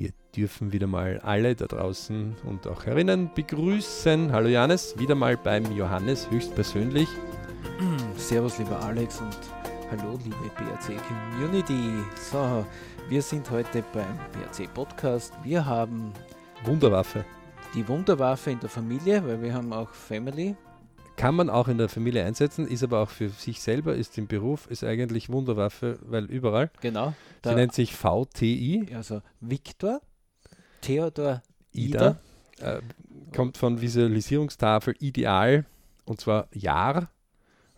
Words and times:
Wir 0.00 0.12
dürfen 0.34 0.72
wieder 0.72 0.86
mal 0.86 1.20
alle 1.20 1.54
da 1.54 1.66
draußen 1.66 2.34
und 2.46 2.66
auch 2.66 2.86
herinnen 2.86 3.30
begrüßen. 3.34 4.32
Hallo 4.32 4.48
Johannes, 4.48 4.98
wieder 4.98 5.14
mal 5.14 5.36
beim 5.36 5.76
Johannes 5.76 6.30
höchstpersönlich. 6.30 7.06
Servus, 8.16 8.56
lieber 8.56 8.82
Alex 8.82 9.20
und 9.20 9.36
hallo, 9.90 10.18
liebe 10.24 10.36
BRC 10.56 10.96
Community. 11.06 12.02
So, 12.32 12.64
wir 13.10 13.20
sind 13.20 13.50
heute 13.50 13.84
beim 13.92 14.18
BRC 14.32 14.72
Podcast. 14.72 15.34
Wir 15.42 15.66
haben 15.66 16.14
Wunderwaffe. 16.64 17.22
die 17.74 17.86
Wunderwaffe 17.86 18.52
in 18.52 18.60
der 18.60 18.70
Familie, 18.70 19.22
weil 19.26 19.42
wir 19.42 19.52
haben 19.52 19.70
auch 19.70 19.90
Family. 19.90 20.56
Kann 21.20 21.34
man 21.34 21.50
auch 21.50 21.68
in 21.68 21.76
der 21.76 21.90
Familie 21.90 22.24
einsetzen, 22.24 22.66
ist 22.66 22.82
aber 22.82 23.00
auch 23.00 23.10
für 23.10 23.28
sich 23.28 23.60
selber, 23.60 23.94
ist 23.94 24.16
im 24.16 24.26
Beruf, 24.26 24.66
ist 24.70 24.82
eigentlich 24.84 25.28
Wunderwaffe, 25.28 25.98
weil 26.02 26.24
überall. 26.24 26.70
Genau. 26.80 27.12
Sie 27.44 27.54
nennt 27.54 27.74
sich 27.74 27.94
VTI, 27.94 28.88
also 28.94 29.20
Viktor, 29.38 30.00
Theodor, 30.80 31.42
IDA. 31.72 32.18
Äh, 32.58 32.80
kommt 33.34 33.58
von 33.58 33.82
Visualisierungstafel 33.82 34.94
Ideal 34.98 35.66
und 36.06 36.22
zwar 36.22 36.48
Jahr. 36.54 37.10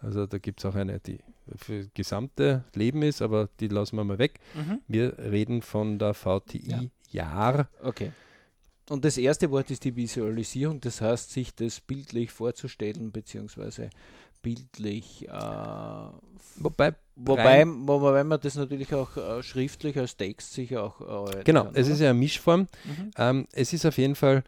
Also 0.01 0.27
da 0.27 0.39
gibt 0.39 0.61
es 0.61 0.67
auch 0.67 0.77
eine, 0.77 1.01
die 1.01 1.19
für 1.57 1.81
das 1.81 1.95
gesamte 1.95 2.63
Leben 2.75 3.03
ist, 3.03 3.23
aber 3.23 3.49
die 3.59 3.67
lassen 3.67 3.97
wir 3.97 4.05
mal 4.05 4.19
weg. 4.19 4.39
Mhm. 4.55 4.81
Wir 4.87 5.19
reden 5.19 5.63
von 5.63 5.99
der 5.99 6.15
VTI 6.15 6.91
Jahr. 7.11 7.69
Okay. 7.83 8.13
Und 8.89 9.05
das 9.05 9.17
erste 9.17 9.51
Wort 9.51 9.71
ist 9.71 9.85
die 9.85 9.95
Visualisierung, 9.95 10.81
das 10.81 11.01
heißt, 11.01 11.31
sich 11.31 11.55
das 11.55 11.81
bildlich 11.81 12.31
vorzustellen, 12.31 13.13
beziehungsweise 13.13 13.91
bildlich, 14.43 15.29
äh, 15.29 15.33
Wobei, 16.57 16.95
wobei, 17.17 17.65
wobei 17.67 18.25
man 18.25 18.41
das 18.41 18.57
natürlich 18.57 18.93
auch 18.93 19.17
äh, 19.17 19.43
schriftlich 19.43 19.97
als 19.99 20.17
Text 20.17 20.53
sicher 20.53 20.83
auch 20.83 21.01
erarbeiten 21.01 21.45
genau, 21.45 21.65
kann, 21.65 21.75
es 21.75 21.87
oder? 21.87 21.95
ist 21.95 22.01
ja 22.01 22.11
eine 22.11 22.19
Mischform. 22.19 22.61
Mhm. 22.85 23.11
Ähm, 23.17 23.49
es 23.53 23.73
ist 23.73 23.87
auf 23.87 23.97
jeden 23.97 24.17
Fall 24.17 24.43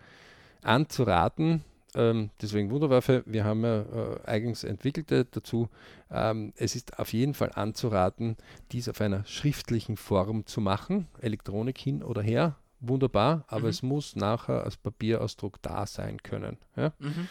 anzuraten, 0.63 1.63
ähm, 1.95 2.31
deswegen 2.43 2.71
Wunderwaffe, 2.71 3.23
wir 3.27 3.45
haben 3.45 3.65
ja 3.65 3.83
äh, 3.83 4.21
eigens 4.25 4.65
entwickelte 4.65 5.25
dazu. 5.25 5.69
Ähm, 6.11 6.53
es 6.57 6.75
ist 6.75 6.99
auf 6.99 7.13
jeden 7.13 7.35
Fall 7.35 7.53
anzuraten, 7.55 8.37
dies 8.73 8.89
auf 8.89 9.01
einer 9.01 9.25
schriftlichen 9.27 9.97
Form 9.97 10.47
zu 10.47 10.61
machen, 10.61 11.07
Elektronik 11.21 11.79
hin 11.79 12.03
oder 12.03 12.23
her, 12.23 12.57
wunderbar, 12.89 13.45
aber 13.49 13.65
Mhm. 13.65 13.69
es 13.69 13.83
muss 13.83 14.17
nachher 14.17 14.65
als 14.65 14.77
Papierausdruck 14.77 15.61
da 15.63 15.87
sein 15.87 16.23
können. 16.23 16.57
Ja? 16.77 16.93
Mhm. 16.99 17.29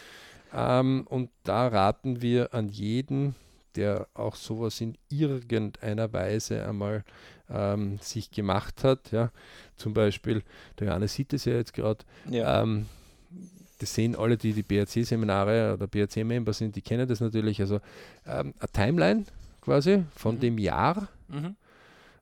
Ähm, 0.53 1.07
und 1.09 1.29
da 1.43 1.67
raten 1.67 2.21
wir 2.21 2.53
an 2.53 2.69
jeden, 2.69 3.35
der 3.75 4.07
auch 4.13 4.35
sowas 4.35 4.79
in 4.81 4.97
irgendeiner 5.09 6.13
Weise 6.13 6.63
einmal 6.67 7.03
ähm, 7.49 7.97
sich 7.99 8.29
gemacht 8.31 8.83
hat. 8.83 9.11
Ja? 9.11 9.31
Zum 9.77 9.93
Beispiel, 9.93 10.43
der 10.79 10.87
Johannes 10.87 11.13
sieht 11.15 11.33
es 11.33 11.45
ja 11.45 11.53
jetzt 11.53 11.73
gerade, 11.73 12.03
Ja. 12.29 12.61
ähm, 12.61 12.85
das 13.79 13.95
sehen 13.95 14.15
alle, 14.15 14.37
die 14.37 14.53
die 14.53 14.63
BRC-Seminare 14.63 15.73
oder 15.73 15.87
BRC-Member 15.87 16.53
sind, 16.53 16.75
die 16.75 16.81
kennen 16.81 17.07
das 17.07 17.19
natürlich. 17.19 17.59
Also 17.59 17.81
ähm, 18.25 18.53
eine 18.59 18.69
Timeline 18.71 19.25
quasi 19.59 20.03
von 20.15 20.35
Mhm. 20.35 20.39
dem 20.39 20.57
Jahr, 20.59 21.07
Mhm. 21.27 21.55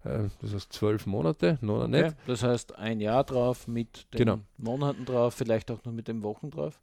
Äh, 0.04 0.30
das 0.42 0.54
heißt 0.54 0.74
zwölf 0.74 1.06
Monate, 1.06 1.58
noch 1.62 1.84
Okay. 1.84 2.04
nicht. 2.04 2.16
Das 2.28 2.44
heißt, 2.44 2.76
ein 2.78 3.00
Jahr 3.00 3.24
drauf 3.24 3.68
mit 3.68 4.08
den 4.14 4.18
Genau. 4.18 4.40
Monaten 4.58 5.06
drauf, 5.06 5.34
vielleicht 5.36 5.70
auch 5.72 5.84
noch 5.86 5.94
mit 5.94 6.08
den 6.08 6.22
Wochen 6.24 6.50
drauf. 6.50 6.80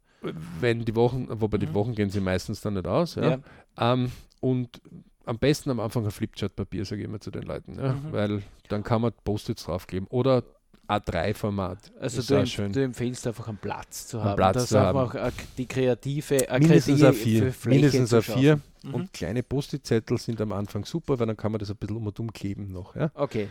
Wenn 0.59 0.83
die 0.83 0.95
Wochen, 0.95 1.27
wobei 1.29 1.57
die 1.57 1.67
Mhm. 1.67 1.73
Wochen 1.73 1.95
gehen 1.95 2.09
sie 2.09 2.19
meistens 2.19 2.59
dann 2.61 2.73
nicht 2.73 2.87
aus. 2.87 3.15
Ja? 3.15 3.39
Ähm, 3.77 4.11
und 4.41 4.81
am 5.25 5.37
besten 5.37 5.69
am 5.69 5.79
Anfang 5.79 6.03
ein 6.05 6.11
Flipchart-Papier, 6.11 6.83
sage 6.85 7.01
ich 7.01 7.07
immer 7.07 7.19
zu 7.21 7.31
den 7.31 7.43
Leuten, 7.43 7.75
ja? 7.79 7.93
Mhm. 7.93 8.11
weil 8.11 8.41
dann 8.67 8.83
kann 8.83 9.01
man 9.01 9.13
Post-its 9.23 9.63
draufkleben 9.65 10.07
oder 10.09 10.43
A3-Format. 10.89 11.91
Also 11.99 12.21
du, 12.35 12.45
schön. 12.47 12.73
du 12.73 12.83
empfiehlst 12.83 13.27
einfach 13.27 13.47
einen 13.47 13.57
Platz 13.57 14.07
zu 14.07 14.17
Einen 14.17 14.29
haben. 14.29 14.35
Platz 14.37 14.55
da 14.55 14.65
zu 14.65 14.79
haben. 14.79 14.97
auch 14.97 15.13
äh, 15.15 15.31
die 15.57 15.67
kreative 15.67 16.47
äh, 16.49 16.59
Mindestens 16.59 16.99
kreative 16.99 17.45
A4. 17.47 17.51
Fläche 17.51 17.69
Mindestens 17.81 18.09
zu 18.09 18.17
A4. 18.17 18.59
Mhm. 18.83 18.93
Und 18.93 19.13
kleine 19.13 19.43
Post-it-Zettel 19.43 20.17
sind 20.17 20.39
am 20.41 20.51
Anfang 20.51 20.85
super, 20.85 21.19
weil 21.19 21.27
dann 21.27 21.37
kann 21.37 21.51
man 21.51 21.59
das 21.59 21.69
ein 21.69 21.75
bisschen 21.77 21.97
um 21.97 22.07
und 22.07 22.19
um 22.19 22.31
kleben 22.31 22.71
noch. 22.71 22.95
Ja? 22.95 23.11
Okay. 23.13 23.49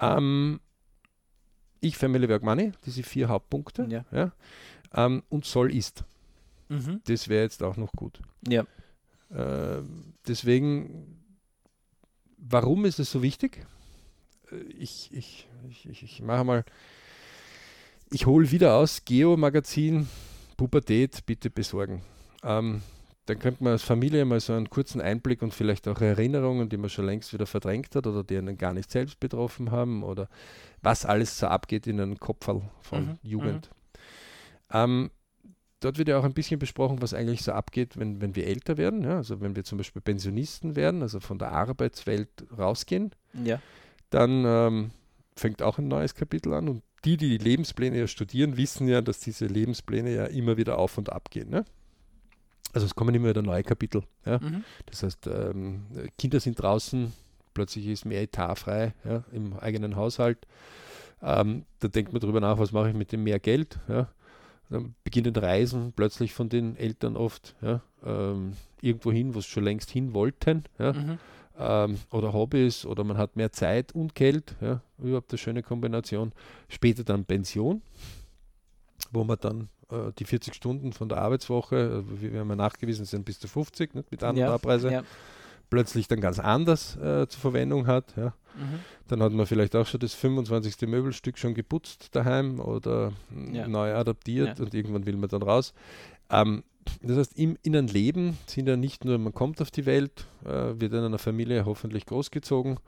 Ähm, 0.00 0.60
ich, 1.80 1.96
Family, 1.96 2.28
Work, 2.28 2.42
Money, 2.42 2.72
diese 2.84 3.02
vier 3.02 3.28
Hauptpunkte. 3.28 3.86
Ja. 3.88 4.04
Ja? 4.10 4.32
Ähm, 4.94 5.22
und 5.28 5.44
soll 5.44 5.74
ist. 5.74 6.04
Mhm. 6.68 7.00
Das 7.04 7.28
wäre 7.28 7.42
jetzt 7.44 7.62
auch 7.62 7.76
noch 7.76 7.92
gut. 7.92 8.20
Ja. 8.48 8.66
Ähm, 9.30 10.14
deswegen, 10.26 11.22
warum 12.36 12.84
ist 12.84 12.98
es 12.98 13.10
so 13.10 13.22
wichtig? 13.22 13.66
Äh, 14.50 14.56
Ich, 14.78 15.10
ich, 15.12 15.48
ich, 15.68 15.88
ich, 15.88 16.02
ich 16.02 16.22
mache 16.22 16.44
mal, 16.44 16.64
ich 18.10 18.26
hole 18.26 18.50
wieder 18.50 18.74
aus, 18.74 19.04
Geo-Magazin, 19.04 20.08
Pubertät, 20.56 21.24
bitte 21.26 21.50
besorgen. 21.50 22.02
Ähm, 22.42 22.82
dann 23.28 23.38
könnte 23.38 23.62
man 23.62 23.72
als 23.74 23.82
Familie 23.82 24.24
mal 24.24 24.40
so 24.40 24.54
einen 24.54 24.70
kurzen 24.70 25.00
Einblick 25.00 25.42
und 25.42 25.52
vielleicht 25.52 25.86
auch 25.88 26.00
Erinnerungen, 26.00 26.68
die 26.68 26.76
man 26.78 26.88
schon 26.88 27.06
längst 27.06 27.32
wieder 27.32 27.46
verdrängt 27.46 27.94
hat 27.94 28.06
oder 28.06 28.24
die 28.24 28.38
einen 28.38 28.56
gar 28.56 28.72
nicht 28.72 28.90
selbst 28.90 29.20
betroffen 29.20 29.70
haben 29.70 30.02
oder 30.02 30.28
was 30.82 31.04
alles 31.04 31.38
so 31.38 31.46
abgeht 31.48 31.86
in 31.86 32.00
einem 32.00 32.18
Kopferl 32.18 32.62
von 32.80 33.04
Mhm, 33.06 33.18
Jugend. 33.22 33.70
Ähm, 34.72 35.10
dort 35.80 35.98
wird 35.98 36.08
ja 36.08 36.18
auch 36.18 36.24
ein 36.24 36.32
bisschen 36.34 36.58
besprochen, 36.58 37.02
was 37.02 37.14
eigentlich 37.14 37.42
so 37.42 37.52
abgeht, 37.52 37.98
wenn, 37.98 38.20
wenn 38.20 38.34
wir 38.34 38.46
älter 38.46 38.76
werden. 38.76 39.02
Ja? 39.04 39.16
Also 39.16 39.40
wenn 39.40 39.56
wir 39.56 39.64
zum 39.64 39.78
Beispiel 39.78 40.02
Pensionisten 40.02 40.76
werden, 40.76 41.02
also 41.02 41.20
von 41.20 41.38
der 41.38 41.52
Arbeitswelt 41.52 42.28
rausgehen, 42.56 43.10
Ja. 43.44 43.60
dann 44.10 44.44
ähm, 44.46 44.90
fängt 45.36 45.62
auch 45.62 45.78
ein 45.78 45.88
neues 45.88 46.14
Kapitel 46.14 46.52
an. 46.54 46.68
Und 46.68 46.82
die, 47.04 47.16
die 47.16 47.38
die 47.38 47.44
Lebenspläne 47.44 47.98
ja 47.98 48.06
studieren, 48.06 48.56
wissen 48.56 48.88
ja, 48.88 49.00
dass 49.02 49.20
diese 49.20 49.46
Lebenspläne 49.46 50.14
ja 50.14 50.24
immer 50.24 50.56
wieder 50.56 50.78
auf 50.78 50.98
und 50.98 51.12
ab 51.12 51.30
gehen. 51.30 51.50
Ne? 51.50 51.64
Also 52.78 52.86
es 52.86 52.94
kommen 52.94 53.12
immer 53.12 53.30
wieder 53.30 53.42
neue 53.42 53.64
Kapitel. 53.64 54.04
Ja? 54.24 54.38
Mhm. 54.38 54.62
Das 54.86 55.02
heißt, 55.02 55.26
ähm, 55.26 55.86
Kinder 56.16 56.38
sind 56.38 56.62
draußen, 56.62 57.12
plötzlich 57.52 57.88
ist 57.88 58.04
mehr 58.04 58.22
Etat 58.22 58.54
frei 58.54 58.94
ja, 59.04 59.24
im 59.32 59.58
eigenen 59.58 59.96
Haushalt. 59.96 60.46
Ähm, 61.20 61.64
da 61.80 61.88
denkt 61.88 62.12
man 62.12 62.20
darüber 62.20 62.38
nach, 62.38 62.56
was 62.60 62.70
mache 62.70 62.90
ich 62.90 62.94
mit 62.94 63.10
dem 63.10 63.24
mehr 63.24 63.40
Geld. 63.40 63.80
Ja. 63.88 64.06
Dann 64.70 64.94
beginnen 65.02 65.34
Reisen 65.34 65.92
plötzlich 65.92 66.32
von 66.32 66.48
den 66.50 66.76
Eltern 66.76 67.16
oft 67.16 67.56
ja, 67.62 67.82
ähm, 68.06 68.52
irgendwo 68.80 69.10
hin, 69.10 69.34
wo 69.34 69.40
sie 69.40 69.48
schon 69.48 69.64
längst 69.64 69.90
hin 69.90 70.14
wollten. 70.14 70.62
Ja. 70.78 70.92
Mhm. 70.92 71.18
Ähm, 71.58 71.98
oder 72.12 72.32
Hobbys 72.32 72.86
oder 72.86 73.02
man 73.02 73.18
hat 73.18 73.34
mehr 73.34 73.50
Zeit 73.50 73.90
und 73.90 74.14
Geld. 74.14 74.54
Ja. 74.60 74.82
Überhaupt 74.98 75.32
eine 75.32 75.38
schöne 75.38 75.64
Kombination. 75.64 76.30
Später 76.68 77.02
dann 77.02 77.24
Pension, 77.24 77.82
wo 79.10 79.24
man 79.24 79.38
dann 79.40 79.68
äh, 79.90 80.12
die 80.18 80.24
40 80.24 80.54
Stunden 80.54 80.92
von 80.92 81.08
der 81.08 81.18
Arbeitswoche, 81.18 82.04
äh, 82.06 82.20
wie 82.22 82.32
wir 82.32 82.40
haben 82.40 82.50
ja 82.50 82.56
nachgewiesen 82.56 83.04
sind, 83.04 83.24
bis 83.24 83.38
zu 83.38 83.48
50 83.48 83.94
nicht, 83.94 84.10
mit 84.10 84.22
An- 84.22 84.30
und 84.36 84.40
Ja. 84.42 84.54
Abreise 84.54 84.90
Ja. 84.92 85.02
plötzlich 85.70 86.08
dann 86.08 86.20
ganz 86.20 86.38
anders 86.38 86.96
äh, 86.96 87.26
zur 87.28 87.40
Verwendung 87.40 87.86
hat. 87.86 88.16
Ja. 88.16 88.34
Mhm. 88.56 88.80
Dann 89.08 89.22
hat 89.22 89.32
man 89.32 89.46
vielleicht 89.46 89.76
auch 89.76 89.86
schon 89.86 90.00
das 90.00 90.14
25. 90.14 90.88
Möbelstück 90.88 91.38
schon 91.38 91.54
geputzt 91.54 92.14
daheim 92.16 92.58
oder 92.60 93.12
mm, 93.30 93.54
Ja. 93.54 93.68
neu 93.68 93.94
adaptiert 93.94 94.60
und 94.60 94.74
irgendwann 94.74 95.06
will 95.06 95.16
man 95.16 95.28
dann 95.28 95.42
raus. 95.42 95.72
Ähm, 96.30 96.62
das 97.02 97.18
heißt, 97.18 97.38
im 97.38 97.58
inneren 97.62 97.86
Leben 97.86 98.38
sind 98.46 98.66
ja 98.66 98.76
nicht 98.76 99.04
nur, 99.04 99.18
man 99.18 99.34
kommt 99.34 99.60
auf 99.60 99.70
die 99.70 99.84
Welt, 99.84 100.26
äh, 100.44 100.80
wird 100.80 100.92
in 100.94 101.04
einer 101.04 101.18
Familie 101.18 101.66
hoffentlich 101.66 102.06
großgezogen, 102.06 102.78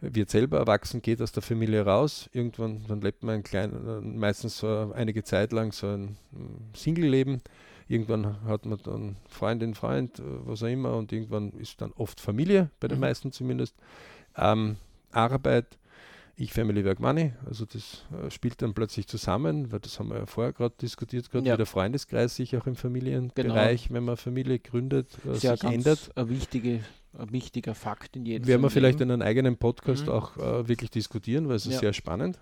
wird 0.00 0.30
selber 0.30 0.58
erwachsen, 0.58 1.00
geht 1.02 1.22
aus 1.22 1.32
der 1.32 1.42
Familie 1.42 1.84
raus. 1.84 2.28
Irgendwann, 2.32 2.84
dann 2.86 3.00
lebt 3.00 3.22
man 3.22 3.36
ein 3.36 3.42
klein, 3.42 4.16
meistens 4.18 4.58
so 4.58 4.92
einige 4.94 5.24
Zeit 5.24 5.52
lang 5.52 5.72
so 5.72 5.86
ein 5.88 6.16
mm, 6.32 6.74
Single-Leben. 6.74 7.40
Irgendwann 7.88 8.42
hat 8.44 8.66
man 8.66 8.78
dann 8.82 9.16
Freundin, 9.28 9.74
Freund, 9.74 10.18
äh, 10.18 10.22
was 10.44 10.62
auch 10.62 10.66
immer, 10.68 10.96
und 10.96 11.12
irgendwann 11.12 11.52
ist 11.52 11.80
dann 11.80 11.92
oft 11.92 12.20
Familie, 12.20 12.70
bei 12.80 12.88
den 12.88 12.98
Mhm. 12.98 13.02
meisten 13.02 13.32
zumindest. 13.32 13.74
Ähm, 14.36 14.76
Arbeit, 15.12 15.78
ich 16.36 16.52
Family 16.52 16.84
Work 16.84 17.00
Money, 17.00 17.32
also 17.46 17.64
das 17.64 18.04
äh, 18.12 18.30
spielt 18.30 18.60
dann 18.60 18.74
plötzlich 18.74 19.06
zusammen, 19.06 19.72
weil 19.72 19.80
das 19.80 19.98
haben 19.98 20.10
wir 20.10 20.18
ja 20.18 20.26
vorher 20.26 20.52
gerade 20.52 20.74
diskutiert, 20.82 21.30
gerade 21.30 21.46
Ja. 21.46 21.54
wie 21.54 21.56
der 21.56 21.64
Freundeskreis 21.66 22.36
sich 22.36 22.54
auch 22.58 22.66
im 22.66 22.76
Familienbereich, 22.76 23.90
wenn 23.90 24.04
man 24.04 24.18
Familie 24.18 24.58
gründet, 24.58 25.08
äh, 25.26 25.32
Ist 25.32 25.44
ja 25.44 25.52
sich 25.52 25.60
ganz 25.60 25.74
ändert. 25.74 26.10
Ein, 26.16 26.28
wichtige, 26.28 26.80
wichtiger 27.30 27.74
Fakt 27.74 28.16
in 28.16 28.26
jedem 28.26 28.46
Werden 28.46 28.62
wir 28.62 28.70
vielleicht 28.70 29.00
in 29.00 29.10
einem 29.10 29.22
eigenen 29.22 29.56
Podcast 29.56 30.06
Mhm. 30.06 30.12
auch 30.12 30.36
äh, 30.36 30.68
wirklich 30.68 30.90
diskutieren, 30.90 31.48
weil 31.48 31.56
es 31.56 31.66
ist 31.66 31.74
Ja. 31.74 31.80
sehr 31.80 31.92
spannend. 31.92 32.38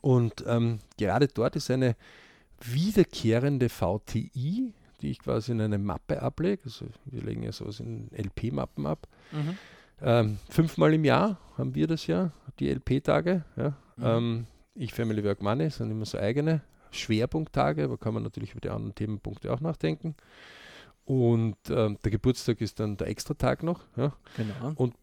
Und 0.00 0.44
ähm, 0.46 0.78
gerade 0.98 1.28
dort 1.28 1.56
ist 1.56 1.70
eine 1.70 1.96
wiederkehrende 2.62 3.68
VTI, 3.68 4.72
die 5.00 5.10
ich 5.10 5.18
quasi 5.18 5.52
in 5.52 5.60
eine 5.60 5.78
Mappe 5.78 6.20
ablege. 6.22 6.62
Also 6.64 6.86
wir 7.06 7.22
legen 7.22 7.42
ja 7.42 7.52
sowas 7.52 7.80
in 7.80 8.08
LP-Mappen 8.12 8.86
ab. 8.86 9.08
Mhm. 9.32 9.56
Ähm, 10.02 10.38
fünfmal 10.48 10.94
im 10.94 11.04
Jahr 11.04 11.38
haben 11.58 11.74
wir 11.74 11.86
das 11.86 12.06
ja, 12.06 12.32
die 12.58 12.68
LP-Tage. 12.70 13.44
Ja. 13.56 13.68
Mhm. 13.96 14.04
Ähm, 14.04 14.46
ich 14.74 14.92
Family 14.94 15.24
Work 15.24 15.42
Money 15.42 15.70
sind 15.70 15.90
immer 15.90 16.04
so 16.06 16.18
eigene 16.18 16.62
Schwerpunkttage, 16.90 17.84
aber 17.84 17.98
kann 17.98 18.14
man 18.14 18.22
natürlich 18.22 18.52
über 18.52 18.60
die 18.60 18.70
anderen 18.70 18.94
Themenpunkte 18.94 19.52
auch 19.52 19.60
nachdenken. 19.60 20.14
Und 21.10 21.56
ähm, 21.70 21.98
der 22.04 22.12
Geburtstag 22.12 22.60
ist 22.60 22.78
dann 22.78 22.96
der 22.96 23.08
Extratag 23.08 23.64
noch. 23.64 23.80
Ja. 23.96 24.14
Genau. 24.36 24.72
Und 24.76 24.94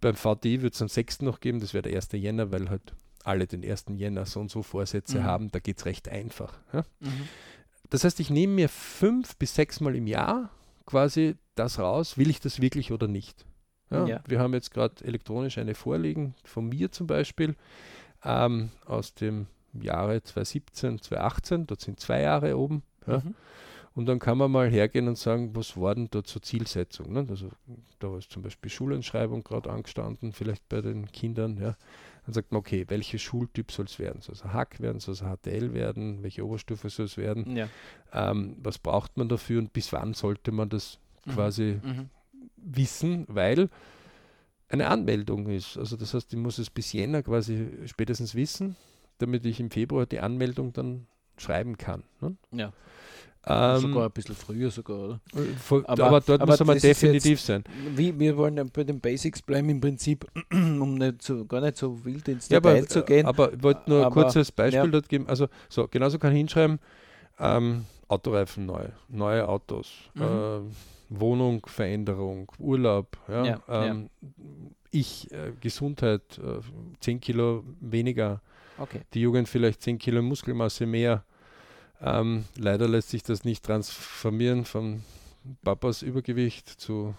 beim 0.00 0.14
VTI 0.16 0.62
wird 0.62 0.72
es 0.72 0.80
am 0.80 0.88
6. 0.88 1.20
noch 1.20 1.40
geben, 1.40 1.60
das 1.60 1.74
wäre 1.74 1.82
der 1.82 1.94
1. 1.94 2.08
Jänner, 2.12 2.50
weil 2.50 2.70
halt 2.70 2.94
alle 3.22 3.46
den 3.46 3.62
1. 3.62 3.84
Jänner 3.96 4.24
so 4.24 4.40
und 4.40 4.50
so 4.50 4.62
Vorsätze 4.62 5.18
Mhm. 5.18 5.24
haben, 5.24 5.50
da 5.52 5.58
geht 5.58 5.76
es 5.76 5.84
recht 5.84 6.08
einfach. 6.08 6.58
Ja? 6.72 6.84
Mhm. 7.00 7.28
Das 7.90 8.04
heißt, 8.04 8.18
ich 8.20 8.30
nehme 8.30 8.54
mir 8.54 8.70
fünf 8.70 9.36
bis 9.36 9.54
sechs 9.54 9.80
Mal 9.80 9.94
im 9.94 10.06
Jahr 10.06 10.48
quasi 10.86 11.36
das 11.54 11.78
raus, 11.78 12.16
will 12.16 12.30
ich 12.30 12.40
das 12.40 12.62
wirklich 12.62 12.90
oder 12.90 13.06
nicht. 13.06 13.44
Ja, 13.90 14.06
Ja. 14.06 14.20
Wir 14.26 14.40
haben 14.40 14.54
jetzt 14.54 14.70
gerade 14.72 15.04
elektronisch 15.04 15.58
eine 15.58 15.74
vorliegen, 15.74 16.34
von 16.44 16.66
mir 16.70 16.90
zum 16.90 17.06
Beispiel, 17.06 17.56
ähm, 18.24 18.70
aus 18.86 19.12
dem 19.12 19.48
Jahre 19.74 20.22
2017, 20.22 20.98
2018, 21.02 21.66
dort 21.66 21.82
sind 21.82 22.00
zwei 22.00 22.22
Jahre 22.22 22.56
oben. 22.56 22.82
Mhm. 23.06 23.34
Und 23.94 24.06
dann 24.06 24.18
kann 24.18 24.38
man 24.38 24.50
mal 24.50 24.70
hergehen 24.70 25.06
und 25.06 25.18
sagen, 25.18 25.54
was 25.54 25.76
war 25.76 25.94
denn 25.94 26.08
dort 26.10 26.26
zur 26.26 26.40
Zielsetzung? 26.40 27.12
Ne? 27.12 27.26
Also 27.28 27.50
da 27.98 28.16
ist 28.16 28.30
zum 28.30 28.42
Beispiel 28.42 28.70
Schulentschreibung 28.70 29.44
gerade 29.44 29.70
angestanden, 29.70 30.32
vielleicht 30.32 30.66
bei 30.70 30.80
den 30.80 31.12
Kindern. 31.12 31.58
Ja. 31.58 31.76
Dann 32.24 32.32
sagt 32.34 32.52
man, 32.52 32.60
okay, 32.60 32.84
welcher 32.88 33.18
Schultyp 33.18 33.70
soll 33.70 33.84
es 33.84 33.98
werden? 33.98 34.22
Soll 34.22 34.34
es 34.34 34.42
ein 34.42 34.52
Hack 34.54 34.80
werden? 34.80 34.98
Soll 35.00 35.12
es 35.14 35.22
ein 35.22 35.36
HTL 35.36 35.74
werden? 35.74 36.22
Welche 36.22 36.46
Oberstufe 36.46 36.88
soll 36.88 37.04
es 37.06 37.16
werden? 37.18 37.54
Ja. 37.54 37.68
Ähm, 38.14 38.56
was 38.62 38.78
braucht 38.78 39.18
man 39.18 39.28
dafür 39.28 39.58
und 39.58 39.72
bis 39.74 39.92
wann 39.92 40.14
sollte 40.14 40.52
man 40.52 40.68
das 40.70 40.98
Mhm. 41.26 41.30
quasi 41.32 41.80
Mhm. 41.82 42.08
wissen? 42.56 43.26
Weil 43.28 43.68
eine 44.68 44.88
Anmeldung 44.88 45.48
ist. 45.48 45.76
Also 45.76 45.96
das 45.96 46.14
heißt, 46.14 46.32
ich 46.32 46.38
muss 46.38 46.56
es 46.58 46.70
bis 46.70 46.92
Jänner 46.94 47.22
quasi 47.22 47.68
spätestens 47.86 48.34
wissen, 48.34 48.76
damit 49.18 49.44
ich 49.44 49.60
im 49.60 49.70
Februar 49.70 50.06
die 50.06 50.20
Anmeldung 50.20 50.72
dann 50.72 51.06
schreiben 51.36 51.76
kann. 51.76 52.04
Ne? 52.20 52.36
Ja. 52.52 52.72
Ähm, 53.44 53.80
sogar 53.80 54.04
ein 54.04 54.10
bisschen 54.12 54.36
früher 54.36 54.70
sogar, 54.70 54.98
oder? 54.98 55.20
voll, 55.60 55.84
Aber- 55.86 56.04
aber, 56.06 56.20
dort 56.20 56.40
aber 56.42 56.52
muss 56.52 56.64
man 56.64 56.78
definitiv 56.78 57.40
sein. 57.40 57.64
Wie, 57.96 58.16
wir 58.18 58.36
wollen 58.36 58.70
bei 58.72 58.84
den 58.84 59.00
Basics 59.00 59.42
bleiben 59.42 59.68
im 59.68 59.80
Prinzip, 59.80 60.24
um 60.52 60.94
nicht 60.94 61.22
so, 61.22 61.44
gar 61.44 61.60
nicht 61.60 61.76
so 61.76 62.04
wild 62.04 62.28
ins 62.28 62.48
Ja, 62.48 62.60
Detail 62.60 62.78
aber, 62.78 62.88
zu 62.88 63.02
gehen. 63.02 63.26
aber 63.26 63.52
ich 63.52 63.62
wollte 63.62 63.90
nur 63.90 64.06
ein 64.06 64.12
kurzes 64.12 64.52
Beispiel 64.52 64.84
ja. 64.84 64.86
dort 64.86 65.08
geben. 65.08 65.26
Also 65.28 65.48
so, 65.68 65.88
genauso 65.88 66.18
kann 66.20 66.30
ich 66.32 66.38
hinschreiben, 66.38 66.78
ähm, 67.40 67.84
Autoreifen 68.06 68.66
neu, 68.66 68.84
neue 69.08 69.48
Autos, 69.48 69.90
Mhm. 70.14 70.22
äh, 70.22 70.60
Wohnung, 71.08 71.66
Veränderung, 71.66 72.50
Urlaub, 72.58 73.16
Ja, 73.28 73.44
ja. 73.44 73.60
ähm, 73.68 74.08
ich, 74.92 75.30
äh, 75.32 75.52
Gesundheit, 75.60 76.38
äh, 76.38 76.60
10 77.00 77.18
Kilo 77.20 77.64
weniger, 77.80 78.40
okay. 78.78 79.00
die 79.14 79.20
Jugend 79.22 79.48
vielleicht 79.48 79.82
10 79.82 79.98
Kilo 79.98 80.22
Muskelmasse 80.22 80.86
mehr. 80.86 81.24
Ähm, 82.02 82.44
leider 82.56 82.88
lässt 82.88 83.10
sich 83.10 83.22
das 83.22 83.44
nicht 83.44 83.64
transformieren 83.64 84.64
von 84.64 85.02
Papas 85.62 86.02
Übergewicht 86.02 86.68
zu 86.68 87.14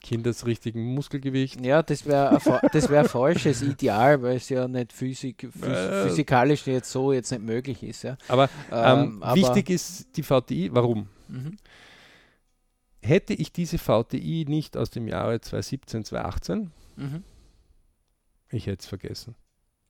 Kindes 0.00 0.46
richtigen 0.46 0.94
Muskelgewicht. 0.94 1.64
Ja, 1.64 1.82
das 1.82 2.04
wäre 2.06 2.40
das 2.72 2.88
wär 2.88 3.00
ein 3.00 3.08
falsches 3.08 3.62
Ideal, 3.62 4.22
weil 4.22 4.36
es 4.36 4.48
ja 4.48 4.68
nicht 4.68 4.92
physik, 4.92 5.48
phys 5.50 5.62
Äh. 5.68 6.08
physikalisch 6.08 6.66
jetzt 6.66 6.90
so 6.90 7.12
jetzt 7.12 7.30
nicht 7.30 7.42
möglich 7.42 7.82
ist. 7.82 8.02
Ja. 8.02 8.16
Aber, 8.28 8.48
ähm, 8.70 9.22
aber- 9.22 9.34
wichtig 9.36 9.70
ist 9.70 10.16
die 10.16 10.22
VTI. 10.22 10.70
Warum? 10.72 11.08
Mhm. 11.28 11.56
Hätte 13.02 13.32
ich 13.34 13.52
diese 13.52 13.78
VTI 13.78 14.44
nicht 14.48 14.76
aus 14.76 14.90
dem 14.90 15.06
Jahre 15.08 15.40
2017, 15.40 16.04
2018, 16.04 16.70
Mhm. 16.96 17.22
ich 18.50 18.66
hätte 18.66 18.82
es 18.82 18.86
vergessen. 18.86 19.36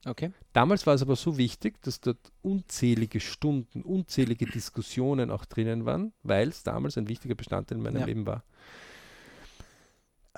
Okay. 0.07 0.31
Damals 0.53 0.87
war 0.87 0.95
es 0.95 1.03
aber 1.03 1.17
so 1.17 1.37
wichtig, 1.39 1.83
dass 1.83 2.01
dort 2.01 2.19
unzählige 2.43 3.21
Stunden, 3.21 3.83
unzählige 3.83 4.47
Diskussionen 4.47 5.31
auch 5.31 5.45
drinnen 5.45 5.85
waren, 5.87 6.13
weil 6.23 6.49
es 6.49 6.63
damals 6.63 6.97
ein 6.97 7.09
wichtiger 7.09 7.35
Bestandteil 7.35 7.79
in 7.79 7.85
meinem 7.85 8.01
Ja. 8.01 8.07
Leben 8.07 8.25
war. 8.27 8.45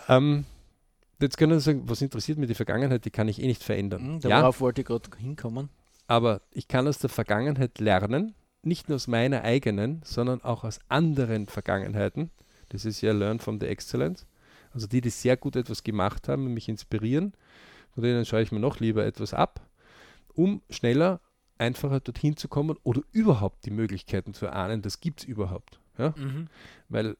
Ähm, 0.08 0.44
jetzt 1.20 1.36
können 1.36 1.58
Sie 1.58 1.64
sagen, 1.64 1.82
was 1.88 2.00
interessiert 2.02 2.38
mich 2.38 2.48
die 2.48 2.54
Vergangenheit, 2.54 3.04
die 3.04 3.10
kann 3.10 3.28
ich 3.28 3.40
eh 3.42 3.46
nicht 3.46 3.62
verändern. 3.62 4.14
Mhm, 4.14 4.20
ja, 4.20 4.30
Darauf 4.30 4.60
wollte 4.60 4.80
ich 4.80 4.86
gerade 4.86 5.08
hinkommen. 5.18 5.68
aber 6.06 6.40
ich 6.52 6.66
kann 6.68 6.88
aus 6.88 6.98
der 6.98 7.10
Vergangenheit 7.10 7.78
lernen, 7.78 8.34
nicht 8.62 8.88
nur 8.88 8.96
aus 8.96 9.06
meiner 9.08 9.42
eigenen, 9.42 10.00
sondern 10.04 10.42
auch 10.42 10.64
aus 10.64 10.80
anderen 10.88 11.46
Vergangenheiten. 11.48 12.30
Das 12.70 12.84
ist 12.84 13.00
ja 13.00 13.12
Learn 13.12 13.40
from 13.40 13.58
the 13.60 13.66
Excellence. 13.66 14.26
Also 14.72 14.86
die, 14.86 15.00
die 15.00 15.10
sehr 15.10 15.36
gut 15.36 15.56
etwas 15.56 15.82
gemacht 15.82 16.28
haben 16.28 16.46
und 16.46 16.54
mich 16.54 16.68
inspirieren, 16.68 17.32
von 17.94 18.02
denen 18.02 18.24
schaue 18.24 18.42
ich 18.42 18.52
mir 18.52 18.60
noch 18.60 18.80
lieber 18.80 19.04
etwas 19.04 19.34
ab, 19.34 19.60
um 20.34 20.62
schneller, 20.70 21.20
einfacher 21.58 22.00
dorthin 22.00 22.36
zu 22.36 22.48
kommen 22.48 22.76
oder 22.82 23.02
überhaupt 23.12 23.66
die 23.66 23.70
Möglichkeiten 23.70 24.32
zu 24.32 24.46
erahnen, 24.46 24.82
das 24.82 25.00
gibt 25.00 25.20
es 25.20 25.26
überhaupt. 25.26 25.78
Ja? 25.98 26.14
Mhm. 26.16 26.48
Weil 26.88 27.16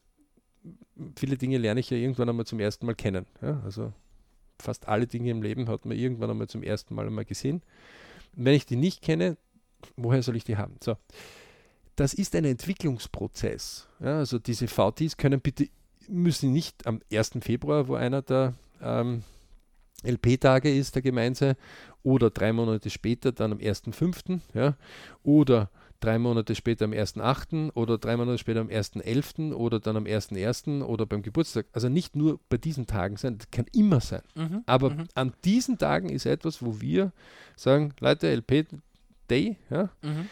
viele 1.15 1.37
Dinge 1.37 1.57
lerne 1.57 1.79
ich 1.79 1.89
ja 1.89 1.97
irgendwann 1.97 2.29
einmal 2.29 2.45
zum 2.45 2.59
ersten 2.59 2.85
Mal 2.85 2.95
kennen. 2.95 3.25
Ja? 3.41 3.61
Also 3.63 3.93
fast 4.59 4.87
alle 4.87 5.07
Dinge 5.07 5.29
im 5.29 5.41
Leben 5.41 5.67
hat 5.69 5.85
man 5.85 5.97
irgendwann 5.97 6.31
einmal 6.31 6.47
zum 6.47 6.63
ersten 6.63 6.95
Mal 6.95 7.07
einmal 7.07 7.25
gesehen. 7.25 7.61
Und 8.35 8.45
wenn 8.45 8.55
ich 8.55 8.65
die 8.65 8.75
nicht 8.75 9.01
kenne, 9.01 9.37
woher 9.95 10.23
soll 10.23 10.35
ich 10.35 10.43
die 10.43 10.57
haben? 10.57 10.75
So. 10.83 10.97
Das 11.95 12.13
ist 12.13 12.35
ein 12.35 12.45
Entwicklungsprozess. 12.45 13.87
Ja? 13.99 14.17
Also 14.17 14.39
diese 14.39 14.67
VTs 14.67 15.17
können 15.17 15.41
bitte, 15.41 15.67
müssen 16.07 16.51
nicht 16.51 16.87
am 16.87 17.01
1. 17.11 17.31
Februar, 17.41 17.87
wo 17.87 17.95
einer 17.95 18.21
der 18.21 18.55
ähm, 18.81 19.23
LP-Tage 20.03 20.73
ist, 20.75 20.95
der 20.95 21.01
Gemeinde, 21.01 21.55
oder 22.03 22.29
drei 22.29 22.51
Monate 22.53 22.89
später, 22.89 23.31
dann 23.31 23.51
am 23.51 23.59
1.5. 23.59 24.39
Ja? 24.53 24.75
Oder 25.23 25.69
drei 25.99 26.17
Monate 26.17 26.55
später 26.55 26.85
am 26.85 26.93
1.8. 26.93 27.71
oder 27.73 27.97
drei 27.99 28.17
Monate 28.17 28.39
später 28.39 28.61
am 28.61 28.69
1.11. 28.69 29.53
oder 29.53 29.79
dann 29.79 29.97
am 29.97 30.05
1.1. 30.05 30.83
oder 30.83 31.05
beim 31.05 31.21
Geburtstag. 31.21 31.67
Also 31.73 31.89
nicht 31.89 32.15
nur 32.15 32.39
bei 32.49 32.57
diesen 32.57 32.87
Tagen 32.87 33.17
sein, 33.17 33.37
das 33.37 33.51
kann 33.51 33.65
immer 33.73 33.99
sein. 33.99 34.21
Mhm. 34.33 34.63
Aber 34.65 34.89
Mhm. 34.89 35.07
an 35.13 35.33
diesen 35.45 35.77
Tagen 35.77 36.09
ist 36.09 36.25
etwas, 36.25 36.63
wo 36.65 36.81
wir 36.81 37.11
sagen, 37.55 37.93
Leute, 37.99 38.27
LP 38.29 38.65
Day, 39.29 39.57
ja, 39.69 39.89
Mhm. 40.01 40.27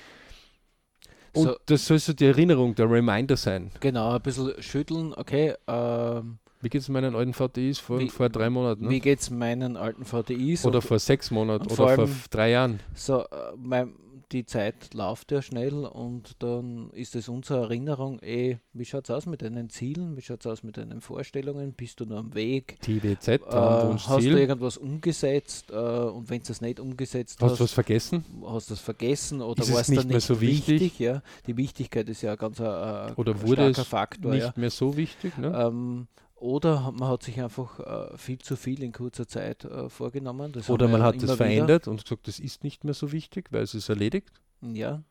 und 1.33 1.43
So, 1.43 1.55
das 1.67 1.85
soll 1.85 1.99
so 1.99 2.13
die 2.13 2.25
Erinnerung, 2.25 2.73
der 2.73 2.89
Reminder 2.89 3.37
sein. 3.37 3.69
genau, 3.79 4.15
ein 4.15 4.21
bisschen 4.21 4.59
schütteln. 4.63 5.13
Okay, 5.13 5.53
ähm, 5.67 6.39
Wie 6.61 6.69
geht 6.69 6.81
es 6.81 6.89
meinen 6.89 7.15
alten 7.15 7.33
VTIs 7.33 7.79
vor, 7.79 7.99
Wie- 7.99 8.09
vor 8.09 8.29
drei 8.29 8.49
Monaten? 8.49 8.83
wie 8.89 8.95
Ne? 8.95 8.99
geht 8.99 9.19
es 9.21 9.29
meinen 9.29 9.77
alten 9.77 10.03
VDIs? 10.05 10.65
Oder 10.65 10.81
vor 10.81 10.99
sechs 10.99 11.31
Monaten 11.31 11.65
oder 11.67 11.75
vor 11.75 12.07
vor 12.07 12.09
drei 12.29 12.51
Jahren. 12.51 12.79
so, 12.93 13.21
äh, 13.21 13.27
mein, 13.57 13.93
die 14.33 14.45
Zeit 14.45 14.93
läuft 14.93 15.31
ja 15.31 15.41
schnell 15.41 15.85
und 15.85 16.35
dann 16.43 16.91
ist 16.91 17.15
es 17.15 17.29
unsere 17.29 17.61
Erinnerung, 17.61 18.19
eh, 18.21 18.57
wie 18.73 18.85
schaut 18.85 19.05
es 19.05 19.09
aus 19.09 19.25
mit 19.25 19.41
deinen 19.41 19.69
Zielen, 19.69 20.17
wie 20.17 20.21
schaut 20.21 20.41
es 20.41 20.47
aus 20.51 20.61
mit 20.63 20.77
deinen 20.77 21.01
Vorstellungen, 21.01 21.73
bist 21.73 21.99
du 21.99 22.05
noch 22.05 22.17
am 22.17 22.35
Weg, 22.35 22.77
TWZ, 22.81 23.27
äh, 23.27 23.37
hast 23.49 24.09
du 24.09 24.19
Ziel. 24.19 24.37
irgendwas 24.37 24.77
umgesetzt 24.77 25.71
äh, 25.71 25.75
und 25.75 26.29
wenn 26.29 26.41
du 26.41 26.47
das 26.49 26.61
nicht 26.61 26.79
umgesetzt 26.79 27.41
Hast 27.41 27.51
hast, 27.51 27.59
du 27.59 27.63
was 27.63 27.71
vergessen? 27.71 28.23
hast 28.45 28.69
du 28.69 28.73
das 28.73 28.81
vergessen 28.81 29.41
oder 29.41 29.63
es 29.63 29.73
war 29.73 29.79
es 29.81 29.87
nicht 29.87 29.99
dann 30.01 30.07
mehr 30.07 30.17
nicht 30.17 30.25
so 30.27 30.39
wichtig? 30.41 30.99
ja? 30.99 31.21
Die 31.47 31.55
Wichtigkeit 31.57 32.07
ist 32.09 32.21
ja 32.21 32.33
ein 32.33 32.37
ganz 32.37 32.59
äh, 32.59 32.63
Oder 32.63 33.31
ein 33.33 33.41
wurde 33.41 33.61
starker 33.63 33.81
es 33.81 33.87
Faktor, 33.87 34.31
Nicht 34.33 34.43
ja. 34.43 34.53
mehr 34.57 34.69
so 34.69 34.95
wichtig? 34.97 35.35
Ne? 35.39 35.47
Ähm, 35.55 36.07
oder 36.39 36.91
man 36.91 37.09
hat 37.09 37.23
sich 37.23 37.39
einfach 37.41 37.79
äh, 38.13 38.17
viel 38.17 38.39
zu 38.39 38.55
viel 38.55 38.81
in 38.83 38.91
kurzer 38.91 39.27
Zeit 39.27 39.65
äh, 39.65 39.89
vorgenommen. 39.89 40.51
Das 40.51 40.69
Oder 40.69 40.87
man 40.87 41.01
hat 41.03 41.21
es 41.21 41.31
verändert 41.33 41.87
und 41.87 42.03
gesagt, 42.03 42.27
das 42.27 42.39
ist 42.39 42.63
nicht 42.63 42.83
mehr 42.83 42.93
so 42.93 43.11
wichtig, 43.11 43.47
weil 43.51 43.63
es 43.63 43.73
ist 43.73 43.89
erledigt. 43.89 44.31
Wieder. 44.61 44.75
Ja, 44.75 45.03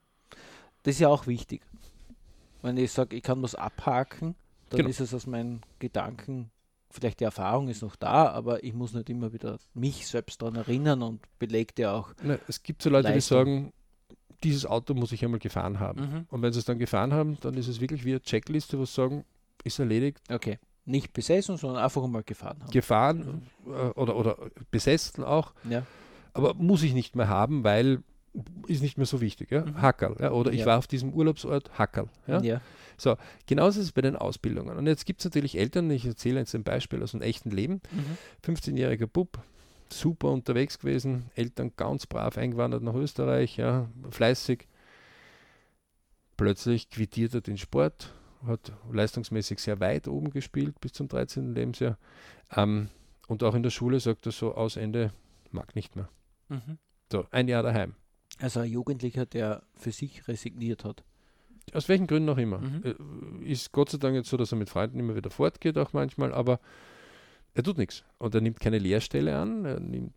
das 0.83 0.95
ist 0.95 0.99
ja 1.01 1.09
auch 1.09 1.27
wichtig. 1.27 1.61
Wenn 2.61 2.77
ich 2.77 2.91
sage, 2.91 3.15
ich 3.15 3.23
kann 3.23 3.41
was 3.41 3.55
abhaken, 3.55 4.35
dann 4.69 4.77
Genau. 4.79 4.89
ist 4.89 4.99
es 4.99 5.13
aus 5.13 5.25
meinen 5.27 5.61
Gedanken, 5.79 6.51
vielleicht 6.91 7.19
die 7.19 7.23
Erfahrung 7.23 7.69
ist 7.69 7.81
noch 7.81 7.95
da, 7.95 8.29
aber 8.29 8.63
ich 8.63 8.73
muss 8.73 8.93
nicht 8.93 9.09
immer 9.09 9.31
wieder 9.33 9.57
mich 9.73 10.07
selbst 10.07 10.41
daran 10.41 10.55
erinnern 10.55 11.01
und 11.01 11.21
belegt 11.39 11.79
ja 11.79 11.93
auch. 11.93 12.13
Ne, 12.23 12.39
es 12.47 12.61
gibt 12.63 12.81
so 12.81 12.89
Leute, 12.89 13.09
Leistung. 13.09 13.45
die 13.45 13.49
sagen, 13.51 13.73
dieses 14.43 14.65
Auto 14.65 14.93
muss 14.93 15.11
ich 15.11 15.23
einmal 15.23 15.39
gefahren 15.39 15.79
haben. 15.79 16.01
Mhm. 16.01 16.25
Und 16.29 16.41
wenn 16.41 16.53
sie 16.53 16.59
es 16.59 16.65
dann 16.65 16.79
gefahren 16.79 17.13
haben, 17.13 17.37
dann 17.41 17.55
ist 17.55 17.67
es 17.67 17.79
wirklich 17.81 18.05
wie 18.05 18.11
eine 18.11 18.21
Checkliste, 18.21 18.77
wo 18.79 18.85
sie 18.85 18.93
sagen, 18.93 19.25
ist 19.63 19.79
erledigt, 19.79 20.19
Okay. 20.29 20.59
Nicht 20.89 21.13
besessen, 21.13 21.57
sondern 21.57 21.83
einfach 21.83 22.03
einmal 22.03 22.23
gefahren 22.23 22.57
haben. 22.61 22.71
gefahren 22.71 23.41
äh, 23.67 23.69
oder, 23.69 24.15
oder 24.15 24.37
besessen 24.71 25.23
auch, 25.23 25.53
ja. 25.69 25.83
aber 26.33 26.55
muss 26.55 26.83
ich 26.83 26.93
nicht 26.93 27.15
mehr 27.15 27.27
haben, 27.27 27.63
weil 27.63 28.01
ist 28.67 28.81
nicht 28.81 28.97
mehr 28.97 29.05
so 29.05 29.21
wichtig. 29.21 29.51
Ja? 29.51 29.65
Mhm. 29.65 29.81
Hackerl. 29.81 30.15
Ja? 30.19 30.31
Oder 30.31 30.51
ich 30.51 30.61
Ja. 30.61 30.65
war 30.67 30.77
auf 30.77 30.87
diesem 30.87 31.13
Urlaubsort 31.13 31.77
Hackerl. 31.77 32.09
Ja? 32.27 32.41
ja. 32.41 32.61
Genauso 33.47 33.79
ist 33.79 33.87
es 33.87 33.91
bei 33.91 34.01
den 34.01 34.15
Ausbildungen. 34.15 34.77
Und 34.77 34.87
jetzt 34.87 35.05
gibt 35.05 35.21
es 35.21 35.25
natürlich 35.25 35.57
Eltern, 35.57 35.89
ich 35.89 36.05
erzähle 36.05 36.39
jetzt 36.39 36.53
ein 36.53 36.63
Beispiel 36.63 37.01
aus 37.01 37.11
dem 37.11 37.21
echten 37.21 37.49
Leben. 37.49 37.81
Mhm. 37.91 38.53
15-jähriger 38.53 39.07
Bub, 39.07 39.39
super 39.89 40.29
unterwegs 40.29 40.79
gewesen, 40.79 41.29
Eltern 41.35 41.71
ganz 41.75 42.05
brav 42.05 42.37
eingewandert 42.37 42.83
nach 42.83 42.95
Österreich, 42.95 43.57
ja, 43.57 43.87
fleißig. 44.11 44.67
Plötzlich 46.37 46.89
quittiert 46.89 47.33
er 47.33 47.41
den 47.41 47.57
Sport, 47.57 48.13
hat 48.45 48.71
leistungsmäßig 48.91 49.59
sehr 49.59 49.79
weit 49.79 50.07
oben 50.07 50.29
gespielt 50.31 50.79
bis 50.79 50.93
zum 50.93 51.07
13. 51.07 51.53
Lebensjahr. 51.53 51.97
Ähm, 52.55 52.89
und 53.27 53.43
auch 53.43 53.55
in 53.55 53.63
der 53.63 53.69
Schule 53.69 53.99
sagt 53.99 54.25
er 54.25 54.31
so 54.31 54.55
aus 54.55 54.75
Ende, 54.75 55.11
mag 55.51 55.75
nicht 55.75 55.95
mehr. 55.95 56.09
Mhm. 56.47 56.77
So, 57.11 57.25
ein 57.31 57.47
Jahr 57.47 57.63
daheim. 57.63 57.95
Also 58.39 58.61
ein 58.61 58.71
Jugendlicher, 58.71 59.25
der 59.25 59.63
für 59.75 59.91
sich 59.91 60.27
resigniert 60.27 60.83
hat. 60.83 61.03
Aus 61.73 61.89
welchen 61.89 62.07
Gründen 62.07 62.29
auch 62.29 62.37
immer. 62.37 62.59
Mhm. 62.59 62.83
Äh, 63.43 63.51
Ist 63.51 63.71
Gott 63.71 63.89
sei 63.89 63.97
Dank 63.97 64.15
jetzt 64.15 64.29
so, 64.29 64.37
dass 64.37 64.51
er 64.51 64.57
mit 64.57 64.69
Freunden 64.69 64.99
immer 64.99 65.15
wieder 65.15 65.29
fortgeht, 65.29 65.77
auch 65.77 65.93
manchmal, 65.93 66.33
aber 66.33 66.59
er 67.53 67.63
tut 67.63 67.77
nichts. 67.77 68.03
Und 68.17 68.33
er 68.33 68.41
nimmt 68.41 68.59
keine 68.59 68.79
Lehrstelle 68.79 69.37
an, 69.37 69.65
er 69.65 69.79
nimmt 69.79 70.13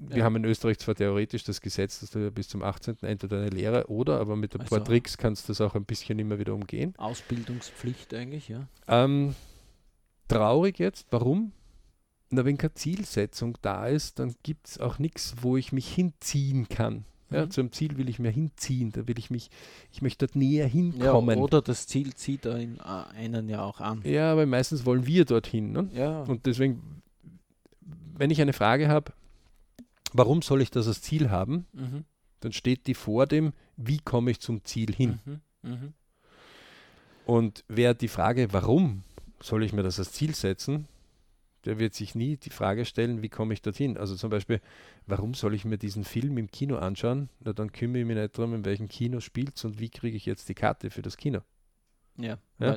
wir 0.00 0.18
Ja. 0.18 0.24
haben 0.24 0.36
in 0.36 0.44
Österreich 0.44 0.78
zwar 0.78 0.94
theoretisch 0.94 1.42
das 1.44 1.60
Gesetz, 1.60 2.00
dass 2.00 2.10
du 2.10 2.30
bis 2.30 2.48
zum 2.48 2.62
18. 2.62 2.96
entweder 3.02 3.38
eine 3.40 3.50
Lehre 3.50 3.88
oder, 3.88 4.20
aber 4.20 4.36
mit 4.36 4.54
ein 4.54 4.64
paar 4.64 4.78
Also- 4.78 4.84
Tricks 4.90 5.18
kannst 5.18 5.48
du 5.48 5.50
das 5.52 5.60
auch 5.60 5.74
ein 5.74 5.84
bisschen 5.84 6.18
immer 6.18 6.38
wieder 6.38 6.54
umgehen. 6.54 6.94
Ausbildungspflicht 6.98 8.14
eigentlich, 8.14 8.48
ja. 8.48 8.68
Ähm, 8.86 9.34
traurig 10.28 10.78
jetzt, 10.78 11.06
warum? 11.10 11.52
Na, 12.30 12.44
wenn 12.44 12.58
keine 12.58 12.74
Zielsetzung 12.74 13.56
da 13.62 13.86
ist, 13.86 14.18
dann 14.18 14.34
gibt 14.42 14.68
es 14.68 14.78
auch 14.78 14.98
nichts, 14.98 15.34
wo 15.40 15.56
ich 15.56 15.72
mich 15.72 15.88
hinziehen 15.92 16.68
kann. 16.68 17.04
Ja, 17.30 17.44
Mhm. 17.46 17.50
Zum 17.50 17.72
Ziel 17.72 17.96
will 17.98 18.08
ich 18.08 18.18
mir 18.18 18.30
hinziehen, 18.30 18.90
da 18.92 19.06
will 19.06 19.18
ich 19.18 19.30
mich, 19.30 19.50
ich 19.92 20.00
möchte 20.00 20.26
dort 20.26 20.36
näher 20.36 20.64
ja 20.66 20.70
hinkommen. 20.72 21.38
oder 21.38 21.60
das 21.60 21.86
Ziel 21.86 22.14
zieht 22.14 22.46
einen, 22.46 22.78
äh, 22.78 23.16
einen 23.16 23.48
ja 23.50 23.62
auch 23.62 23.80
an. 23.80 24.00
Ja, 24.04 24.32
aber 24.32 24.46
meistens 24.46 24.86
wollen 24.86 25.06
wir 25.06 25.24
dorthin. 25.26 25.72
Ne? 25.72 25.90
Ja, 25.94 26.22
Und 26.22 26.46
deswegen, 26.46 27.02
wenn 28.16 28.30
ich 28.30 28.40
eine 28.40 28.52
Frage 28.54 28.88
habe, 28.88 29.12
warum 30.12 30.42
soll 30.42 30.62
ich 30.62 30.70
das 30.70 30.88
als 30.88 31.02
Ziel 31.02 31.30
haben, 31.30 31.66
mhm. 31.72 32.04
dann 32.40 32.52
steht 32.52 32.86
die 32.86 32.94
vor 32.94 33.26
dem, 33.26 33.52
wie 33.76 33.98
komme 33.98 34.30
ich 34.30 34.40
zum 34.40 34.64
Ziel 34.64 34.94
hin. 34.94 35.20
Mhm. 35.24 35.40
Mhm. 35.62 35.92
Und 37.26 37.64
wer 37.68 37.94
die 37.94 38.08
Frage, 38.08 38.52
warum 38.52 39.02
soll 39.40 39.62
ich 39.62 39.72
mir 39.72 39.82
das 39.82 39.98
als 39.98 40.12
Ziel 40.12 40.34
setzen, 40.34 40.88
der 41.64 41.78
wird 41.78 41.94
sich 41.94 42.14
nie 42.14 42.36
die 42.36 42.50
Frage 42.50 42.84
stellen, 42.84 43.22
wie 43.22 43.28
komme 43.28 43.52
ich 43.52 43.62
dorthin. 43.62 43.98
Also 43.98 44.16
zum 44.16 44.30
Beispiel, 44.30 44.60
warum 45.06 45.34
soll 45.34 45.54
ich 45.54 45.64
mir 45.64 45.76
diesen 45.76 46.04
Film 46.04 46.38
im 46.38 46.50
Kino 46.50 46.78
anschauen? 46.78 47.28
Na, 47.40 47.52
dann 47.52 47.72
kümmere 47.72 48.00
ich 48.00 48.06
mich 48.06 48.16
nicht 48.16 48.38
darum, 48.38 48.54
in 48.54 48.64
welchem 48.64 48.88
Kino 48.88 49.20
spielt 49.20 49.62
und 49.64 49.78
wie 49.78 49.90
kriege 49.90 50.16
ich 50.16 50.24
jetzt 50.24 50.48
die 50.48 50.54
Karte 50.54 50.90
für 50.90 51.02
das 51.02 51.16
Kino. 51.16 51.40
Ja, 52.18 52.38
Ja. 52.58 52.76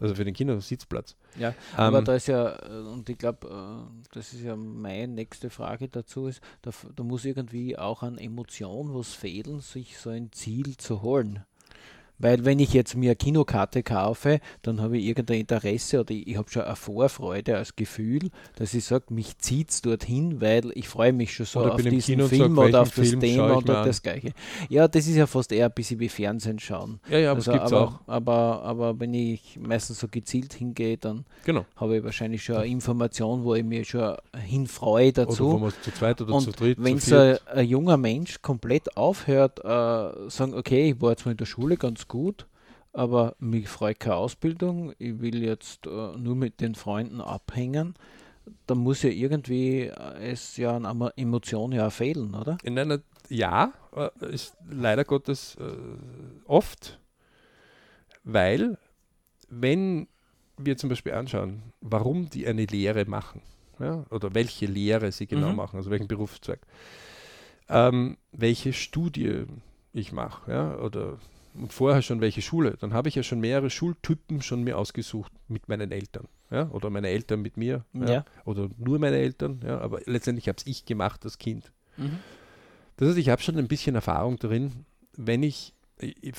Also 0.00 0.14
für 0.14 0.24
den 0.24 0.34
Kinositzplatz. 0.34 1.16
Ja, 1.36 1.48
Ähm, 1.48 1.54
aber 1.76 2.02
da 2.02 2.14
ist 2.14 2.28
ja, 2.28 2.56
äh, 2.62 2.68
und 2.68 3.08
ich 3.08 3.18
glaube, 3.18 3.88
das 4.12 4.32
ist 4.32 4.42
ja 4.42 4.54
meine 4.54 5.12
nächste 5.12 5.50
Frage 5.50 5.88
dazu, 5.88 6.28
ist, 6.28 6.40
da, 6.62 6.70
da 6.94 7.02
muss 7.02 7.24
irgendwie 7.24 7.76
auch 7.76 8.02
an 8.02 8.16
Emotion 8.16 8.94
was 8.94 9.14
fehlen, 9.14 9.60
sich 9.60 9.98
so 9.98 10.10
ein 10.10 10.30
Ziel 10.32 10.76
zu 10.76 11.02
holen. 11.02 11.44
Weil 12.18 12.44
wenn 12.44 12.58
ich 12.58 12.72
jetzt 12.72 12.96
mir 12.96 13.10
eine 13.10 13.16
Kinokarte 13.16 13.82
kaufe, 13.82 14.40
dann 14.62 14.80
habe 14.80 14.98
ich 14.98 15.04
irgendein 15.04 15.40
Interesse 15.40 16.00
oder 16.00 16.10
ich, 16.12 16.26
ich 16.26 16.36
habe 16.36 16.50
schon 16.50 16.62
eine 16.62 16.76
Vorfreude 16.76 17.56
als 17.56 17.76
Gefühl, 17.76 18.30
dass 18.56 18.74
ich 18.74 18.84
sage, 18.84 19.04
mich 19.10 19.38
zieht 19.38 19.70
es 19.70 19.82
dorthin, 19.82 20.40
weil 20.40 20.70
ich 20.74 20.88
freue 20.88 21.12
mich 21.12 21.32
schon 21.34 21.46
so 21.46 21.60
Oder 21.60 21.74
auf 21.74 21.82
diesen 21.82 22.00
Kino 22.16 22.26
Film 22.28 22.56
sag, 22.56 22.64
oder 22.68 22.82
auf 22.82 22.90
das 22.94 23.08
Film 23.08 23.20
Thema 23.20 23.56
oder 23.58 23.84
das 23.84 24.02
Gleiche. 24.02 24.32
Ja, 24.68 24.88
das 24.88 25.06
ist 25.06 25.16
ja 25.16 25.26
fast 25.26 25.52
eher 25.52 25.66
ein 25.66 25.72
bisschen 25.72 26.00
wie 26.00 26.08
Fernsehen 26.08 26.58
schauen. 26.58 27.00
Ja, 27.08 27.18
ja, 27.18 27.30
aber 27.30 27.38
Also, 27.38 27.52
aber, 27.52 27.80
auch. 27.82 28.00
Aber, 28.06 28.62
aber 28.62 29.00
wenn 29.00 29.14
ich 29.14 29.58
meistens 29.60 30.00
so 30.00 30.08
gezielt 30.08 30.52
hingehe, 30.54 30.96
dann 30.98 31.24
Genau. 31.44 31.64
habe 31.76 31.98
ich 31.98 32.04
wahrscheinlich 32.04 32.42
schon 32.42 32.56
eine 32.56 32.66
Information, 32.66 33.44
wo 33.44 33.54
ich 33.54 33.64
mir 33.64 33.84
schon 33.84 34.16
hinfreue 34.36 35.10
Oder 35.10 35.26
wo 35.26 35.30
dazu. 35.30 35.58
man 35.58 35.72
zu 35.82 35.92
zweit 35.92 36.20
oder 36.20 36.34
Und 36.34 36.42
zu 36.42 36.50
dritt, 36.52 36.78
Wenn 36.80 36.98
so 36.98 37.16
ein, 37.16 37.36
ein 37.54 37.66
junger 37.66 37.96
Mensch 37.96 38.42
komplett 38.42 38.96
aufhört, 38.96 39.60
äh, 39.60 40.28
sagen, 40.30 40.54
okay, 40.54 40.90
ich 40.90 41.00
war 41.00 41.10
jetzt 41.10 41.24
mal 41.24 41.32
in 41.32 41.36
der 41.36 41.46
Schule 41.46 41.76
ganz 41.76 42.07
gut, 42.08 42.46
aber 42.92 43.36
mich 43.38 43.68
freut 43.68 44.00
keine 44.00 44.16
Ausbildung, 44.16 44.92
ich 44.98 45.20
will 45.20 45.42
jetzt 45.42 45.86
äh, 45.86 46.16
nur 46.16 46.34
mit 46.34 46.60
den 46.60 46.74
Freunden 46.74 47.20
abhängen, 47.20 47.94
dann 48.66 48.78
muss 48.78 49.02
ja 49.02 49.10
irgendwie 49.10 49.82
äh, 49.82 50.30
es 50.32 50.56
ja 50.56 50.74
an 50.76 50.86
einer 50.86 51.12
Emotion 51.16 51.72
ja 51.72 51.90
fehlen, 51.90 52.34
oder? 52.34 52.58
In 52.62 52.78
einer, 52.78 53.00
ja, 53.28 53.72
äh, 53.94 54.10
ist 54.34 54.56
leider 54.70 55.04
Gottes 55.04 55.56
äh, 55.60 55.76
oft, 56.46 56.98
weil 58.24 58.78
wenn 59.48 60.08
wir 60.56 60.76
zum 60.76 60.88
Beispiel 60.88 61.12
anschauen, 61.12 61.62
warum 61.80 62.28
die 62.30 62.46
eine 62.46 62.64
Lehre 62.64 63.04
machen, 63.04 63.42
ja, 63.78 64.04
oder 64.10 64.34
welche 64.34 64.66
Lehre 64.66 65.12
sie 65.12 65.26
genau 65.26 65.50
Mhm. 65.50 65.56
machen, 65.56 65.76
also 65.76 65.90
welchen 65.90 66.08
Berufszweig, 66.08 66.60
ähm, 67.68 68.16
welche 68.32 68.72
Studie 68.72 69.44
ich 69.92 70.12
mache, 70.12 70.50
ja, 70.50 70.78
oder 70.78 71.18
und 71.58 71.72
vorher 71.72 72.02
schon 72.02 72.20
welche 72.20 72.42
Schule, 72.42 72.76
dann 72.80 72.92
habe 72.92 73.08
ich 73.08 73.14
ja 73.14 73.22
schon 73.22 73.40
mehrere 73.40 73.70
Schultypen 73.70 74.42
schon 74.42 74.62
mir 74.64 74.78
ausgesucht 74.78 75.32
mit 75.48 75.68
meinen 75.68 75.90
Eltern, 75.92 76.28
ja, 76.50 76.68
oder 76.70 76.90
meine 76.90 77.08
Eltern 77.08 77.42
mit 77.42 77.56
mir, 77.56 77.84
ja, 77.92 78.10
Ja. 78.10 78.24
oder 78.44 78.68
nur 78.78 78.98
meine 78.98 79.16
Eltern, 79.16 79.60
ja, 79.64 79.78
aber 79.80 80.00
letztendlich 80.06 80.48
habe 80.48 80.56
es 80.58 80.66
ich 80.66 80.84
gemacht 80.84 81.24
als 81.24 81.38
Kind. 81.38 81.72
Mhm. 81.96 82.18
Das 82.96 83.08
heißt, 83.08 83.18
ich 83.18 83.28
habe 83.28 83.42
schon 83.42 83.56
ein 83.58 83.68
bisschen 83.68 83.94
Erfahrung 83.94 84.38
drin, 84.38 84.84
wenn 85.16 85.42
ich, 85.44 85.72
ich, 86.00 86.16
ich 86.20 86.34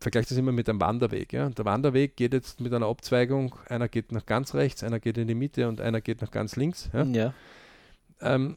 vergleiche 0.00 0.28
das 0.28 0.38
immer 0.38 0.50
mit 0.52 0.68
einem 0.68 0.80
Wanderweg. 0.80 1.32
Ja? 1.32 1.48
Der 1.50 1.64
Wanderweg 1.64 2.16
geht 2.16 2.32
jetzt 2.32 2.60
mit 2.60 2.72
einer 2.74 2.86
Abzweigung, 2.86 3.54
einer 3.68 3.88
geht 3.88 4.10
nach 4.10 4.26
ganz 4.26 4.54
rechts, 4.54 4.82
einer 4.82 4.98
geht 4.98 5.18
in 5.18 5.28
die 5.28 5.36
Mitte 5.36 5.68
und 5.68 5.80
einer 5.80 6.00
geht 6.00 6.20
nach 6.20 6.32
ganz 6.32 6.56
links. 6.56 6.90
Ja? 6.92 7.04
Ja. 7.04 7.34
Ähm, 8.20 8.56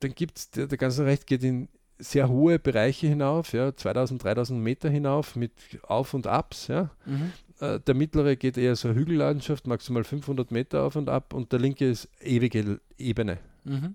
dann 0.00 0.14
gibt 0.14 0.38
es, 0.38 0.50
der, 0.50 0.66
der 0.66 0.78
ganze 0.78 1.04
Recht 1.06 1.26
geht 1.28 1.44
in 1.44 1.68
sehr 2.02 2.28
hohe 2.28 2.58
Bereiche 2.58 3.06
hinauf, 3.06 3.52
ja? 3.52 3.74
2000, 3.74 4.22
3000 4.22 4.60
Meter 4.60 4.90
hinauf 4.90 5.36
mit 5.36 5.52
Auf 5.82 6.14
und 6.14 6.26
Abs. 6.26 6.66
Ja? 6.68 6.90
Mhm. 7.06 7.32
Äh, 7.60 7.80
der 7.80 7.94
mittlere 7.94 8.36
geht 8.36 8.58
eher 8.58 8.76
so 8.76 8.90
Hügellandschaft, 8.92 9.66
maximal 9.66 10.04
500 10.04 10.50
Meter 10.50 10.82
auf 10.82 10.96
und 10.96 11.08
ab 11.08 11.32
und 11.32 11.52
der 11.52 11.60
linke 11.60 11.88
ist 11.88 12.08
ewige 12.20 12.80
Ebene. 12.98 13.38
Mhm. 13.64 13.94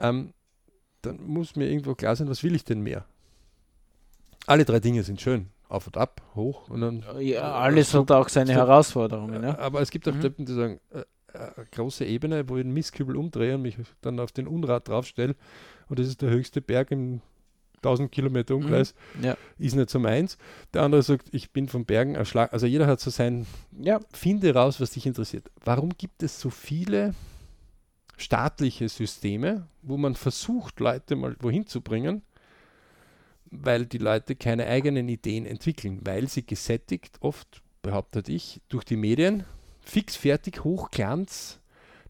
ähm, 0.00 0.32
dann 1.02 1.22
muss 1.24 1.54
mir 1.56 1.70
irgendwo 1.70 1.94
klar 1.94 2.16
sein, 2.16 2.28
was 2.28 2.42
will 2.42 2.54
ich 2.56 2.64
denn 2.64 2.80
mehr? 2.80 3.04
Alle 4.46 4.64
drei 4.64 4.80
Dinge 4.80 5.02
sind 5.04 5.20
schön. 5.20 5.48
Auf 5.68 5.86
und 5.86 5.96
ab, 5.96 6.22
hoch 6.34 6.68
und 6.70 6.80
dann. 6.80 7.04
Ja, 7.20 7.52
alles 7.52 7.92
hat 7.94 8.10
auch 8.10 8.28
seine 8.28 8.52
Herausforderungen. 8.52 9.42
Ja? 9.42 9.58
Aber 9.58 9.80
es 9.80 9.90
gibt 9.90 10.08
auch 10.08 10.14
Mhm. 10.14 10.20
Typen, 10.20 10.46
die 10.46 10.54
sagen, 10.54 10.80
äh, 10.90 11.00
äh, 11.34 11.50
große 11.72 12.04
Ebene, 12.04 12.48
wo 12.48 12.56
ich 12.56 12.64
einen 12.64 12.72
Mistkübel 12.72 13.16
umdrehe 13.16 13.54
und 13.54 13.62
mich 13.62 13.76
dann 14.00 14.18
auf 14.18 14.32
den 14.32 14.48
Unrat 14.48 14.88
draufstelle 14.88 15.36
und 15.88 15.98
das 15.98 16.06
ist 16.08 16.22
der 16.22 16.30
höchste 16.30 16.60
Berg 16.60 16.90
im 16.90 17.20
1000 17.78 18.10
Kilometer 18.10 18.56
Umkreis, 18.56 18.94
Ja. 19.22 19.36
ist 19.58 19.76
nicht 19.76 19.88
so 19.90 20.00
meins. 20.00 20.36
Der 20.74 20.82
andere 20.82 21.02
sagt, 21.02 21.28
ich 21.32 21.52
bin 21.52 21.68
von 21.68 21.84
Bergen 21.84 22.16
erschlagen. 22.16 22.52
Also 22.52 22.66
jeder 22.66 22.86
hat 22.88 22.98
so 23.00 23.10
sein, 23.10 23.46
ja. 23.80 24.00
finde 24.12 24.52
raus, 24.52 24.80
was 24.80 24.90
dich 24.90 25.06
interessiert. 25.06 25.48
Warum 25.64 25.90
gibt 25.96 26.22
es 26.24 26.40
so 26.40 26.50
viele 26.50 27.14
staatliche 28.16 28.88
Systeme, 28.88 29.68
wo 29.82 29.96
man 29.96 30.16
versucht, 30.16 30.80
Leute 30.80 31.14
mal 31.14 31.36
wohin 31.40 31.66
zu 31.68 31.80
bringen, 31.80 32.22
weil 33.50 33.86
die 33.86 33.98
Leute 33.98 34.34
keine 34.34 34.66
eigenen 34.66 35.08
Ideen 35.08 35.46
entwickeln, 35.46 36.00
weil 36.04 36.28
sie 36.28 36.44
gesättigt, 36.44 37.16
oft 37.20 37.62
behauptet 37.82 38.28
ich, 38.28 38.60
durch 38.68 38.82
die 38.84 38.96
Medien, 38.96 39.44
fix, 39.82 40.16
fertig, 40.16 40.64
Hochglanz, 40.64 41.60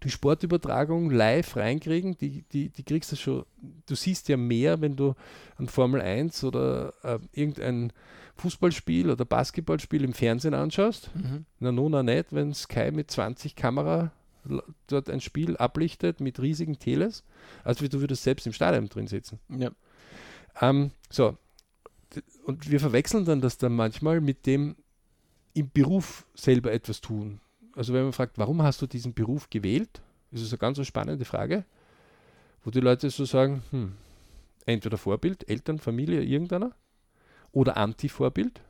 die 0.03 0.11
Sportübertragung 0.11 1.11
live 1.11 1.57
reinkriegen, 1.57 2.17
die, 2.19 2.43
die, 2.53 2.69
die 2.69 2.83
kriegst 2.85 3.13
du 3.13 3.17
schon, 3.17 3.45
du 3.87 3.95
siehst 3.95 4.29
ja 4.29 4.37
mehr, 4.37 4.81
wenn 4.81 4.97
du 4.97 5.15
ein 5.59 5.69
Formel 5.69 6.01
1 6.01 6.45
oder 6.45 6.95
äh, 7.03 7.19
irgendein 7.33 7.93
Fußballspiel 8.37 9.11
oder 9.11 9.25
Basketballspiel 9.25 10.05
im 10.05 10.13
Fernsehen 10.13 10.55
anschaust. 10.55 11.11
Mhm. 11.15 11.45
Na, 11.59 11.73
no, 11.73 11.89
na 11.89 12.03
nicht, 12.03 12.33
wenn 12.33 12.55
Sky 12.55 12.91
mit 12.93 13.11
20 13.11 13.57
Kamera 13.57 14.13
dort 14.87 15.11
ein 15.11 15.21
Spiel 15.21 15.57
ablichtet 15.57 16.21
mit 16.21 16.41
riesigen 16.41 16.79
Teles, 16.79 17.25
als 17.65 17.83
wie 17.83 17.89
du 17.89 18.01
würdest 18.01 18.23
selbst 18.23 18.47
im 18.47 18.53
Stadion 18.53 18.89
drin 18.89 19.09
sitzen. 19.09 19.41
Ja. 19.49 19.73
Ähm, 20.61 20.93
so, 21.11 21.37
und 22.45 22.71
wir 22.71 22.81
verwechseln 22.81 23.25
dann 23.25 23.41
das 23.41 23.59
dann 23.59 23.75
manchmal 23.75 24.21
mit 24.21 24.47
dem 24.47 24.77
im 25.55 25.71
Beruf 25.71 26.27
selber 26.35 26.73
etwas 26.73 27.01
tun. 27.01 27.41
Also 27.79 27.93
wenn 27.93 28.03
man 28.03 28.13
fragt, 28.13 28.39
warum 28.39 28.61
hast 28.63 28.83
du 28.83 28.89
diesen 28.89 29.15
Beruf 29.15 29.49
gewählt, 29.51 30.03
ist 30.33 30.43
es 30.43 30.53
eine 30.53 30.59
ganz 30.59 30.79
so 30.79 30.85
spannende 30.85 31.25
Frage, 31.25 31.65
wo 32.65 32.73
die 32.73 32.81
Leute 32.81 33.09
so 33.09 33.25
sagen, 33.25 33.63
hm, 33.71 33.93
entweder 34.67 34.99
Vorbild, 34.99 35.49
Eltern, 35.49 35.79
Familie, 35.79 36.23
irgendeiner, 36.23 36.73
oder 37.53 37.77
Anti-Vorbild. 37.77 38.61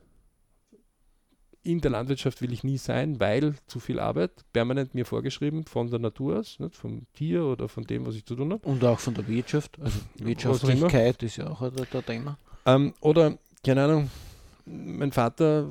In 1.63 1.81
der 1.81 1.89
Landwirtschaft 1.89 2.39
will 2.43 2.53
ich 2.53 2.63
nie 2.63 2.77
sein, 2.77 3.19
weil 3.19 3.55
zu 3.65 3.79
viel 3.79 3.99
Arbeit, 3.99 4.45
permanent 4.53 4.93
mir 4.93 5.07
vorgeschrieben 5.07 5.65
von 5.65 5.89
der 5.89 5.99
Natur 5.99 6.37
aus, 6.37 6.59
nicht, 6.59 6.75
vom 6.75 7.07
Tier 7.13 7.43
oder 7.45 7.67
von 7.67 7.85
dem, 7.85 8.05
was 8.05 8.13
ich 8.13 8.25
zu 8.25 8.35
tun 8.35 8.53
habe. 8.53 8.67
Und 8.67 8.83
auch 8.83 8.99
von 8.99 9.15
der 9.15 9.27
Wirtschaft. 9.27 9.79
Also. 9.81 10.01
Wirtschaftlichkeit 10.19 11.23
ist 11.23 11.37
ja 11.37 11.49
auch 11.49 11.63
ein 11.63 11.73
ein 11.75 12.05
Thema. 12.05 12.37
Ähm, 12.67 12.93
oder, 13.01 13.39
keine 13.63 13.85
Ahnung, 13.85 14.11
mein 14.65 15.11
Vater 15.11 15.67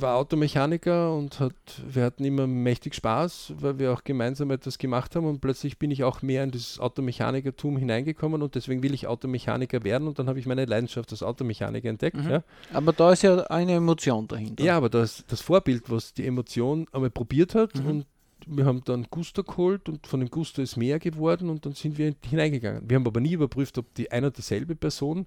war 0.00 0.16
Automechaniker 0.16 1.14
und 1.14 1.40
hat, 1.40 1.54
wir 1.86 2.04
hatten 2.04 2.24
immer 2.24 2.46
mächtig 2.46 2.94
Spaß, 2.94 3.54
weil 3.58 3.78
wir 3.78 3.92
auch 3.92 4.04
gemeinsam 4.04 4.50
etwas 4.50 4.78
gemacht 4.78 5.14
haben 5.14 5.26
und 5.26 5.40
plötzlich 5.40 5.78
bin 5.78 5.90
ich 5.90 6.04
auch 6.04 6.22
mehr 6.22 6.42
in 6.44 6.50
das 6.50 6.78
Automechanikertum 6.80 7.76
hineingekommen 7.76 8.42
und 8.42 8.54
deswegen 8.54 8.82
will 8.82 8.94
ich 8.94 9.06
Automechaniker 9.06 9.84
werden 9.84 10.08
und 10.08 10.18
dann 10.18 10.28
habe 10.28 10.38
ich 10.38 10.46
meine 10.46 10.64
Leidenschaft 10.64 11.12
als 11.12 11.22
Automechaniker 11.22 11.88
entdeckt. 11.88 12.16
Mhm. 12.16 12.30
Ja. 12.30 12.42
Aber 12.72 12.92
da 12.92 13.12
ist 13.12 13.22
ja 13.22 13.36
eine 13.44 13.72
Emotion 13.72 14.26
dahinter. 14.26 14.64
ja, 14.64 14.76
aber 14.76 14.88
das, 14.88 15.24
das 15.28 15.40
Vorbild, 15.40 15.90
was 15.90 16.12
die 16.14 16.26
Emotion 16.26 16.86
einmal 16.92 17.10
probiert 17.10 17.54
hat 17.54 17.74
Mhm. 17.74 17.86
und 17.86 18.06
wir 18.46 18.66
haben 18.66 18.82
dann 18.84 19.06
Gusto 19.10 19.42
geholt 19.42 19.88
und 19.88 20.06
von 20.06 20.20
dem 20.20 20.28
Gusto 20.28 20.60
ist 20.60 20.76
mehr 20.76 20.98
geworden 20.98 21.48
und 21.48 21.64
dann 21.64 21.72
sind 21.72 21.96
wir 21.96 22.14
hineingegangen. 22.28 22.82
Wir 22.88 22.96
haben 22.96 23.06
aber 23.06 23.20
nie 23.20 23.32
überprüft, 23.32 23.78
ob 23.78 23.94
die 23.94 24.12
ein 24.12 24.24
und 24.24 24.36
dieselbe 24.36 24.74
Person 24.74 25.26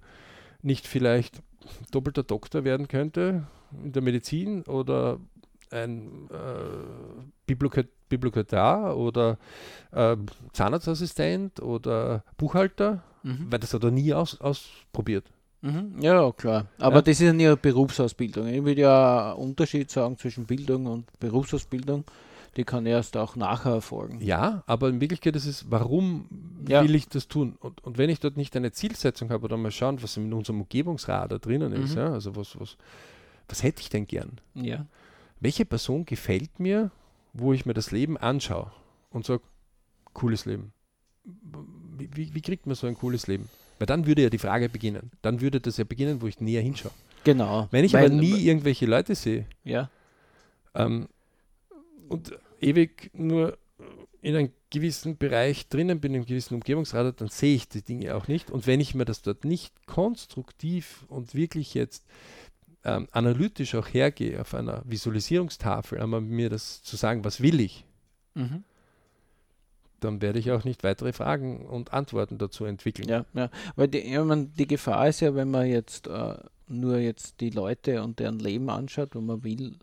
nicht 0.62 0.86
vielleicht 0.86 1.42
doppelter 1.90 2.22
Doktor 2.22 2.64
werden 2.64 2.86
könnte 2.86 3.46
in 3.84 3.92
der 3.92 4.02
Medizin 4.02 4.62
oder 4.62 5.18
ein 5.70 6.28
äh, 6.30 7.24
Bibliothek 7.46 7.88
Bibliothekar 8.08 8.96
oder 8.96 9.36
äh, 9.92 10.16
Zahnarztassistent 10.54 11.60
oder 11.62 12.24
Buchhalter, 12.36 13.02
Mhm. 13.22 13.48
weil 13.50 13.58
das 13.58 13.74
hat 13.74 13.82
er 13.84 13.90
nie 13.90 14.14
aus, 14.14 14.40
ausprobiert. 14.40 15.24
Mhm. 15.60 15.96
Ja, 16.00 16.30
klar. 16.32 16.66
Aber 16.78 16.96
Ja. 16.96 17.02
das 17.02 17.20
ist 17.20 17.26
ja 17.26 17.32
nicht 17.32 17.46
eine 17.46 17.56
Berufsausbildung. 17.56 18.46
Ich 18.46 18.64
würde 18.64 18.80
ja 18.82 19.32
einen 19.34 19.42
Unterschied 19.42 19.90
sagen 19.90 20.16
zwischen 20.16 20.46
Bildung 20.46 20.86
und 20.86 21.06
Berufsausbildung. 21.18 22.04
Die 22.56 22.64
kann 22.64 22.86
erst 22.86 23.16
auch 23.16 23.34
nachher 23.36 23.72
erfolgen. 23.72 24.20
Ja, 24.20 24.62
aber 24.66 24.88
in 24.88 25.00
Wirklichkeit 25.00 25.34
ist 25.36 25.46
es, 25.46 25.70
warum 25.70 26.28
Ja. 26.68 26.82
will 26.82 26.94
ich 26.94 27.08
das 27.08 27.26
tun? 27.28 27.56
Und, 27.60 27.82
und 27.84 27.98
wenn 27.98 28.08
ich 28.08 28.20
dort 28.20 28.36
nicht 28.36 28.56
eine 28.56 28.70
Zielsetzung 28.72 29.30
habe 29.30 29.44
oder 29.44 29.56
mal 29.56 29.70
schauen, 29.72 30.00
was 30.02 30.16
in 30.16 30.32
unserem 30.32 30.60
Umgebungsradar 30.62 31.40
drinnen 31.40 31.72
ist, 31.72 31.92
Mhm. 31.94 31.98
ja, 31.98 32.12
also 32.12 32.36
was, 32.36 32.58
was, 32.58 32.76
was 33.48 33.62
hätte 33.62 33.80
ich 33.82 33.88
denn 33.90 34.06
gern? 34.06 34.40
Ja. 34.54 34.86
Welche 35.40 35.64
Person 35.64 36.04
gefällt 36.04 36.58
mir, 36.60 36.90
wo 37.32 37.52
ich 37.52 37.66
mir 37.66 37.74
das 37.74 37.90
Leben 37.90 38.16
anschaue 38.16 38.70
und 39.10 39.24
sage, 39.24 39.42
cooles 40.12 40.44
Leben? 40.46 40.72
Wie, 41.24 42.08
wie, 42.14 42.34
wie 42.34 42.40
kriegt 42.40 42.66
man 42.66 42.74
so 42.74 42.86
ein 42.86 42.94
cooles 42.96 43.26
Leben? 43.26 43.48
Weil 43.78 43.86
dann 43.86 44.06
würde 44.06 44.22
ja 44.22 44.30
die 44.30 44.38
Frage 44.38 44.68
beginnen. 44.68 45.10
Dann 45.22 45.40
würde 45.40 45.60
das 45.60 45.76
ja 45.76 45.84
beginnen, 45.84 46.20
wo 46.20 46.26
ich 46.26 46.40
näher 46.40 46.62
hinschaue. 46.62 46.90
Genau. 47.24 47.68
Wenn 47.70 47.84
ich 47.84 47.92
Weil- 47.92 48.06
aber 48.06 48.14
nie 48.14 48.44
irgendwelche 48.46 48.86
Leute 48.86 49.14
sehe 49.14 49.46
Ja. 49.64 49.90
ähm, 50.74 51.08
und 52.08 52.36
ewig 52.60 53.10
nur 53.14 53.56
in 54.20 54.34
einem 54.34 54.50
gewissen 54.70 55.16
Bereich 55.16 55.68
drinnen 55.68 56.00
bin, 56.00 56.12
in 56.12 56.20
einem 56.20 56.26
gewissen 56.26 56.54
Umgebungsradar, 56.54 57.12
dann 57.12 57.28
sehe 57.28 57.54
ich 57.54 57.68
die 57.68 57.82
Dinge 57.82 58.14
auch 58.16 58.26
nicht. 58.28 58.50
Und 58.50 58.66
wenn 58.66 58.80
ich 58.80 58.94
mir 58.94 59.04
das 59.04 59.22
dort 59.22 59.44
nicht 59.44 59.86
konstruktiv 59.86 61.04
und 61.08 61.34
wirklich 61.34 61.74
jetzt 61.74 62.04
ähm, 62.96 63.08
analytisch 63.12 63.74
auch 63.74 63.86
hergehe, 63.86 64.40
auf 64.40 64.54
einer 64.54 64.82
Visualisierungstafel, 64.84 66.00
einmal 66.00 66.20
mir 66.20 66.50
das 66.50 66.82
zu 66.82 66.96
sagen, 66.96 67.24
was 67.24 67.40
will 67.40 67.60
ich, 67.60 67.84
Mhm. 68.34 68.62
dann 70.00 70.22
werde 70.22 70.38
ich 70.38 70.52
auch 70.52 70.64
nicht 70.64 70.84
weitere 70.84 71.12
Fragen 71.12 71.66
und 71.66 71.92
Antworten 71.92 72.38
dazu 72.38 72.64
entwickeln. 72.64 73.08
Ja, 73.08 73.24
ja. 73.34 73.50
Weil 73.74 73.88
die, 73.88 74.08
ja, 74.08 74.22
man, 74.24 74.52
die 74.54 74.66
Gefahr 74.68 75.08
ist 75.08 75.20
ja, 75.20 75.34
wenn 75.34 75.50
man 75.50 75.66
jetzt 75.66 76.06
äh, 76.06 76.36
nur 76.68 76.98
jetzt 76.98 77.40
die 77.40 77.50
Leute 77.50 78.02
und 78.02 78.18
deren 78.20 78.38
Leben 78.38 78.70
anschaut, 78.70 79.14
wenn 79.14 79.26
man 79.26 79.42
will, 79.42 79.76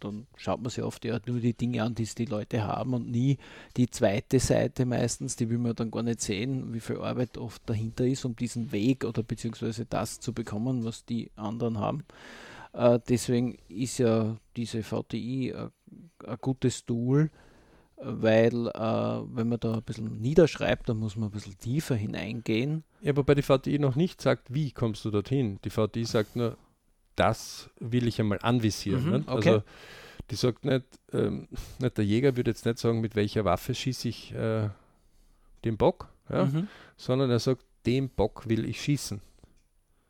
dann 0.00 0.26
schaut 0.36 0.60
man 0.60 0.70
sich 0.70 0.84
oft 0.84 1.04
ja 1.04 1.18
nur 1.26 1.40
die 1.40 1.54
Dinge 1.54 1.82
an, 1.82 1.94
die 1.94 2.04
die 2.04 2.26
Leute 2.26 2.66
haben 2.66 2.94
und 2.94 3.10
nie 3.10 3.38
die 3.76 3.88
zweite 3.90 4.38
Seite 4.40 4.84
meistens, 4.84 5.36
die 5.36 5.48
will 5.48 5.58
man 5.58 5.74
dann 5.74 5.90
gar 5.90 6.02
nicht 6.02 6.20
sehen, 6.20 6.72
wie 6.74 6.80
viel 6.80 6.98
Arbeit 6.98 7.38
oft 7.38 7.62
dahinter 7.66 8.06
ist, 8.06 8.24
um 8.24 8.36
diesen 8.36 8.72
Weg 8.72 9.04
oder 9.04 9.22
beziehungsweise 9.22 9.86
das 9.86 10.20
zu 10.20 10.32
bekommen, 10.32 10.84
was 10.84 11.04
die 11.04 11.30
anderen 11.36 11.78
haben. 11.78 12.04
Äh, 12.72 13.00
deswegen 13.08 13.56
ist 13.68 13.98
ja 13.98 14.36
diese 14.56 14.82
VTI 14.82 15.50
äh, 15.50 15.68
ein 16.26 16.36
gutes 16.40 16.84
Tool, 16.84 17.30
weil 17.96 18.68
äh, 18.68 18.80
wenn 19.34 19.48
man 19.48 19.60
da 19.60 19.74
ein 19.74 19.82
bisschen 19.82 20.20
niederschreibt, 20.20 20.88
dann 20.88 20.98
muss 20.98 21.16
man 21.16 21.30
ein 21.30 21.32
bisschen 21.32 21.58
tiefer 21.58 21.96
hineingehen. 21.96 22.84
Ja, 23.00 23.16
wobei 23.16 23.34
die 23.34 23.42
VTI 23.42 23.78
noch 23.78 23.96
nicht 23.96 24.20
sagt, 24.20 24.52
wie 24.52 24.70
kommst 24.72 25.04
du 25.04 25.10
dorthin. 25.10 25.58
Die 25.64 25.70
VTI 25.70 26.04
sagt 26.04 26.36
nur, 26.36 26.56
das 27.18 27.70
will 27.80 28.06
ich 28.06 28.20
einmal 28.20 28.38
anvisieren. 28.42 29.04
Mhm, 29.10 29.24
okay. 29.26 29.48
Also 29.50 29.62
die 30.30 30.34
sagt 30.36 30.64
nicht, 30.64 30.84
ähm, 31.12 31.48
nicht, 31.78 31.96
der 31.96 32.04
Jäger 32.04 32.36
würde 32.36 32.50
jetzt 32.50 32.66
nicht 32.66 32.78
sagen, 32.78 33.00
mit 33.00 33.16
welcher 33.16 33.44
Waffe 33.44 33.74
schieße 33.74 34.08
ich 34.08 34.34
äh, 34.34 34.68
den 35.64 35.76
Bock, 35.76 36.08
ja? 36.30 36.44
Mhm. 36.46 36.68
sondern 36.96 37.30
er 37.30 37.38
sagt, 37.38 37.64
den 37.86 38.08
Bock 38.10 38.48
will 38.48 38.68
ich 38.68 38.80
schießen. 38.82 39.20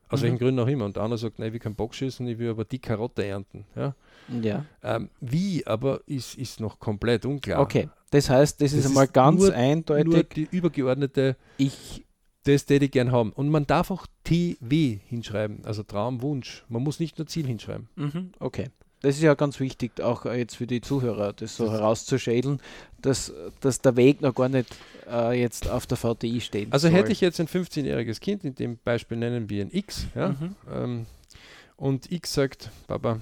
Aus 0.09 0.19
Mhm. 0.19 0.23
welchen 0.23 0.37
Gründen 0.39 0.59
auch 0.59 0.67
immer. 0.67 0.85
Und 0.85 0.95
der 0.95 1.03
andere 1.03 1.17
sagt, 1.19 1.39
nein, 1.39 1.47
ich 1.49 1.53
will 1.53 1.59
keinen 1.59 1.75
Bock 1.75 1.93
schießen, 1.95 2.27
ich 2.27 2.37
will 2.39 2.49
aber 2.49 2.65
die 2.65 2.79
Karotte 2.79 3.23
ernten. 3.25 3.65
Ja? 3.75 3.95
Ja, 4.41 4.65
Ähm, 4.83 5.09
wie 5.21 5.65
aber 5.65 6.01
ist, 6.07 6.35
ist 6.35 6.59
noch 6.59 6.79
komplett 6.79 7.25
unklar. 7.25 7.61
okay. 7.61 7.89
Das 8.11 8.29
heißt, 8.29 8.59
das, 8.59 8.71
Das 8.71 8.79
ist 8.81 8.87
einmal 8.87 9.07
ganz 9.07 9.39
nur- 9.41 9.53
eindeutig. 9.53 10.05
Nur 10.13 10.23
die 10.23 10.47
übergeordnete 10.51 11.35
ich, 11.57 12.03
Das 12.43 12.65
täte 12.65 12.85
ich 12.85 12.91
gern 12.91 13.11
haben. 13.11 13.31
Und 13.33 13.49
man 13.49 13.67
darf 13.67 13.91
auch 13.91 14.07
TW 14.23 14.99
hinschreiben, 15.07 15.65
also 15.65 15.83
Traumwunsch. 15.83 16.63
Man 16.69 16.83
muss 16.83 16.99
nicht 16.99 17.17
nur 17.17 17.27
Ziel 17.27 17.45
hinschreiben. 17.45 17.89
mhm, 17.95 18.31
okay. 18.39 18.69
Das 19.01 19.15
ist 19.15 19.21
ja 19.21 19.33
ganz 19.33 19.61
wichtig, 19.61 20.01
auch 20.01 20.25
äh, 20.25 20.37
jetzt 20.39 20.57
für 20.57 20.67
die 20.67 20.81
Zuhörer, 20.81 21.31
das 21.31 21.55
so 21.55 21.71
herauszuschädeln, 21.71 22.61
dass, 23.01 23.31
dass 23.61 23.79
der 23.79 23.95
Weg 23.95 24.19
noch 24.19 24.35
gar 24.35 24.49
nicht 24.49 24.75
äh, 25.09 25.39
jetzt 25.39 25.69
auf 25.69 25.87
der 25.87 25.95
VTI 25.95 26.41
steht. 26.41 26.73
Also 26.73 26.89
hätte 26.89 27.09
ich 27.13 27.21
jetzt 27.21 27.39
ein 27.39 27.47
15-jähriges 27.47 28.19
Kind, 28.19 28.43
in 28.43 28.55
dem 28.55 28.77
Beispiel 28.83 29.15
nennen 29.17 29.49
wir 29.49 29.63
ein 29.63 29.71
X, 29.71 30.05
ja, 30.15 30.29
Mhm. 30.29 30.55
ähm, 30.69 31.05
und 31.77 32.11
X 32.11 32.33
sagt, 32.33 32.71
Papa, 32.87 33.21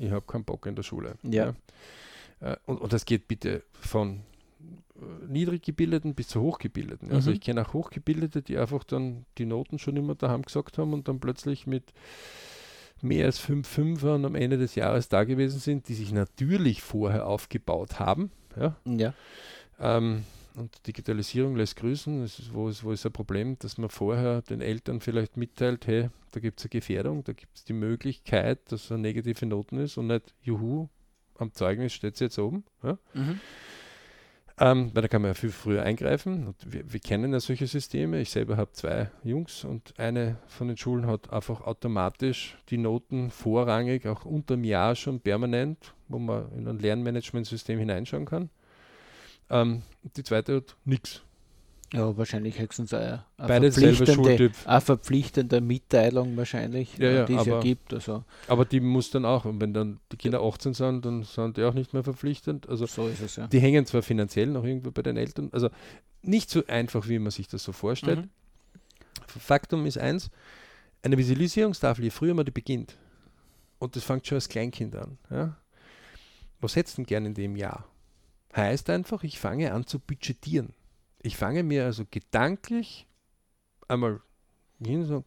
ich 0.00 0.10
habe 0.10 0.26
keinen 0.26 0.42
Bock 0.42 0.66
in 0.66 0.74
der 0.74 0.82
Schule. 0.82 1.14
Ja. 1.22 1.54
Äh, 2.40 2.56
und, 2.66 2.78
und 2.80 2.92
das 2.92 3.04
geht 3.04 3.28
bitte 3.28 3.62
von 3.80 4.22
niedriggebildeten 5.28 6.14
bis 6.14 6.28
zu 6.28 6.40
hochgebildeten. 6.40 7.12
Also 7.12 7.30
Mhm. 7.30 7.36
ich 7.36 7.40
kenne 7.42 7.66
auch 7.66 7.72
Hochgebildete, 7.72 8.42
die 8.42 8.56
einfach 8.58 8.84
dann 8.84 9.26
die 9.38 9.46
Noten 9.46 9.78
schon 9.78 9.96
immer 9.96 10.14
daheim 10.14 10.42
gesagt 10.42 10.78
haben 10.78 10.92
und 10.92 11.08
dann 11.08 11.20
plötzlich 11.20 11.66
mit 11.66 11.92
mehr 13.02 13.26
als 13.26 13.38
fünf 13.38 13.68
Fünfern 13.68 14.24
am 14.24 14.34
Ende 14.34 14.56
des 14.58 14.74
Jahres 14.74 15.08
da 15.08 15.24
gewesen 15.24 15.58
sind, 15.60 15.88
die 15.88 15.94
sich 15.94 16.12
natürlich 16.12 16.82
vorher 16.82 17.26
aufgebaut 17.26 18.00
haben. 18.00 18.30
Ja? 18.58 18.76
Ja. 18.86 19.12
Ähm, 19.78 20.24
und 20.54 20.86
Digitalisierung 20.86 21.54
lässt 21.56 21.76
grüßen. 21.76 22.22
Das 22.22 22.38
ist, 22.38 22.54
wo, 22.54 22.70
ist, 22.70 22.82
wo 22.82 22.92
ist 22.92 23.04
ein 23.04 23.12
Problem, 23.12 23.58
dass 23.58 23.76
man 23.76 23.90
vorher 23.90 24.40
den 24.40 24.62
Eltern 24.62 25.00
vielleicht 25.00 25.36
mitteilt, 25.36 25.86
hey, 25.86 26.08
da 26.30 26.40
gibt 26.40 26.58
es 26.58 26.64
eine 26.64 26.70
Gefährdung, 26.70 27.22
da 27.24 27.34
gibt 27.34 27.58
es 27.58 27.64
die 27.64 27.74
Möglichkeit, 27.74 28.72
dass 28.72 28.90
eine 28.90 29.02
negative 29.02 29.44
Noten 29.44 29.78
ist 29.78 29.98
und 29.98 30.06
nicht, 30.06 30.34
juhu, 30.40 30.88
am 31.38 31.52
Zeugnis 31.52 31.92
steht 31.92 32.14
es 32.14 32.20
jetzt 32.20 32.38
oben. 32.38 32.64
Ja? 32.82 32.98
Mhm. 33.12 33.40
Ähm, 34.58 34.90
weil 34.94 35.02
da 35.02 35.08
kann 35.08 35.20
man 35.20 35.32
ja 35.32 35.34
viel 35.34 35.50
früher 35.50 35.82
eingreifen. 35.82 36.54
Wir, 36.64 36.90
wir 36.90 37.00
kennen 37.00 37.32
ja 37.32 37.40
solche 37.40 37.66
Systeme. 37.66 38.20
Ich 38.20 38.30
selber 38.30 38.56
habe 38.56 38.72
zwei 38.72 39.10
Jungs 39.22 39.64
und 39.64 39.92
eine 39.98 40.38
von 40.46 40.68
den 40.68 40.78
Schulen 40.78 41.06
hat 41.06 41.30
einfach 41.30 41.60
automatisch 41.60 42.56
die 42.70 42.78
Noten 42.78 43.30
vorrangig, 43.30 44.06
auch 44.06 44.24
unter 44.24 44.56
dem 44.56 44.64
Jahr 44.64 44.94
schon 44.94 45.20
permanent, 45.20 45.94
wo 46.08 46.18
man 46.18 46.50
in 46.52 46.66
ein 46.66 46.78
Lernmanagementsystem 46.78 47.78
hineinschauen 47.78 48.24
kann. 48.24 48.48
Ähm, 49.50 49.82
die 50.16 50.22
zweite 50.22 50.56
hat 50.56 50.76
nichts. 50.86 51.22
Ja, 51.92 52.16
wahrscheinlich 52.16 52.58
höchstens 52.58 52.92
eine, 52.92 53.24
eine, 53.36 53.48
Beide 53.48 53.72
verpflichtende, 53.72 54.50
eine 54.64 54.80
verpflichtende 54.80 55.60
Mitteilung 55.60 56.36
wahrscheinlich, 56.36 56.98
Ja, 56.98 57.10
ja, 57.10 57.24
die 57.24 57.34
es 57.34 57.46
ja 57.46 57.60
gibt. 57.60 57.94
Also 57.94 58.24
Aber 58.48 58.64
die 58.64 58.80
muss 58.80 59.10
dann 59.10 59.24
auch, 59.24 59.44
und 59.44 59.60
wenn 59.60 59.72
dann 59.72 60.00
die 60.10 60.16
Kinder 60.16 60.42
18 60.42 60.74
sind, 60.74 61.04
dann 61.04 61.22
sind 61.22 61.56
die 61.56 61.64
auch 61.64 61.74
nicht 61.74 61.94
mehr 61.94 62.02
verpflichtend. 62.02 62.68
Also 62.68 62.86
so 62.86 63.06
ist 63.06 63.20
es 63.20 63.36
ja. 63.36 63.46
die 63.46 63.60
hängen 63.60 63.86
zwar 63.86 64.02
finanziell 64.02 64.48
noch 64.48 64.64
irgendwo 64.64 64.90
bei 64.90 65.02
den 65.02 65.16
Eltern, 65.16 65.50
also 65.52 65.70
nicht 66.22 66.50
so 66.50 66.66
einfach, 66.66 67.08
wie 67.08 67.20
man 67.20 67.30
sich 67.30 67.46
das 67.46 67.62
so 67.62 67.72
vorstellt. 67.72 68.20
Mhm. 68.20 68.30
Faktum 69.28 69.86
ist 69.86 69.98
eins, 69.98 70.30
eine 71.02 71.16
Visualisierungstafel, 71.16 72.04
je 72.04 72.10
früher 72.10 72.34
man 72.34 72.44
die 72.44 72.50
beginnt, 72.50 72.96
und 73.78 73.94
das 73.94 74.02
fängt 74.02 74.26
schon 74.26 74.36
als 74.36 74.48
Kleinkind 74.48 74.96
an, 74.96 75.18
ja, 75.30 75.56
was 76.60 76.74
hättest 76.74 76.98
du 76.98 77.02
denn 77.02 77.06
gern 77.06 77.26
in 77.26 77.34
dem 77.34 77.54
Jahr? 77.54 77.86
Heißt 78.56 78.88
einfach, 78.90 79.22
ich 79.22 79.38
fange 79.38 79.72
an 79.72 79.86
zu 79.86 79.98
budgetieren. 80.00 80.72
Ich 81.26 81.36
fange 81.36 81.64
mir 81.64 81.84
also 81.84 82.04
gedanklich 82.08 83.04
einmal 83.88 84.20
hin 84.78 85.00
und 85.00 85.06
sage, 85.06 85.24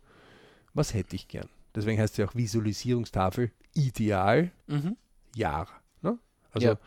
was 0.74 0.94
hätte 0.94 1.18
ich 1.18 1.28
gern? 1.28 1.50
Deswegen 1.76 2.00
heißt 2.00 2.14
es 2.14 2.18
ja 2.18 2.26
auch 2.26 2.36
Visualisierungstafel 2.36 3.52
ideal 3.74 4.50
Mhm. 4.68 4.96
Jahr. 5.36 5.68
Ne? 6.02 6.18
Also 6.54 6.68
Ja. 6.68 6.80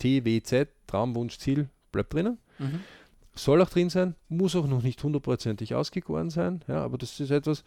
TWZ, 0.00 0.68
Traumwunsch, 0.86 1.38
Ziel, 1.38 1.70
bleibt 1.92 2.12
drinnen. 2.12 2.38
Mhm. 2.58 2.84
Soll 3.34 3.62
auch 3.62 3.70
drin 3.70 3.88
sein, 3.88 4.14
muss 4.28 4.54
auch 4.54 4.66
noch 4.66 4.82
nicht 4.82 5.02
hundertprozentig 5.02 5.74
ausgegoren 5.74 6.28
sein, 6.28 6.62
ja, 6.68 6.82
aber 6.84 6.98
das 6.98 7.18
ist 7.20 7.30
etwas, 7.30 7.64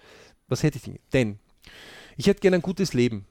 was 0.47 0.61
hätte 0.61 0.77
ich 0.77 0.83
denn? 0.83 0.99
Denn 1.13 1.39
ich 2.15 2.27
hätte 2.27 2.41
gerne 2.41 2.57
ein 2.57 2.61
gutes 2.61 2.93
Leben. 2.93 3.25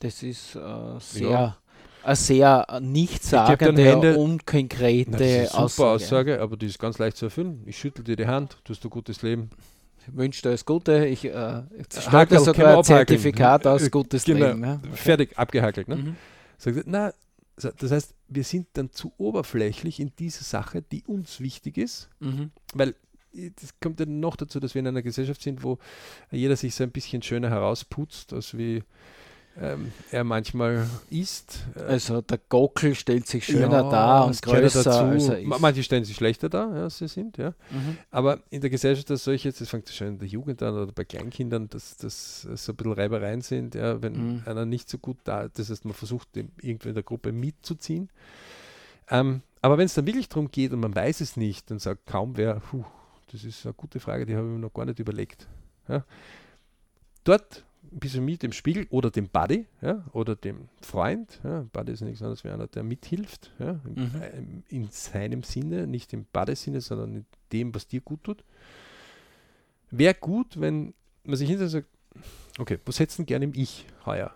Das 0.00 0.22
ist 0.22 0.54
äh, 0.56 0.98
sehr, 0.98 1.30
Ja. 1.30 1.58
Eine 2.06 2.16
sehr 2.16 2.64
dann 2.68 2.92
nichtssagende, 2.92 4.16
unkonkrete 4.16 5.10
Na, 5.10 5.18
das 5.18 5.28
ist 5.28 5.34
eine 5.34 5.68
super 5.68 5.90
Aussage. 5.90 5.90
Aussage. 5.92 6.40
aber 6.40 6.56
die 6.56 6.66
ist 6.66 6.78
ganz 6.78 6.98
leicht 6.98 7.16
zu 7.16 7.26
erfüllen. 7.26 7.62
Ich 7.66 7.78
schüttel 7.78 8.04
dir 8.04 8.16
die 8.16 8.26
Hand, 8.26 8.58
du 8.64 8.72
hast 8.72 8.84
ein 8.84 8.90
gutes 8.90 9.22
Leben. 9.22 9.50
Ich 10.06 10.16
wünsche 10.16 10.42
dir 10.42 10.50
alles 10.50 10.64
Gute. 10.64 11.06
Ich 11.06 11.24
äh, 11.24 11.30
können 11.30 12.30
wir 12.30 12.40
sogar 12.40 12.78
ein. 12.78 12.84
Zertifikat 12.84 13.66
aus 13.66 13.82
Äh, 13.82 13.90
gutes 13.90 14.24
genau. 14.24 14.46
Leben. 14.46 14.62
Ja? 14.64 14.80
Fertig, 14.94 15.36
abgehackelt. 15.36 15.88
Ne? 15.88 15.96
Mhm. 15.96 16.16
Sagt 16.58 16.84
na, 16.86 17.12
das 17.56 17.90
heißt, 17.90 18.14
wir 18.28 18.44
sind 18.44 18.68
dann 18.74 18.92
zu 18.92 19.12
oberflächlich 19.18 19.98
in 19.98 20.12
dieser 20.18 20.44
Sache, 20.44 20.82
die 20.82 21.02
uns 21.04 21.40
wichtig 21.40 21.78
ist. 21.78 22.08
Mhm. 22.20 22.50
weil 22.74 22.94
äh, 23.34 23.50
das 23.60 23.74
kommt 23.80 23.98
ja 23.98 24.06
noch 24.06 24.36
dazu, 24.36 24.60
dass 24.60 24.74
wir 24.74 24.80
in 24.80 24.86
einer 24.88 25.02
Gesellschaft 25.02 25.42
sind, 25.42 25.64
wo 25.64 25.78
jeder 26.30 26.54
sich 26.56 26.74
so 26.74 26.84
ein 26.84 26.90
bisschen 26.92 27.22
schöner 27.22 27.50
herausputzt, 27.50 28.32
als 28.32 28.56
wie 28.56 28.82
ähm, 29.60 29.92
er 30.10 30.24
manchmal 30.24 30.86
ist. 31.10 31.64
Äh, 31.74 31.82
also 31.82 32.20
der 32.20 32.38
Gockel 32.48 32.94
stellt 32.94 33.26
sich 33.26 33.44
schöner 33.44 33.82
ja, 33.82 33.90
dar 33.90 34.26
und 34.26 34.40
größer 34.40 34.84
dazu. 34.84 35.04
als 35.04 35.28
er 35.28 35.38
ist. 35.38 35.60
Manche 35.60 35.82
stellen 35.82 36.04
sich 36.04 36.16
schlechter 36.16 36.48
dar, 36.48 36.74
ja, 36.76 36.90
sie 36.90 37.08
sind, 37.08 37.38
ja. 37.38 37.50
Mhm. 37.70 37.96
Aber 38.10 38.40
in 38.50 38.60
der 38.60 38.70
Gesellschaft 38.70 39.10
als 39.10 39.24
solches, 39.24 39.58
das 39.58 39.68
fängt 39.68 39.88
schon 39.88 40.08
in 40.08 40.18
der 40.18 40.28
Jugend 40.28 40.62
an 40.62 40.74
oder 40.74 40.92
bei 40.92 41.04
Kleinkindern, 41.04 41.68
dass 41.68 41.96
das 41.96 42.42
so 42.42 42.72
ein 42.72 42.76
bisschen 42.76 42.92
Reibereien 42.92 43.40
sind, 43.40 43.74
ja, 43.74 44.02
wenn 44.02 44.34
mhm. 44.34 44.42
einer 44.44 44.66
nicht 44.66 44.90
so 44.90 44.98
gut 44.98 45.18
da, 45.24 45.48
das 45.48 45.70
heißt, 45.70 45.84
man 45.84 45.94
versucht, 45.94 46.28
irgendwie 46.36 46.88
in 46.88 46.94
der 46.94 47.04
Gruppe 47.04 47.32
mitzuziehen. 47.32 48.10
Ähm, 49.08 49.42
aber 49.62 49.78
wenn 49.78 49.86
es 49.86 49.94
dann 49.94 50.06
wirklich 50.06 50.28
darum 50.28 50.50
geht 50.50 50.72
und 50.72 50.80
man 50.80 50.94
weiß 50.94 51.20
es 51.20 51.36
nicht, 51.36 51.70
dann 51.70 51.78
sagt 51.78 52.06
kaum 52.06 52.36
wer, 52.36 52.60
puh, 52.60 52.84
das 53.32 53.44
ist 53.44 53.64
eine 53.64 53.74
gute 53.74 54.00
Frage, 54.00 54.26
die 54.26 54.36
habe 54.36 54.46
ich 54.46 54.52
mir 54.52 54.58
noch 54.58 54.72
gar 54.72 54.84
nicht 54.84 54.98
überlegt. 54.98 55.48
Ja. 55.88 56.04
Dort 57.24 57.64
bisschen 57.90 58.24
mit 58.24 58.42
dem 58.42 58.52
Spiegel 58.52 58.86
oder 58.90 59.10
dem 59.10 59.28
Buddy 59.28 59.66
ja, 59.80 60.04
oder 60.12 60.36
dem 60.36 60.68
Freund. 60.80 61.40
Ja. 61.44 61.66
Buddy 61.72 61.92
ist 61.92 62.00
nichts 62.02 62.22
anderes 62.22 62.44
wie 62.44 62.48
einer, 62.48 62.66
der 62.66 62.82
mithilft. 62.82 63.52
Ja, 63.58 63.80
mhm. 63.84 64.62
In 64.68 64.88
seinem 64.90 65.42
Sinne, 65.42 65.86
nicht 65.86 66.12
im 66.12 66.24
Buddy-Sinne, 66.32 66.80
sondern 66.80 67.14
in 67.14 67.26
dem, 67.52 67.74
was 67.74 67.86
dir 67.86 68.00
gut 68.00 68.24
tut. 68.24 68.44
Wäre 69.90 70.14
gut, 70.14 70.60
wenn 70.60 70.94
man 71.24 71.36
sich 71.36 71.48
hinterher 71.48 71.70
sagt, 71.70 71.88
okay, 72.58 72.78
was 72.84 72.98
hättest 72.98 73.18
du 73.18 73.22
denn 73.22 73.26
gerne 73.26 73.44
im 73.46 73.54
Ich 73.54 73.86
heuer? 74.04 74.34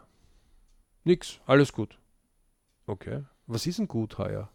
Nix, 1.05 1.41
alles 1.47 1.73
gut. 1.73 1.99
Okay, 2.87 3.25
was 3.47 3.67
ist 3.67 3.79
denn 3.79 3.89
gut 3.89 4.19
heuer? 4.19 4.51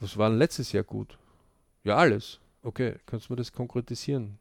Was 0.00 0.16
war 0.16 0.28
denn 0.30 0.38
letztes 0.38 0.72
Jahr 0.72 0.84
gut? 0.84 1.18
Ja, 1.84 1.96
alles. 1.96 2.40
Okay, 2.62 2.96
kannst 3.06 3.28
du 3.28 3.32
mir 3.32 3.36
das 3.36 3.52
konkretisieren? 3.52 4.38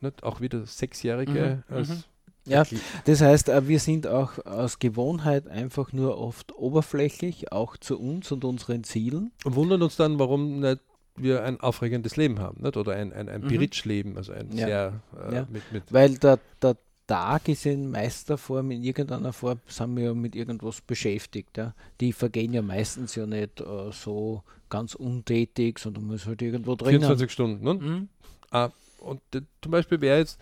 Nicht? 0.00 0.22
Auch 0.22 0.40
wieder 0.40 0.66
Sechsjährige 0.66 1.62
mhm. 1.68 1.74
als. 1.74 1.88
Mhm. 1.88 2.04
Ja, 2.44 2.64
das 3.04 3.20
heißt, 3.20 3.50
äh, 3.50 3.68
wir 3.68 3.78
sind 3.78 4.06
auch 4.06 4.44
aus 4.46 4.78
Gewohnheit 4.78 5.48
einfach 5.48 5.92
nur 5.92 6.18
oft 6.18 6.56
oberflächlich, 6.56 7.52
auch 7.52 7.76
zu 7.76 7.98
uns 8.00 8.32
und 8.32 8.42
unseren 8.44 8.84
Zielen. 8.84 9.32
Und 9.44 9.54
wundern 9.54 9.82
uns 9.82 9.96
dann, 9.96 10.18
warum 10.18 10.60
nicht 10.60 10.80
wir 11.20 11.44
ein 11.44 11.60
aufregendes 11.60 12.16
Leben 12.16 12.38
haben, 12.38 12.62
nicht? 12.62 12.76
oder 12.76 12.92
ein, 12.92 13.12
ein, 13.12 13.28
ein 13.28 13.42
mhm. 13.42 13.48
Beritsch-Leben, 13.48 14.16
also 14.16 14.32
ein 14.32 14.56
ja. 14.56 14.66
sehr 14.66 15.02
äh, 15.28 15.34
ja. 15.34 15.46
mit, 15.50 15.72
mit 15.72 15.92
Weil 15.92 16.16
der, 16.16 16.38
der 16.62 16.76
Tag 17.06 17.48
ist 17.48 17.66
in 17.66 17.90
meister 17.90 18.38
Form, 18.38 18.70
in 18.70 18.82
irgendeiner 18.84 19.32
Form 19.32 19.60
sind 19.66 19.96
wir 19.96 20.04
ja 20.04 20.14
mit 20.14 20.36
irgendwas 20.36 20.80
beschäftigt. 20.80 21.56
Ja. 21.56 21.74
Die 22.00 22.12
vergehen 22.12 22.52
ja 22.52 22.62
meistens 22.62 23.14
ja 23.14 23.26
nicht 23.26 23.60
äh, 23.60 23.90
so 23.92 24.42
ganz 24.68 24.94
untätig, 24.94 25.78
sondern 25.78 26.04
man 26.04 26.12
muss 26.12 26.26
halt 26.26 26.42
irgendwo 26.42 26.76
drin. 26.76 26.90
24 26.90 27.30
Stunden, 27.30 27.64
ne? 27.64 27.74
Mhm. 27.74 28.08
Ah, 28.50 28.70
und 28.98 29.20
äh, 29.34 29.42
zum 29.62 29.72
Beispiel 29.72 30.00
wäre 30.00 30.18
jetzt, 30.18 30.40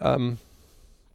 ähm, 0.00 0.38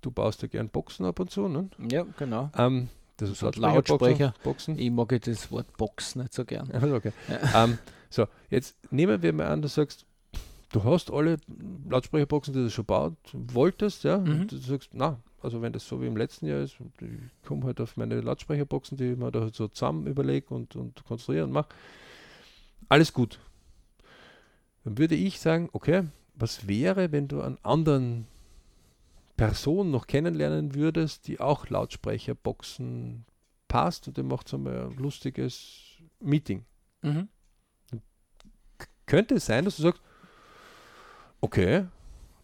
du 0.01 0.11
baust 0.11 0.41
ja 0.41 0.47
gern 0.47 0.69
Boxen 0.69 1.05
ab 1.05 1.19
und 1.19 1.31
zu, 1.31 1.47
ne? 1.47 1.69
Ja, 1.89 2.05
genau. 2.17 2.49
Ähm, 2.57 2.89
das 3.17 3.29
ist 3.29 3.41
Lautsprecher. 3.41 3.73
Lautsprecher. 3.73 4.33
Boxen. 4.43 4.77
Ich 4.77 4.91
mag 4.91 5.19
das 5.21 5.51
Wort 5.51 5.77
Box 5.77 6.15
nicht 6.15 6.33
so 6.33 6.43
gern. 6.43 6.69
okay. 6.93 7.13
Ja. 7.29 7.63
Ähm, 7.63 7.77
so, 8.09 8.27
jetzt 8.49 8.75
nehmen 8.91 9.21
wir 9.21 9.33
mal 9.33 9.47
an, 9.47 9.61
du 9.61 9.67
sagst, 9.67 10.05
du 10.71 10.83
hast 10.83 11.11
alle 11.11 11.37
Lautsprecherboxen, 11.89 12.53
die 12.53 12.63
du 12.63 12.69
schon 12.69 12.85
baut, 12.85 13.13
wolltest, 13.33 14.03
ja, 14.03 14.17
mhm. 14.17 14.41
und 14.41 14.51
du 14.51 14.57
sagst, 14.57 14.89
na, 14.93 15.19
also 15.41 15.61
wenn 15.61 15.73
das 15.73 15.87
so 15.87 16.01
wie 16.01 16.07
im 16.07 16.17
letzten 16.17 16.47
Jahr 16.47 16.61
ist, 16.61 16.75
ich 16.99 17.47
komme 17.47 17.65
halt 17.65 17.79
auf 17.79 17.97
meine 17.97 18.19
Lautsprecherboxen, 18.19 18.97
die 18.97 19.11
ich 19.11 19.17
mir 19.17 19.31
da 19.31 19.41
halt 19.41 19.55
so 19.55 19.67
zusammen 19.67 20.07
überlege 20.07 20.53
und, 20.53 20.75
und 20.75 21.05
konstruiere 21.05 21.45
und 21.45 21.51
mache, 21.51 21.69
alles 22.89 23.13
gut. 23.13 23.39
Dann 24.83 24.97
würde 24.97 25.15
ich 25.15 25.39
sagen, 25.39 25.69
okay, 25.71 26.03
was 26.35 26.67
wäre, 26.67 27.11
wenn 27.11 27.27
du 27.27 27.41
einen 27.41 27.57
anderen 27.63 28.27
Person 29.37 29.91
noch 29.91 30.07
kennenlernen 30.07 30.75
würdest, 30.75 31.27
die 31.27 31.39
auch 31.39 31.69
Lautsprecherboxen 31.69 33.25
passt 33.67 34.07
und 34.07 34.17
ihr 34.17 34.23
macht 34.23 34.47
so 34.47 34.57
ein 34.57 34.95
lustiges 34.97 35.97
Meeting. 36.19 36.65
Mhm. 37.01 37.27
Könnte 39.05 39.35
es 39.35 39.45
sein, 39.45 39.65
dass 39.65 39.77
du 39.77 39.83
sagst, 39.83 40.01
okay, 41.41 41.85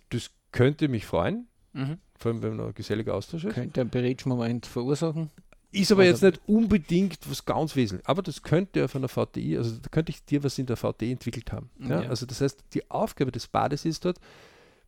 das 0.09 0.31
könnte 0.51 0.87
mich 0.87 1.05
freuen, 1.05 1.47
mhm. 1.73 1.97
vor 2.17 2.31
allem 2.31 2.43
wenn 2.43 2.55
man 2.57 2.67
ein 2.67 2.73
geselliger 2.73 3.15
Austausch 3.15 3.45
ist. 3.45 3.53
Könnte 3.53 3.81
einen 3.81 3.89
Berätsch-Moment 3.89 4.65
verursachen. 4.65 5.31
Ist 5.71 5.91
aber 5.91 6.03
jetzt 6.03 6.21
nicht 6.21 6.41
unbedingt 6.47 7.17
was 7.29 7.45
ganz 7.45 7.75
Wesentliches, 7.75 8.07
aber 8.07 8.21
das 8.21 8.43
könnte 8.43 8.83
auf 8.83 8.95
einer 8.95 9.07
VTI, 9.07 9.57
also 9.57 9.77
da 9.77 9.89
könnte 9.89 10.11
ich 10.11 10.23
dir 10.25 10.43
was 10.43 10.59
in 10.59 10.65
der 10.65 10.75
VTI 10.75 11.13
entwickelt 11.13 11.51
haben. 11.51 11.69
Ja? 11.79 12.03
Ja. 12.03 12.09
Also 12.09 12.25
das 12.25 12.41
heißt, 12.41 12.63
die 12.73 12.89
Aufgabe 12.91 13.31
des 13.31 13.47
Bades 13.47 13.85
ist 13.85 14.03
dort, 14.03 14.19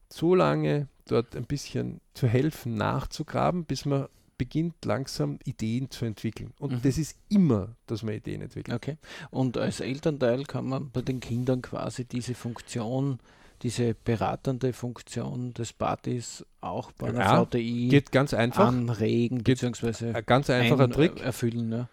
so 0.09 0.35
lange 0.35 0.87
dort 1.07 1.35
ein 1.35 1.45
bisschen 1.45 2.01
zu 2.13 2.27
helfen, 2.27 2.75
nachzugraben, 2.75 3.65
bis 3.65 3.85
man 3.85 4.07
beginnt 4.37 4.83
langsam 4.83 5.39
Ideen 5.45 5.89
zu 5.89 6.05
entwickeln. 6.05 6.51
Und 6.59 6.71
mhm. 6.73 6.81
das 6.81 6.97
ist 6.97 7.17
immer, 7.29 7.75
dass 7.87 8.03
man 8.03 8.15
Ideen 8.15 8.41
entwickelt. 8.41 8.75
Okay. 8.75 8.97
Und 9.31 9.57
als 9.57 9.79
Elternteil 9.79 10.43
kann 10.43 10.65
man 10.65 10.89
bei 10.91 11.01
den 11.01 11.19
Kindern 11.19 11.61
quasi 11.61 12.03
diese 12.05 12.35
Funktion 12.35 13.19
diese 13.63 13.93
beratende 13.93 14.73
Funktion 14.73 15.53
des 15.53 15.71
Partys 15.71 16.45
auch 16.59 16.91
bei 16.91 17.07
einer 17.07 17.19
ja, 17.19 17.45
VTI 17.45 17.87
geht 17.87 18.11
ganz 18.11 18.33
einfach. 18.33 18.67
anregen 18.67 19.43
bzw. 19.43 20.21
ganz 20.25 20.49
einfacher 20.49 20.89
Trick 20.89 21.21
erfüllen. 21.21 21.71
Ja. 21.71 21.89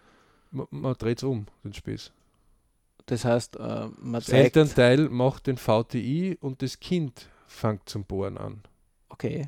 Man, 0.51 0.67
man 0.69 0.93
dreht 0.95 1.19
es 1.19 1.23
um, 1.23 1.47
den 1.63 1.73
Spieß. 1.73 2.11
Das 3.05 3.25
heißt, 3.25 3.55
äh, 3.55 3.87
man 3.97 4.21
Das 4.21 4.29
Elternteil 4.29 5.09
macht 5.09 5.47
den 5.47 5.57
VTI 5.57 6.37
und 6.41 6.61
das 6.61 6.79
Kind 6.79 7.29
fängt 7.47 7.87
zum 7.87 8.03
Bohren 8.03 8.37
an. 8.37 8.61
Okay, 9.09 9.47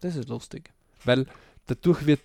das 0.00 0.16
ist 0.16 0.28
lustig. 0.28 0.72
Weil 1.04 1.26
dadurch 1.66 2.04
wird 2.06 2.20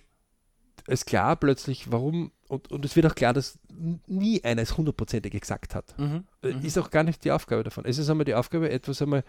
es 0.86 1.04
klar 1.04 1.36
plötzlich, 1.36 1.90
warum, 1.90 2.32
und, 2.48 2.70
und 2.70 2.84
es 2.84 2.96
wird 2.96 3.06
auch 3.06 3.14
klar, 3.14 3.32
dass 3.32 3.58
nie 4.06 4.42
einer 4.44 4.62
es 4.62 4.76
hundertprozentig 4.76 5.38
gesagt 5.40 5.74
hat. 5.74 5.98
Mhm. 5.98 6.24
Äh, 6.42 6.52
mhm. 6.52 6.64
Ist 6.64 6.78
auch 6.78 6.90
gar 6.90 7.04
nicht 7.04 7.24
die 7.24 7.32
Aufgabe 7.32 7.62
davon. 7.62 7.84
Es 7.84 7.98
ist 7.98 8.10
einmal 8.10 8.24
die 8.24 8.34
Aufgabe, 8.34 8.70
etwas 8.70 9.00
einmal 9.02 9.24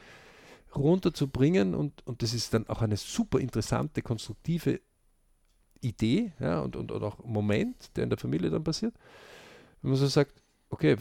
runterzubringen 0.76 1.76
und, 1.76 2.06
und 2.08 2.22
das 2.22 2.34
ist 2.34 2.54
dann 2.54 2.68
auch 2.68 2.82
eine 2.82 2.98
super 2.98 3.40
interessante, 3.40 4.02
konstruktive 4.02 4.80
Idee 5.82 6.32
ja, 6.40 6.62
und, 6.62 6.76
und, 6.76 6.92
und 6.92 7.04
auch 7.04 7.24
Moment, 7.24 7.96
der 7.96 8.04
in 8.04 8.10
der 8.10 8.20
Familie 8.20 8.50
dann 8.50 8.64
passiert. 8.64 8.94
Wenn 9.82 9.92
man 9.92 10.00
so 10.00 10.08
sagt, 10.08 10.42
okay, 10.70 10.96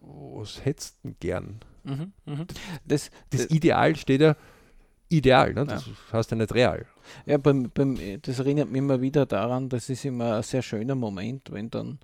was 0.00 0.64
hättest 0.64 0.96
du 0.96 1.08
denn 1.08 1.16
gern? 1.20 1.60
Mhm, 1.84 2.12
mh. 2.26 2.46
das, 2.84 3.10
das, 3.30 3.42
das, 3.42 3.50
Ideal 3.50 3.96
steht 3.96 4.20
ja 4.20 4.36
ideal, 5.10 5.52
ne? 5.52 5.66
das 5.66 5.86
ja. 5.86 5.92
heißt 6.12 6.30
ja 6.30 6.36
nicht 6.36 6.54
real. 6.54 6.86
Ja, 7.26 7.36
beim, 7.38 7.70
beim, 7.74 7.98
das 8.22 8.38
erinnert 8.38 8.70
mich 8.70 8.78
immer 8.78 9.00
wieder 9.00 9.26
daran, 9.26 9.68
das 9.68 9.90
ist 9.90 10.04
immer 10.04 10.36
ein 10.36 10.42
sehr 10.42 10.62
schöner 10.62 10.94
Moment, 10.94 11.50
wenn 11.52 11.70
dann 11.70 11.98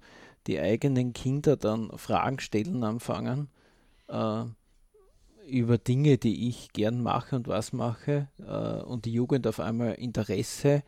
die 0.47 0.61
eigenen 0.61 1.13
Kinder 1.13 1.57
dann 1.57 1.91
Fragen 1.97 2.39
stellen 2.41 2.85
anfangen 2.85 3.49
äh, 4.09 4.45
über 5.49 5.79
Dinge, 5.79 6.19
die 6.19 6.49
ich 6.49 6.73
gern 6.73 7.03
mache 7.03 7.37
und 7.37 7.49
was 7.49 7.73
mache 7.73 8.29
äh, 8.39 8.83
und 8.83 9.05
die 9.05 9.13
Jugend 9.13 9.47
auf 9.47 9.61
einmal 9.61 9.95
Interesse, 9.95 10.83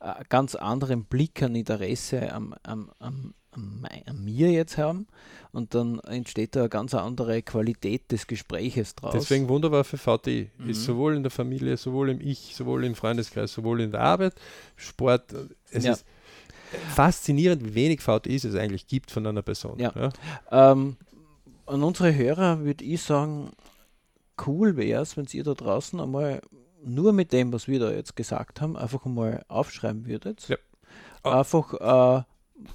äh, 0.00 0.24
ganz 0.28 0.54
anderen 0.54 1.04
Blick 1.04 1.42
an 1.42 1.54
Interesse 1.54 2.32
am, 2.32 2.54
am, 2.62 2.90
am, 2.98 3.34
an 3.56 4.24
mir 4.24 4.50
jetzt 4.50 4.78
haben 4.78 5.06
und 5.52 5.74
dann 5.74 6.00
entsteht 6.00 6.54
da 6.54 6.60
eine 6.60 6.68
ganz 6.68 6.94
andere 6.94 7.42
Qualität 7.42 8.12
des 8.12 8.26
Gespräches 8.26 8.94
draus. 8.94 9.14
Deswegen 9.14 9.48
wunderbar 9.48 9.84
für 9.84 9.98
VT. 9.98 10.26
Mhm. 10.58 10.68
Ist 10.68 10.84
sowohl 10.84 11.16
in 11.16 11.22
der 11.22 11.30
Familie, 11.30 11.76
sowohl 11.76 12.10
im 12.10 12.20
Ich, 12.20 12.54
sowohl 12.54 12.84
im 12.84 12.94
Freundeskreis, 12.94 13.52
sowohl 13.52 13.80
in 13.80 13.90
der 13.90 14.00
Arbeit, 14.00 14.34
Sport. 14.76 15.34
Es 15.70 15.84
ja. 15.84 15.92
ist 15.92 16.04
faszinierend, 16.94 17.64
wie 17.64 17.74
wenig 17.74 18.00
VTIs 18.00 18.44
es 18.44 18.54
eigentlich 18.54 18.86
gibt 18.86 19.10
von 19.10 19.26
einer 19.26 19.42
Person. 19.42 19.78
Ja. 19.78 19.92
ja. 19.94 20.72
Ähm, 20.72 20.96
an 21.66 21.82
unsere 21.82 22.14
Hörer 22.14 22.60
würde 22.64 22.84
ich 22.84 23.02
sagen, 23.02 23.50
cool 24.46 24.76
wäre 24.76 25.02
es, 25.02 25.16
wenn 25.16 25.26
ihr 25.32 25.44
da 25.44 25.54
draußen 25.54 25.98
einmal 26.00 26.42
nur 26.84 27.12
mit 27.12 27.32
dem, 27.32 27.52
was 27.52 27.66
wir 27.66 27.80
da 27.80 27.90
jetzt 27.90 28.14
gesagt 28.16 28.60
haben, 28.60 28.76
einfach 28.76 29.04
einmal 29.06 29.44
aufschreiben 29.48 30.06
würdet. 30.06 30.48
Ja. 30.48 30.56
Einfach 31.22 32.20
äh, 32.20 32.24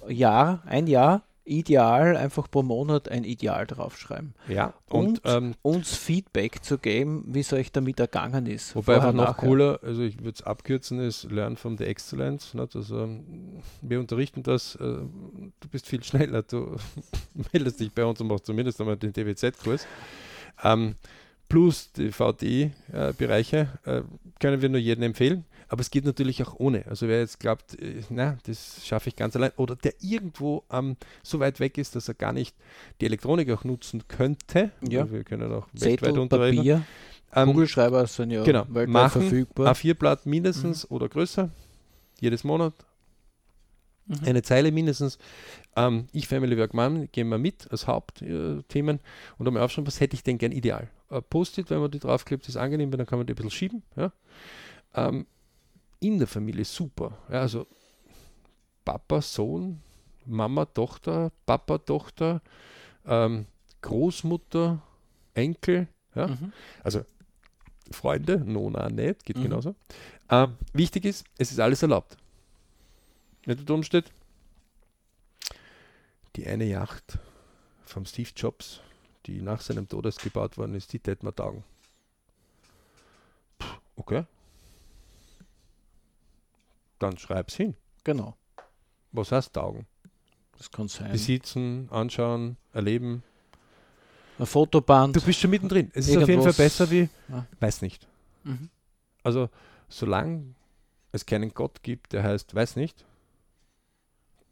Jahr, 0.08 0.64
ein 0.66 0.88
Jahr, 0.88 1.24
ideal, 1.44 2.16
einfach 2.16 2.50
pro 2.50 2.62
Monat 2.62 3.10
ein 3.10 3.24
Ideal 3.24 3.66
draufschreiben. 3.66 4.34
Ja. 4.48 4.74
Und, 4.90 5.24
und 5.26 5.32
ähm, 5.32 5.56
uns 5.62 5.96
Feedback 5.96 6.64
zu 6.64 6.78
geben, 6.78 7.26
wie 7.28 7.40
es 7.40 7.52
euch 7.52 7.72
damit 7.72 8.00
ergangen 8.00 8.46
ist. 8.46 8.76
Wobei 8.76 8.96
einfach 8.96 9.14
noch 9.14 9.26
nachher. 9.26 9.48
cooler, 9.48 9.80
also 9.82 10.04
ich 10.04 10.20
würde 10.20 10.36
es 10.36 10.44
abkürzen, 10.44 11.00
ist 11.00 11.32
Learn 11.32 11.58
from 11.58 11.78
the 11.78 11.86
Excellence. 11.86 12.54
Nicht? 12.54 12.76
Also 12.76 13.10
wir 13.82 14.00
unterrichten 14.00 14.44
das, 14.44 14.76
äh, 14.76 14.80
du 14.80 15.70
bist 15.72 15.88
viel 15.88 16.04
schneller, 16.06 16.44
du 16.44 16.78
meldest 17.54 17.80
dich 17.80 17.92
bei 17.92 18.06
uns 18.06 18.22
und 18.22 18.28
machst 18.28 18.46
zumindest 18.46 18.80
einmal 18.80 18.98
den 18.98 19.12
DWZ-Kurs. 19.12 19.88
Ähm, 20.64 20.96
plus 21.50 21.92
die 21.92 22.12
VDI-Bereiche 22.12 23.68
äh, 23.86 23.98
äh, 23.98 24.04
können 24.40 24.62
wir 24.62 24.70
nur 24.70 24.80
jedem 24.80 25.04
empfehlen. 25.04 25.46
Aber 25.72 25.80
es 25.80 25.90
geht 25.90 26.04
natürlich 26.04 26.44
auch 26.44 26.60
ohne. 26.60 26.86
Also 26.88 27.08
wer 27.08 27.20
jetzt 27.20 27.40
glaubt, 27.40 27.82
äh, 27.82 28.02
na, 28.10 28.38
das 28.46 28.86
schaffe 28.86 29.08
ich 29.08 29.16
ganz 29.16 29.38
allein, 29.38 29.52
oder 29.56 29.78
der 29.78 29.94
irgendwo 30.02 30.66
ähm, 30.70 30.98
so 31.24 31.40
weit 31.40 31.62
weg 31.62 31.78
ist, 31.78 31.96
dass 31.96 32.10
er 32.10 32.14
gar 32.14 32.34
nicht 32.34 32.58
die 33.00 33.06
Elektronik 33.06 33.50
auch 33.52 33.64
nutzen 33.64 34.04
könnte. 34.10 34.72
Ja. 34.82 35.10
Wir 35.10 35.24
können 35.24 35.50
auch 35.54 35.68
Zettel, 35.70 35.92
weltweit 35.92 36.18
unterrichten. 36.18 36.58
Papier, 36.58 36.84
ähm, 37.34 37.48
Kugelschreiber 37.54 38.06
sind 38.06 38.32
ja 38.32 38.44
genau, 38.44 38.66
weltweit 38.68 38.90
machen, 38.90 39.22
verfügbar. 39.22 39.74
A4-Blatt 39.74 40.26
mindestens 40.26 40.90
mhm. 40.90 40.96
oder 40.98 41.08
größer. 41.08 41.50
jedes 42.20 42.44
Monat 42.44 42.74
Mhm. 44.08 44.28
eine 44.28 44.42
Zeile 44.42 44.72
mindestens. 44.72 45.18
Ähm, 45.76 46.08
ich, 46.12 46.28
Family 46.28 46.58
Work 46.58 46.74
Mom, 46.74 47.08
gehen 47.12 47.30
wir 47.30 47.38
mit 47.38 47.72
als 47.72 47.88
Hauptthemen 47.88 49.00
und 49.38 49.48
einmal 49.48 49.64
aufschreiben, 49.64 49.88
was 49.88 50.02
hätte 50.02 50.16
ich 50.16 50.24
denn 50.24 50.38
gern 50.38 50.52
ideal. 50.52 50.90
Äh, 51.10 51.22
Post-it, 51.22 51.70
wenn 51.70 51.80
man 51.80 51.92
die 51.92 52.00
draufklebt, 52.00 52.48
ist 52.50 52.58
angenehm, 52.58 52.92
weil 52.92 52.98
dann 52.98 53.08
kann 53.08 53.20
man 53.20 53.26
die 53.26 53.34
ein 53.34 53.36
bisschen 53.36 53.52
schieben. 53.52 53.84
Ja? 53.96 54.12
Ähm, 54.96 55.26
in 56.02 56.18
der 56.20 56.28
Familie 56.28 56.66
super. 56.66 57.18
Ja, 57.30 57.42
also 57.42 57.66
Papa, 58.84 59.22
Sohn, 59.22 59.82
Mama, 60.26 60.66
Tochter, 60.66 61.32
Papa, 61.46 61.78
Tochter, 61.78 62.42
ähm, 63.06 63.46
Großmutter, 63.82 64.82
Enkel, 65.34 65.88
ja? 66.16 66.28
Mhm. 66.28 66.52
also 66.84 67.06
Freunde, 67.92 68.38
Nona 68.40 68.90
nicht, 68.90 69.26
geht 69.26 69.38
Mhm. 69.38 69.44
genauso. 69.44 69.76
Ähm, 70.30 70.58
wichtig 70.74 71.06
ist, 71.06 71.26
es 71.38 71.52
ist 71.52 71.60
alles 71.60 71.82
erlaubt. 71.82 72.18
Wenn 73.46 73.58
da 73.58 73.64
drum 73.64 73.84
steht, 73.84 74.12
die 76.36 76.46
eine 76.48 76.66
Yacht 76.66 77.18
vom 77.86 78.06
Steve 78.06 78.30
Jobs, 78.36 78.80
die 79.26 79.42
nach 79.42 79.62
seinem 79.62 79.88
Todes 79.88 80.18
gebaut 80.18 80.58
worden 80.58 80.76
ist, 80.76 80.94
die 80.94 81.00
tät 81.00 81.24
man 81.24 81.36
taugen. 81.36 81.64
Puh, 83.60 83.68
Okay. 83.98 84.24
Dann 87.02 87.18
schreib's 87.18 87.56
hin. 87.56 87.76
Genau. 88.04 88.38
Was 89.12 89.32
heißt 89.32 89.54
taugen? 89.54 89.88
Das 90.58 90.70
kann 90.70 90.88
sein. 90.88 91.12
Besitzen, 91.12 91.90
anschauen, 91.90 92.58
erleben. 92.74 93.24
Ein 94.38 94.46
Fotoband. 94.46 95.16
Du 95.16 95.22
bist 95.22 95.40
schon 95.40 95.50
mittendrin. 95.50 95.90
Es 95.96 96.08
ist 96.08 96.18
auf 96.18 96.30
jeden 96.30 96.44
Fall 96.44 96.54
besser 96.54 96.90
wie, 96.92 97.10
Ja. 97.28 97.48
weiß 97.60 97.82
nicht. 97.82 98.08
Mhm. 98.44 98.70
Also, 99.24 99.50
solange 99.90 100.54
es 101.12 101.26
keinen 101.26 101.54
Gott 101.56 101.82
gibt, 101.82 102.14
der 102.14 102.22
heißt 102.24 102.54
weiß 102.54 102.76
nicht, 102.76 103.04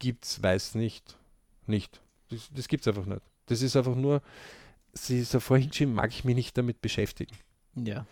gibt's 0.00 0.42
weiß 0.42 0.74
nicht, 0.74 1.16
nicht. 1.66 2.00
Das, 2.30 2.50
das 2.52 2.66
gibt's 2.66 2.88
einfach 2.88 3.06
nicht. 3.06 3.22
Das 3.46 3.62
ist 3.62 3.76
einfach 3.76 3.94
nur, 3.94 4.22
sie 4.92 5.20
ist 5.20 5.34
ja 5.34 5.40
vorhin 5.40 5.72
schon, 5.72 5.94
mag 5.94 6.10
ich 6.10 6.24
mich 6.24 6.34
nicht 6.34 6.58
damit 6.58 6.80
beschäftigen. 6.82 7.36
Ja. 7.76 8.06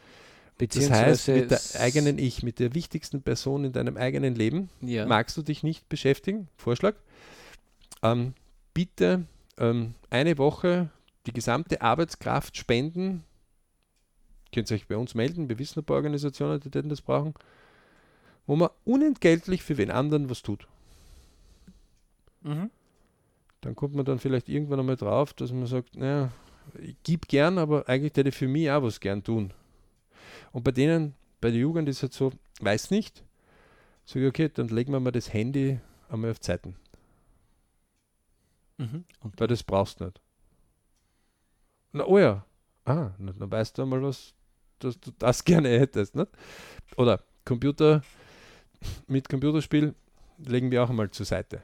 Das 0.59 0.91
heißt, 0.91 1.29
mit 1.29 1.51
der 1.51 1.61
eigenen 1.81 2.19
Ich, 2.19 2.43
mit 2.43 2.59
der 2.59 2.75
wichtigsten 2.75 3.23
Person 3.23 3.65
in 3.65 3.73
deinem 3.73 3.97
eigenen 3.97 4.35
Leben, 4.35 4.71
ja. 4.81 5.07
magst 5.07 5.37
du 5.37 5.43
dich 5.43 5.63
nicht 5.63 5.89
beschäftigen? 5.89 6.49
Vorschlag. 6.57 6.95
Ähm, 8.03 8.35
bitte 8.75 9.25
ähm, 9.57 9.95
eine 10.11 10.39
Woche 10.39 10.91
die 11.27 11.33
gesamte 11.33 11.81
Arbeitskraft 11.83 12.57
spenden. 12.57 13.25
Könnt 14.53 14.71
ihr 14.71 14.75
euch 14.75 14.89
bei 14.89 14.97
uns 14.97 15.15
melden, 15.15 15.49
wir 15.49 15.59
wissen 15.59 15.81
ein 15.81 15.85
paar 15.85 15.97
Organisationen, 15.97 16.61
die 16.61 16.71
das 16.71 17.03
brauchen, 17.03 17.35
wo 18.47 18.57
man 18.57 18.71
unentgeltlich 18.85 19.63
für 19.63 19.77
wen 19.77 19.91
anderen 19.91 20.31
was 20.31 20.43
tut. 20.43 20.67
Mhm. 22.43 22.71
Dann 23.61 23.77
kommt 23.77 23.95
man 23.95 24.05
dann 24.05 24.19
vielleicht 24.19 24.49
irgendwann 24.49 24.81
einmal 24.81 24.97
drauf, 24.97 25.35
dass 25.35 25.53
man 25.53 25.67
sagt, 25.67 25.97
naja, 25.97 26.31
ich 26.81 26.97
gebe 27.03 27.27
gern, 27.27 27.59
aber 27.59 27.89
eigentlich 27.89 28.13
hätte 28.17 28.31
ich 28.31 28.35
für 28.35 28.49
mich 28.49 28.71
auch 28.71 28.83
was 28.83 29.01
gern 29.01 29.23
tun. 29.23 29.53
Und 30.53 30.65
bei 30.65 30.71
denen, 30.73 31.15
bei 31.41 31.51
der 31.51 31.61
Jugend 31.61 31.89
ist 31.89 32.03
halt 32.03 32.13
so, 32.13 32.33
weiß 32.61 32.91
nicht, 32.91 33.23
sage 34.05 34.25
ich, 34.27 34.29
okay, 34.29 34.49
dann 34.53 34.69
legen 34.69 34.93
wir 34.93 35.01
mal 35.01 35.11
das 35.13 35.33
Handy 35.33 35.81
einmal 36.09 36.31
auf 36.31 36.41
Zeiten, 36.41 36.77
Mhm. 38.81 39.05
Und 39.21 39.41
weil 39.41 39.49
das 39.49 39.65
brauchst 39.65 39.99
du 40.01 40.05
nicht. 40.05 40.21
Na, 41.93 42.05
oh 42.07 42.19
ja, 42.19 42.45
ah, 42.85 43.11
na, 43.19 43.33
dann 43.33 43.51
weißt 43.51 43.77
du 43.77 43.83
einmal 43.83 44.01
was, 44.03 44.33
dass 44.79 44.99
du 45.01 45.11
das 45.19 45.43
gerne 45.45 45.69
hättest, 45.71 46.15
nicht? 46.15 46.31
Oder 46.97 47.21
Computer, 47.45 48.03
mit 49.09 49.29
Computerspiel 49.29 49.95
legen 50.39 50.71
wir 50.71 50.85
auch 50.85 50.91
einmal 50.91 51.11
zur 51.11 51.27
Seite. 51.27 51.61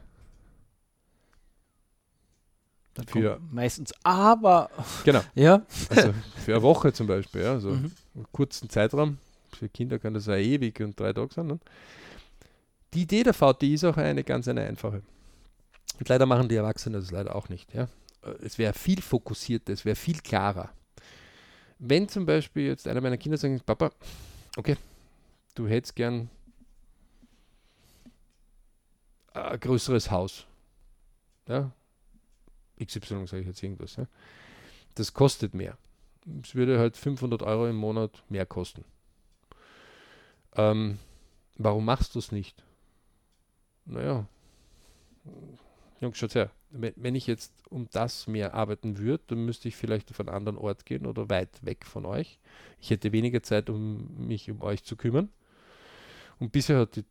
dann 2.95 3.07
für- 3.09 3.41
meistens, 3.51 3.93
aber 4.05 4.71
Genau. 5.05 5.21
ja. 5.35 5.65
Also 5.91 6.15
für 6.45 6.53
eine 6.55 6.63
Woche 6.63 6.93
zum 6.93 7.07
Beispiel, 7.07 7.43
ja, 7.43 7.59
so 7.61 7.71
Mhm. 7.71 7.93
Kurzen 8.33 8.69
Zeitraum. 8.71 9.19
Für 9.53 9.69
Kinder 9.69 9.99
kann 9.99 10.15
das 10.15 10.27
ja 10.27 10.37
ewig 10.37 10.81
und 10.81 10.99
drei 10.99 11.13
Tage 11.13 11.33
sein. 11.33 11.47
Ne? 11.47 11.59
Die 12.93 13.03
Idee 13.03 13.23
der 13.23 13.35
VTI 13.35 13.75
ist 13.75 13.85
auch 13.85 13.97
eine 13.97 14.25
ganz 14.25 14.49
eine 14.49 14.63
einfache. 14.63 15.03
Und 15.99 16.09
leider 16.09 16.27
machen 16.27 16.49
die 16.49 16.57
Erwachsenen 16.57 17.01
das 17.01 17.11
leider 17.11 17.35
auch 17.35 17.49
nicht. 17.49 17.73
Ja? 17.75 17.89
Äh, 18.23 18.31
Es 18.45 18.59
wäre 18.59 18.73
viel 18.73 19.01
fokussierter, 19.01 19.73
es 19.73 19.85
wäre 19.85 19.97
viel 19.97 20.21
klarer. 20.21 20.71
Wenn 21.79 22.09
zum 22.09 22.25
Beispiel 22.25 22.67
jetzt 22.67 22.87
einer 22.89 23.01
meiner 23.01 23.17
Kinder 23.17 23.37
sagt, 23.37 23.67
Papa, 23.67 23.91
okay, 24.57 24.77
du 25.55 25.67
hättest 25.69 25.95
gern 25.97 26.31
ein 29.33 29.61
größeres 29.61 30.11
Haus. 30.11 30.47
Ja? 31.49 31.71
XY 32.83 33.27
sage 33.27 33.41
ich 33.41 33.47
jetzt 33.49 33.63
irgendwas. 33.63 33.97
Ja? 33.97 34.07
Das 34.95 35.13
kostet 35.13 35.55
mehr. 35.55 35.77
Es 36.43 36.55
würde 36.55 36.79
halt 36.79 36.97
500 36.97 37.43
Euro 37.43 37.69
im 37.69 37.77
Monat 37.77 38.23
mehr 38.29 38.47
kosten. 38.47 38.85
Ähm, 40.57 40.99
warum 41.57 41.85
machst 41.85 42.15
du 42.15 42.19
es 42.19 42.33
nicht? 42.33 42.65
Naja, 43.85 44.27
Jungs, 46.01 46.19
schaut 46.19 46.35
her. 46.35 46.51
Wenn, 46.71 47.15
ich 47.15 47.27
jetzt 47.27 47.53
um 47.71 47.89
das 47.93 48.27
mehr 48.27 48.55
arbeiten 48.55 48.99
würde, 48.99 49.23
dann 49.29 49.45
müsste 49.45 49.69
ich 49.69 49.77
vielleicht 49.77 50.11
auf 50.11 50.21
einen 50.21 50.29
anderen 50.29 50.59
Ort 50.59 50.85
gehen 50.87 51.07
oder 51.07 51.31
weit 51.31 51.65
weg 51.65 51.87
von 51.87 52.05
euch. 52.05 52.41
Ich 52.81 52.91
hätte 52.91 53.13
weniger 53.13 53.43
Zeit, 53.43 53.71
um 53.71 54.27
mich 54.27 54.51
um 54.51 54.61
euch 54.61 54.83
zu 54.83 54.97
kümmern. 54.97 55.29
Und 56.41 56.51
bisher 56.51 56.79
hat 56.81 56.97
die, 56.97 57.05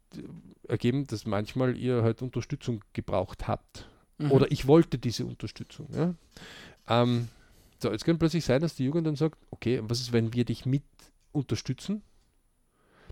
ergeben, 0.67 1.08
dass 1.08 1.26
manchmal 1.26 1.78
ihr 1.78 2.04
halt 2.04 2.21
Unterstützung 2.21 2.84
gebraucht 2.91 3.47
habt. 3.47 3.88
Mhm. 4.17 4.32
Oder 4.32 4.52
ich 4.52 4.67
wollte 4.67 4.97
diese 4.99 5.26
Unterstützung. 5.26 5.88
Ja? 5.93 6.13
Ähm, 6.89 7.30
so, 7.84 7.91
jetzt 7.91 8.06
kann 8.06 8.17
plötzlich 8.17 8.46
sein, 8.46 8.62
dass 8.62 8.76
die 8.76 8.86
Jugend 8.86 9.06
dann 9.06 9.15
sagt, 9.15 9.38
okay, 9.52 9.82
was 9.84 10.00
ist, 10.00 10.13
wenn 10.13 10.34
wir 10.34 10.46
dich 10.46 10.65
mit 10.65 10.84
unterstützen? 11.32 12.02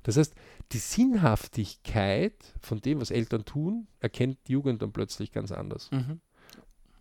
Das 0.03 0.17
heißt, 0.17 0.33
die 0.71 0.79
Sinnhaftigkeit 0.79 2.33
von 2.59 2.81
dem, 2.81 2.99
was 2.99 3.11
Eltern 3.11 3.45
tun, 3.45 3.87
erkennt 3.99 4.39
die 4.47 4.53
Jugend 4.53 4.81
dann 4.81 4.91
plötzlich 4.91 5.31
ganz 5.31 5.51
anders. 5.51 5.91
Mhm. 5.91 6.21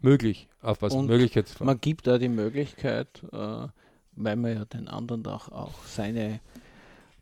Möglich, 0.01 0.49
aufpassen, 0.61 1.01
Und 1.01 1.07
Möglichkeit. 1.07 1.49
Man 1.61 1.81
gibt 1.81 2.07
da 2.07 2.19
die 2.19 2.29
Möglichkeit, 2.29 3.23
äh, 3.33 3.69
weil 4.13 4.37
man 4.37 4.55
ja 4.55 4.65
den 4.65 4.89
anderen 4.89 5.27
auch, 5.27 5.49
auch 5.49 5.85
seine 5.85 6.41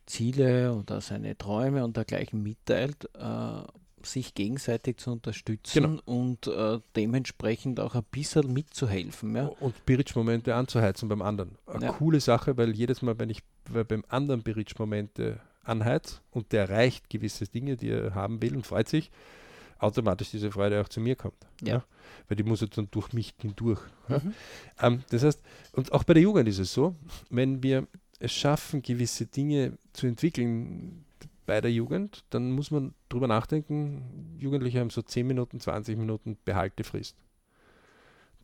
Ziele 0.05 0.73
oder 0.73 1.01
seine 1.01 1.37
Träume 1.37 1.83
und 1.83 1.95
dergleichen 1.95 2.41
mitteilt, 2.41 3.09
äh, 3.15 3.61
sich 4.03 4.33
gegenseitig 4.33 4.97
zu 4.97 5.11
unterstützen 5.11 5.83
Genau. 5.83 6.01
und 6.05 6.47
äh, 6.47 6.79
dementsprechend 6.95 7.79
auch 7.79 7.95
ein 7.95 8.03
bisschen 8.11 8.51
mitzuhelfen. 8.53 9.35
Ja? 9.35 9.47
Und 9.59 9.85
Berichtsmomente 9.85 10.55
anzuheizen 10.55 11.09
beim 11.09 11.21
anderen. 11.21 11.57
Eine 11.67 11.85
Ja. 11.85 11.91
coole 11.93 12.19
Sache, 12.19 12.57
weil 12.57 12.75
jedes 12.75 13.01
Mal, 13.01 13.17
wenn 13.19 13.29
ich 13.29 13.41
beim 13.87 14.03
anderen 14.09 14.41
Berichtsmomente 14.43 15.39
anheiz 15.63 16.21
und 16.31 16.51
der 16.51 16.69
erreicht 16.69 17.09
gewisse 17.09 17.45
Dinge, 17.45 17.77
die 17.77 17.89
er 17.89 18.15
haben 18.15 18.41
will 18.41 18.55
und 18.55 18.65
freut 18.65 18.87
sich, 18.89 19.11
automatisch 19.77 20.31
diese 20.31 20.51
Freude 20.51 20.81
auch 20.81 20.89
zu 20.89 20.99
mir 20.99 21.15
kommt. 21.15 21.37
Ja. 21.61 21.83
Weil 22.27 22.35
die 22.37 22.43
muss 22.43 22.61
jetzt 22.61 22.77
dann 22.77 22.87
durch 22.91 23.13
mich 23.13 23.33
hindurch. 23.39 23.79
Ja? 24.07 24.19
Mhm. 24.19 24.33
Ähm, 24.81 25.03
das 25.09 25.23
heißt, 25.23 25.41
und 25.73 25.91
auch 25.93 26.03
bei 26.03 26.13
der 26.15 26.23
Jugend 26.23 26.47
ist 26.47 26.59
es 26.59 26.73
so, 26.73 26.95
wenn 27.29 27.61
wir 27.63 27.87
es 28.19 28.33
schaffen, 28.33 28.81
gewisse 28.81 29.25
Dinge 29.27 29.77
zu 29.93 30.07
entwickeln 30.07 31.05
bei 31.49 31.61
der 31.61 31.71
Jugend, 31.71 32.23
dann 32.29 32.51
muss 32.51 32.69
man 32.69 32.93
drüber 33.09 33.27
nachdenken, 33.27 34.37
Jugendliche 34.37 34.79
haben 34.79 34.91
so 34.91 35.01
10 35.01 35.25
Minuten, 35.25 35.59
20 35.59 35.97
Minuten 35.97 36.37
Behaltefrist. 36.45 37.15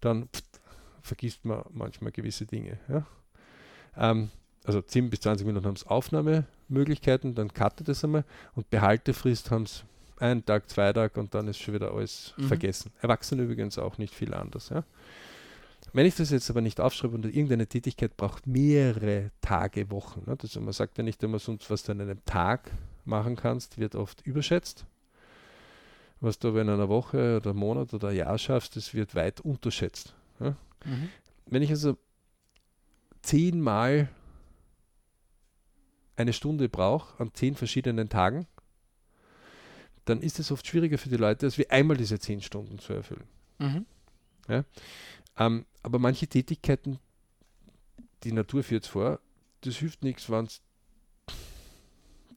Dann 0.02 0.28
pft, 0.30 0.60
vergisst 1.04 1.46
man 1.46 1.64
manchmal 1.70 2.12
gewisse 2.12 2.48
Dinge. 2.48 2.80
Ja? 2.90 3.06
Ähm, 3.96 4.32
also 4.64 4.82
10 4.82 5.12
bis 5.12 5.20
20 5.20 5.46
Minuten 5.46 5.68
haben 5.68 5.76
es 5.76 5.86
Aufnahmemöglichkeiten, 5.86 7.36
dann 7.36 7.54
cuttet 7.54 7.90
es 7.90 8.04
einmal 8.04 8.26
und 8.56 8.72
Behaltefrist 8.72 9.52
haben 9.52 9.64
es 9.64 9.84
einen 10.18 10.44
Tag, 10.44 10.68
zwei 10.68 10.92
Tage 10.92 11.20
und 11.20 11.36
dann 11.36 11.48
ist 11.48 11.60
schon 11.60 11.76
wieder 11.76 11.92
alles 11.92 12.34
Mhm. 12.38 12.48
vergessen. 12.48 12.92
Erwachsene 13.02 13.44
übrigens 13.44 13.78
auch 13.78 14.00
nicht 14.00 14.16
viel 14.16 14.34
anders. 14.34 14.70
Ja? 14.70 14.84
Wenn 15.94 16.08
ich 16.08 16.16
das 16.16 16.32
jetzt 16.32 16.50
aber 16.50 16.62
nicht 16.62 16.82
aufschreibe 16.82 17.14
und 17.14 17.26
irgendeine 17.26 17.68
Tätigkeit 17.68 18.18
braucht 18.18 18.48
mehrere 18.48 19.30
Tage, 19.42 19.92
Wochen, 19.92 20.24
ne? 20.26 20.36
das, 20.38 20.56
man 20.60 20.74
sagt 20.74 20.98
ja 20.98 21.04
nicht 21.04 21.22
immer 21.22 21.38
sonst, 21.38 21.70
was 21.70 21.88
an 21.88 22.02
einem 22.02 22.26
Tag 22.26 22.72
machen 23.06 23.36
kannst, 23.36 23.78
wird 23.78 23.96
oft 23.96 24.26
überschätzt. 24.26 24.86
Was 26.22 26.40
du 26.40 26.50
aber 26.50 26.62
in 26.62 26.70
einer 26.70 26.90
Woche 26.90 27.38
oder 27.38 27.54
Monat 27.54 27.94
oder 27.94 28.12
Jahr 28.12 28.38
schaffst, 28.38 28.76
das 28.76 28.94
wird 28.94 29.16
weit 29.16 29.42
unterschätzt. 29.42 30.16
Mhm. 30.40 31.10
Wenn 31.46 31.62
ich 31.62 31.70
also 31.70 31.98
zehnmal 33.22 34.10
eine 36.16 36.34
Stunde 36.34 36.70
brauche 36.70 37.22
an 37.22 37.34
zehn 37.34 37.56
verschiedenen 37.56 38.10
Tagen, 38.10 38.48
dann 40.06 40.22
ist 40.22 40.40
es 40.40 40.52
oft 40.52 40.66
schwieriger 40.66 40.98
für 40.98 41.10
die 41.10 41.18
Leute, 41.18 41.46
als 41.46 41.58
wie 41.58 41.70
einmal 41.70 41.98
diese 41.98 42.20
zehn 42.20 42.42
Stunden 42.42 42.80
zu 42.80 42.94
erfüllen. 42.94 43.28
Mhm. 43.60 43.86
Ähm, 45.38 45.66
aber 45.84 46.00
manche 46.00 46.28
Tätigkeiten, 46.28 47.00
die 48.24 48.32
Natur 48.32 48.64
führt 48.64 48.86
vor, 48.86 49.20
das 49.62 49.76
hilft 49.78 50.04
nichts, 50.04 50.30
wenn 50.30 50.48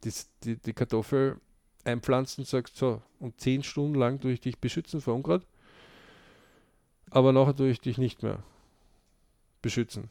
die, 0.04 0.56
die 0.56 0.72
Kartoffel 0.72 1.40
einpflanzt 1.84 2.38
und 2.38 2.46
sagst, 2.46 2.76
so, 2.76 3.02
und 3.18 3.40
zehn 3.40 3.62
Stunden 3.62 3.94
lang 3.94 4.20
tue 4.20 4.32
ich 4.32 4.40
dich 4.40 4.58
beschützen 4.58 5.00
vor 5.00 5.14
Unkraut, 5.14 5.46
aber 7.10 7.32
nachher 7.32 7.56
tue 7.56 7.70
ich 7.70 7.80
dich 7.80 7.98
nicht 7.98 8.22
mehr 8.22 8.42
beschützen. 9.62 10.10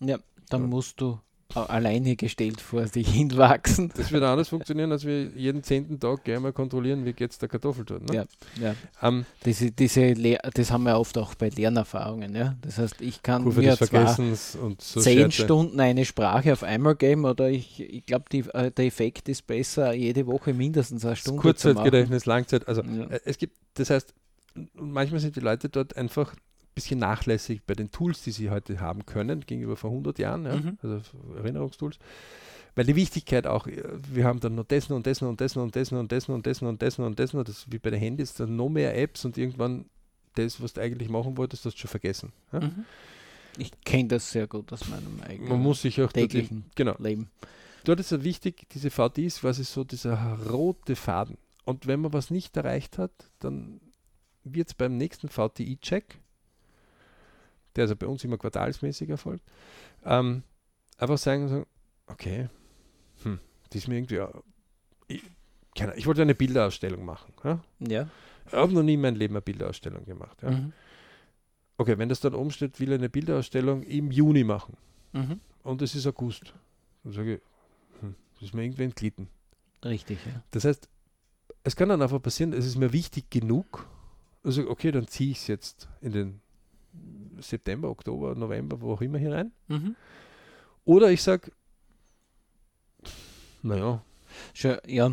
Ja, 0.00 0.18
dann 0.48 0.62
ja. 0.62 0.66
musst 0.66 1.00
du 1.00 1.18
alleine 1.56 2.16
gestellt 2.16 2.60
vor 2.60 2.86
sich 2.86 3.08
hinwachsen. 3.08 3.92
Das 3.96 4.12
wird 4.12 4.22
anders 4.22 4.48
funktionieren, 4.48 4.92
als 4.92 5.04
wir 5.04 5.24
jeden 5.34 5.62
zehnten 5.62 5.98
Tag 5.98 6.24
gerne 6.24 6.40
mal 6.40 6.52
kontrollieren, 6.52 7.04
wie 7.04 7.12
geht 7.12 7.32
es 7.32 7.38
der 7.38 7.48
Kartoffel 7.48 7.84
dort. 7.84 8.08
Ne? 8.08 8.14
Ja, 8.16 8.24
ja. 8.60 8.74
Ähm, 9.02 9.24
diese, 9.44 9.70
diese 9.70 10.14
das 10.54 10.70
haben 10.70 10.84
wir 10.84 10.98
oft 10.98 11.16
auch 11.18 11.34
bei 11.34 11.48
Lernerfahrungen. 11.48 12.34
Ja? 12.34 12.56
Das 12.62 12.78
heißt, 12.78 13.00
ich 13.00 13.22
kann 13.22 13.42
Kurve 13.44 13.60
mir 13.60 13.76
zwar 13.76 14.14
so 14.14 14.74
zehn 14.76 15.30
Scherze. 15.30 15.44
Stunden 15.44 15.80
eine 15.80 16.04
Sprache 16.04 16.52
auf 16.52 16.62
einmal 16.62 16.96
geben 16.96 17.24
oder 17.24 17.48
ich, 17.48 17.80
ich 17.80 18.06
glaube, 18.06 18.24
äh, 18.36 18.70
der 18.70 18.84
Effekt 18.86 19.28
ist 19.28 19.46
besser, 19.46 19.92
jede 19.92 20.26
Woche 20.26 20.54
mindestens 20.54 21.04
eine 21.04 21.16
Stunde 21.16 21.40
Kurzzeitgedächtnis, 21.40 22.26
Langzeit. 22.26 22.68
Also 22.68 22.82
ja. 22.82 23.04
äh, 23.04 23.20
es 23.24 23.38
gibt, 23.38 23.56
das 23.74 23.90
heißt, 23.90 24.14
manchmal 24.74 25.20
sind 25.20 25.36
die 25.36 25.40
Leute 25.40 25.68
dort 25.68 25.96
einfach 25.96 26.34
bisschen 26.76 27.00
nachlässig 27.00 27.62
bei 27.66 27.74
den 27.74 27.90
Tools, 27.90 28.22
die 28.22 28.30
sie 28.30 28.50
heute 28.50 28.80
haben 28.80 29.04
können, 29.04 29.40
gegenüber 29.40 29.76
vor 29.76 29.90
100 29.90 30.20
Jahren, 30.20 30.44
ja, 30.44 30.56
mhm. 30.56 30.78
also 30.82 31.00
Erinnerungstools. 31.36 31.98
Weil 32.76 32.84
die 32.84 32.94
Wichtigkeit 32.94 33.46
auch, 33.46 33.66
äh, 33.66 33.82
wir 34.12 34.24
haben 34.24 34.38
dann 34.38 34.54
noch 34.54 34.66
dessen 34.66 34.92
und 34.92 35.06
dessen 35.06 35.26
und 35.26 35.40
dessen 35.40 35.58
und 35.60 35.74
dessen 35.74 35.96
und 35.96 36.12
dessen 36.12 36.32
und 36.32 36.46
dessen 36.46 36.66
und 36.66 36.80
dessen 36.80 37.04
und 37.04 37.18
dessen 37.18 37.38
und 37.38 37.48
das 37.48 37.66
wie 37.70 37.78
bei 37.78 37.90
den 37.90 37.98
Handys, 37.98 38.34
dann 38.34 38.54
noch 38.54 38.68
mehr 38.68 38.96
Apps 38.96 39.24
und 39.24 39.36
irgendwann 39.38 39.86
das, 40.34 40.62
was 40.62 40.74
du 40.74 40.82
eigentlich 40.82 41.08
machen 41.08 41.36
wolltest, 41.38 41.64
hast 41.64 41.74
du 41.74 41.80
schon 41.80 41.88
vergessen. 41.88 42.32
Ja? 42.52 42.60
Mhm. 42.60 42.84
Ich 43.58 43.72
kenne 43.84 44.08
das 44.08 44.30
sehr 44.30 44.46
gut 44.46 44.70
aus 44.72 44.86
meinem 44.88 45.22
eigenen 45.26 45.48
Man 45.48 45.62
muss 45.62 45.80
sich 45.80 46.00
auch 46.02 46.12
täglichen 46.12 46.66
die, 46.68 46.74
genau. 46.74 46.94
Leben. 46.98 47.30
Dort 47.84 48.00
ist 48.00 48.12
ja 48.12 48.22
wichtig, 48.22 48.68
diese 48.74 48.90
VDs, 48.90 49.40
quasi 49.40 49.64
so 49.64 49.82
dieser 49.82 50.38
rote 50.50 50.94
Faden. 50.94 51.38
Und 51.64 51.86
wenn 51.86 52.00
man 52.00 52.12
was 52.12 52.30
nicht 52.30 52.54
erreicht 52.56 52.98
hat, 52.98 53.12
dann 53.38 53.80
wird 54.44 54.68
es 54.68 54.74
beim 54.74 54.98
nächsten 54.98 55.28
VTI-Check 55.28 56.20
der 57.76 57.82
also 57.82 57.96
bei 57.96 58.06
uns 58.06 58.24
immer 58.24 58.38
quartalsmäßig 58.38 59.08
erfolgt, 59.10 59.44
ähm, 60.04 60.42
einfach 60.98 61.18
sagen, 61.18 61.48
so, 61.48 61.66
okay, 62.06 62.48
hm, 63.22 63.38
die 63.72 63.78
ist 63.78 63.88
mir 63.88 63.96
irgendwie, 63.96 64.20
ich, 65.08 65.22
keine, 65.74 65.94
ich 65.96 66.06
wollte 66.06 66.22
eine 66.22 66.34
Bilderausstellung 66.34 67.04
machen. 67.04 67.32
Ja? 67.44 67.60
ja. 67.80 68.08
Ich 68.46 68.52
habe 68.52 68.72
noch 68.72 68.82
nie 68.82 68.94
in 68.94 69.00
meinem 69.00 69.16
Leben 69.16 69.34
eine 69.34 69.42
Bilderausstellung 69.42 70.04
gemacht. 70.04 70.42
Ja? 70.42 70.50
Mhm. 70.50 70.72
Okay, 71.78 71.98
wenn 71.98 72.08
das 72.08 72.20
dann 72.20 72.34
oben 72.34 72.50
steht, 72.50 72.80
will 72.80 72.92
eine 72.92 73.10
Bilderausstellung 73.10 73.82
im 73.82 74.10
Juni 74.10 74.44
machen 74.44 74.76
mhm. 75.12 75.40
und 75.62 75.82
es 75.82 75.94
ist 75.94 76.06
August, 76.06 76.54
dann 77.04 77.12
sage 77.12 77.34
ich, 77.34 77.40
hm, 78.00 78.14
das 78.34 78.44
ist 78.44 78.54
mir 78.54 78.64
irgendwie 78.64 78.84
entglitten. 78.84 79.28
Richtig, 79.84 80.18
ja. 80.24 80.42
Das 80.52 80.64
heißt, 80.64 80.88
es 81.64 81.76
kann 81.76 81.88
dann 81.88 82.00
einfach 82.00 82.22
passieren, 82.22 82.52
es 82.52 82.64
ist 82.64 82.76
mir 82.76 82.92
wichtig 82.92 83.28
genug, 83.28 83.86
also 84.42 84.68
okay, 84.70 84.92
dann 84.92 85.06
ziehe 85.06 85.32
ich 85.32 85.38
es 85.38 85.46
jetzt 85.48 85.88
in 86.00 86.12
den 86.12 86.40
September, 87.40 87.90
Oktober, 87.90 88.34
November, 88.34 88.80
wo 88.80 88.92
auch 88.92 89.00
immer 89.00 89.18
hinein. 89.18 89.52
Mhm. 89.68 89.96
Oder 90.84 91.10
ich 91.10 91.22
sage, 91.22 91.50
naja, 93.62 94.02
Schon, 94.54 94.78
ja. 94.86 95.10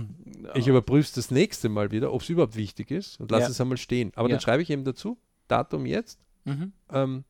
Ich 0.56 0.68
überprüfe 0.68 1.06
es 1.08 1.12
das 1.14 1.32
nächste 1.32 1.70
Mal 1.70 1.92
wieder, 1.92 2.14
ob 2.14 2.22
es 2.22 2.30
überhaupt 2.30 2.56
wichtig 2.56 2.92
ist 2.92 3.20
und 3.20 3.32
lasse 3.32 3.46
ja. 3.46 3.50
es 3.50 3.62
einmal 3.62 3.78
stehen. 3.78 4.12
Aber 4.16 4.30
ja. 4.30 4.36
dann 4.36 4.42
schreibe 4.42 4.62
ich 4.62 4.70
eben 4.70 4.84
dazu, 4.84 5.18
Datum 5.48 5.86
jetzt, 5.86 6.20
mhm. 6.46 6.74
ähm, 6.92 7.24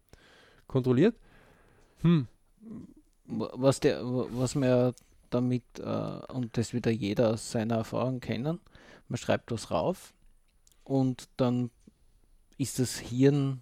kontrolliert. 0.67 1.15
Hm. 2.01 2.27
Was, 3.25 3.79
der, 3.79 4.01
was 4.03 4.55
wir 4.55 4.93
damit, 5.29 5.63
äh, 5.79 5.83
und 5.83 6.57
das 6.57 6.73
wieder 6.73 6.91
jeder 6.91 7.31
aus 7.31 7.51
seiner 7.51 7.75
Erfahrung 7.75 8.19
kennen, 8.19 8.59
man 9.07 9.17
schreibt 9.17 9.51
was 9.51 9.71
rauf 9.71 10.13
und 10.83 11.29
dann 11.37 11.71
ist 12.57 12.79
das 12.79 12.97
Hirn 12.97 13.61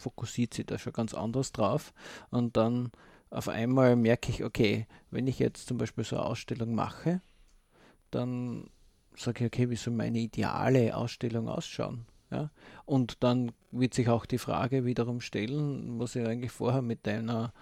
fokussiert 0.00 0.54
sich 0.54 0.66
da 0.66 0.78
schon 0.78 0.92
ganz 0.92 1.14
anders 1.14 1.52
drauf. 1.52 1.92
Und 2.30 2.56
dann 2.56 2.90
auf 3.30 3.48
einmal 3.48 3.96
merke 3.96 4.30
ich, 4.30 4.42
okay, 4.42 4.86
wenn 5.10 5.26
ich 5.26 5.38
jetzt 5.38 5.68
zum 5.68 5.78
Beispiel 5.78 6.04
so 6.04 6.16
eine 6.16 6.26
Ausstellung 6.26 6.74
mache, 6.74 7.20
dann 8.10 8.68
sage 9.16 9.44
ich, 9.44 9.46
okay, 9.46 9.70
wie 9.70 9.76
soll 9.76 9.94
meine 9.94 10.18
ideale 10.18 10.96
Ausstellung 10.96 11.48
ausschauen? 11.48 12.06
Ja? 12.30 12.50
Und 12.86 13.22
dann 13.22 13.52
wird 13.70 13.94
sich 13.94 14.08
auch 14.08 14.26
die 14.26 14.38
Frage 14.38 14.84
wiederum 14.84 15.20
stellen, 15.20 16.00
was 16.00 16.16
ich 16.16 16.26
eigentlich 16.26 16.52
vorher 16.52 16.82
mit 16.82 17.06
deiner 17.06 17.52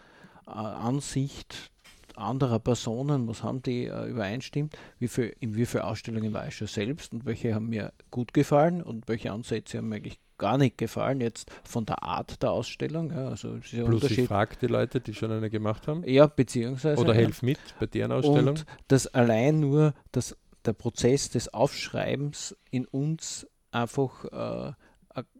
äh, 0.46 0.50
Ansicht 0.50 1.70
anderer 2.18 2.58
Personen, 2.58 3.28
was 3.28 3.42
haben 3.42 3.62
die 3.62 3.86
äh, 3.86 4.06
übereinstimmt, 4.06 4.76
wie 4.98 5.08
viel, 5.08 5.36
in 5.40 5.54
wie 5.54 5.66
viele 5.66 5.84
Ausstellungen 5.84 6.32
war 6.32 6.48
ich 6.48 6.56
schon 6.56 6.66
selbst 6.66 7.12
und 7.12 7.24
welche 7.24 7.54
haben 7.54 7.68
mir 7.68 7.92
gut 8.10 8.34
gefallen 8.34 8.82
und 8.82 9.08
welche 9.08 9.32
Ansätze 9.32 9.78
haben 9.78 9.88
mir 9.88 9.96
eigentlich 9.96 10.18
gar 10.38 10.58
nicht 10.58 10.78
gefallen, 10.78 11.20
jetzt 11.20 11.50
von 11.64 11.84
der 11.84 12.02
Art 12.02 12.42
der 12.42 12.52
Ausstellung. 12.52 13.10
Ja, 13.10 13.28
also 13.28 13.58
Plus 13.58 14.10
ich 14.10 14.26
frage 14.26 14.56
die 14.60 14.66
Leute, 14.66 15.00
die 15.00 15.14
schon 15.14 15.30
eine 15.30 15.50
gemacht 15.50 15.86
haben. 15.88 16.02
Ja, 16.06 16.26
beziehungsweise. 16.26 17.00
Oder 17.00 17.14
ja. 17.14 17.20
helf 17.20 17.42
mit 17.42 17.58
bei 17.78 17.86
deren 17.86 18.12
Ausstellung. 18.12 18.56
Und 18.56 18.66
dass 18.88 19.06
allein 19.08 19.60
nur 19.60 19.94
das, 20.12 20.36
der 20.64 20.72
Prozess 20.72 21.30
des 21.30 21.52
Aufschreibens 21.52 22.56
in 22.70 22.86
uns 22.86 23.46
einfach 23.70 24.24
äh, 24.24 24.72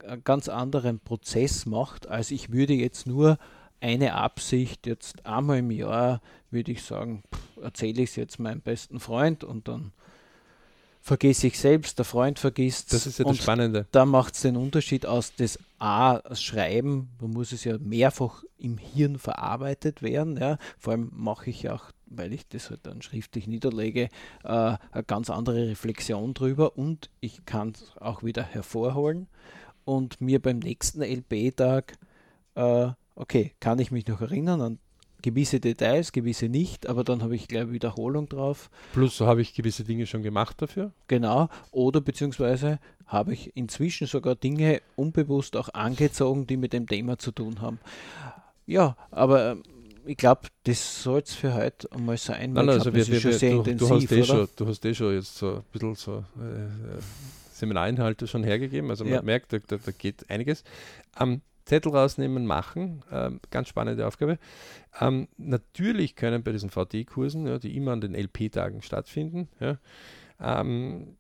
einen 0.07 0.25
ganz 0.25 0.49
anderen 0.49 1.01
Prozess 1.01 1.67
macht, 1.67 2.09
als 2.09 2.31
ich 2.31 2.53
würde 2.53 2.75
jetzt 2.75 3.07
nur 3.07 3.39
eine 3.81 4.15
Absicht, 4.15 4.87
jetzt 4.87 5.25
einmal 5.25 5.59
im 5.59 5.71
Jahr, 5.71 6.21
würde 6.51 6.73
ich 6.73 6.83
sagen, 6.83 7.23
erzähle 7.63 8.03
ich 8.03 8.11
es 8.11 8.17
jetzt 8.17 8.39
meinem 8.41 8.61
besten 8.61 8.99
Freund 8.99 9.45
und 9.45 9.69
dann 9.69 9.93
vergesse 11.09 11.49
ich 11.49 11.59
selbst, 11.59 11.99
der 11.99 12.05
Freund 12.05 12.39
vergisst. 12.39 12.93
Das 12.93 13.07
ist 13.07 13.19
ja 13.19 13.25
das 13.25 13.39
Spannende. 13.39 13.87
Da 13.91 14.05
macht 14.05 14.35
es 14.35 14.43
den 14.43 14.57
Unterschied 14.57 15.07
aus, 15.07 15.33
das 15.37 15.59
A, 15.79 16.19
das 16.19 16.41
Schreiben, 16.43 17.09
da 17.19 17.27
muss 17.27 17.53
es 17.53 17.65
ja 17.65 17.79
mehrfach 17.79 18.45
im 18.59 18.79
Hirn 18.79 19.19
verarbeitet 19.19 20.03
werden. 20.03 20.37
Ja. 20.37 20.59
Vor 20.79 20.93
allem 20.93 21.11
mache 21.15 21.51
ich 21.51 21.69
auch, 21.71 21.85
weil 22.07 22.33
ich 22.33 22.47
das 22.49 22.71
halt 22.71 22.81
dann 22.85 23.03
schriftlich 23.03 23.47
niederlege, 23.47 24.09
äh, 24.45 24.49
eine 24.49 25.05
ganz 25.07 25.31
andere 25.31 25.67
Reflexion 25.69 26.35
drüber 26.35 26.77
und 26.77 27.11
ich 27.21 27.45
kann 27.45 27.71
es 27.71 27.97
auch 28.01 28.23
wieder 28.23 28.43
hervorholen 28.43 29.27
und 29.85 30.21
mir 30.21 30.41
beim 30.41 30.59
nächsten 30.59 31.03
LP-Tag, 31.03 31.95
äh, 32.55 32.91
okay, 33.15 33.55
kann 33.61 33.79
ich 33.79 33.91
mich 33.91 34.07
noch 34.07 34.21
erinnern 34.21 34.61
an 34.61 34.79
gewisse 35.23 35.61
Details, 35.61 36.13
gewisse 36.13 36.49
nicht, 36.49 36.87
aber 36.89 37.05
dann 37.05 37.23
habe 37.23 37.35
ich 37.35 37.49
gleich 37.49 37.71
Wiederholung 37.71 38.29
drauf. 38.29 38.71
Plus 38.93 39.17
so 39.17 39.27
habe 39.27 39.43
ich 39.43 39.55
gewisse 39.55 39.85
Dinge 39.85 40.07
schon 40.07 40.23
gemacht 40.23 40.61
dafür. 40.63 40.93
Genau, 41.09 41.49
oder 41.71 42.01
beziehungsweise 42.01 42.79
habe 43.07 43.33
ich 43.33 43.57
inzwischen 43.57 44.07
sogar 44.07 44.35
Dinge 44.35 44.83
unbewusst 44.97 45.57
auch 45.57 45.71
angezogen, 45.71 46.47
die 46.47 46.57
mit 46.57 46.73
dem 46.73 46.87
Thema 46.87 47.19
zu 47.19 47.33
tun 47.33 47.61
haben. 47.61 47.79
Ja, 48.67 48.97
aber 49.11 49.53
ähm, 49.53 49.63
ich 50.05 50.17
glaube, 50.17 50.43
das 50.65 51.03
soll 51.03 51.21
es 51.21 51.35
für 51.35 51.55
heute 51.55 51.91
einmal 51.93 52.17
sein. 52.17 52.53
Nein, 52.53 52.69
also 52.69 52.95
wir, 52.95 53.07
wir, 53.07 53.23
wir, 53.25 53.63
du, 53.63 53.75
du, 53.75 53.91
hast 53.91 54.13
eh 54.13 54.25
schon, 54.25 54.49
du 54.57 54.67
hast 54.67 54.85
eh 54.85 54.95
schon 54.95 55.15
jetzt 55.15 55.37
so 55.37 55.57
ein 55.57 55.63
bisschen 55.73 55.95
so 55.95 56.25
äh, 56.39 56.65
äh 56.65 57.01
Seminarinhalte 57.53 58.29
schon 58.29 58.45
hergegeben, 58.45 58.89
also 58.89 59.05
man 59.05 59.15
ja. 59.15 59.23
merkt, 59.23 59.53
da, 59.53 59.59
da, 59.59 59.79
da, 59.85 59.91
geht 59.91 60.31
einiges. 60.31 60.63
Ähm, 61.19 61.41
Zettel 61.69 61.95
rausnehmen, 61.95 62.47
machen. 62.47 63.03
Ähm, 63.13 63.41
ganz 63.51 63.69
spannende 63.69 64.07
Aufgabe. 64.07 64.39
Ähm, 65.01 65.29
natürlich 65.37 66.17
können 66.17 66.43
bei 66.43 66.53
diesen 66.53 66.71
VT-Kursen, 66.71 67.47
ja, 67.47 67.59
die 67.59 67.77
immer 67.77 67.93
an 67.93 68.01
den 68.01 68.15
LP-Tagen 68.15 68.81
stattfinden, 68.83 69.49
ja, 69.61 69.79
ähm, 70.41 71.17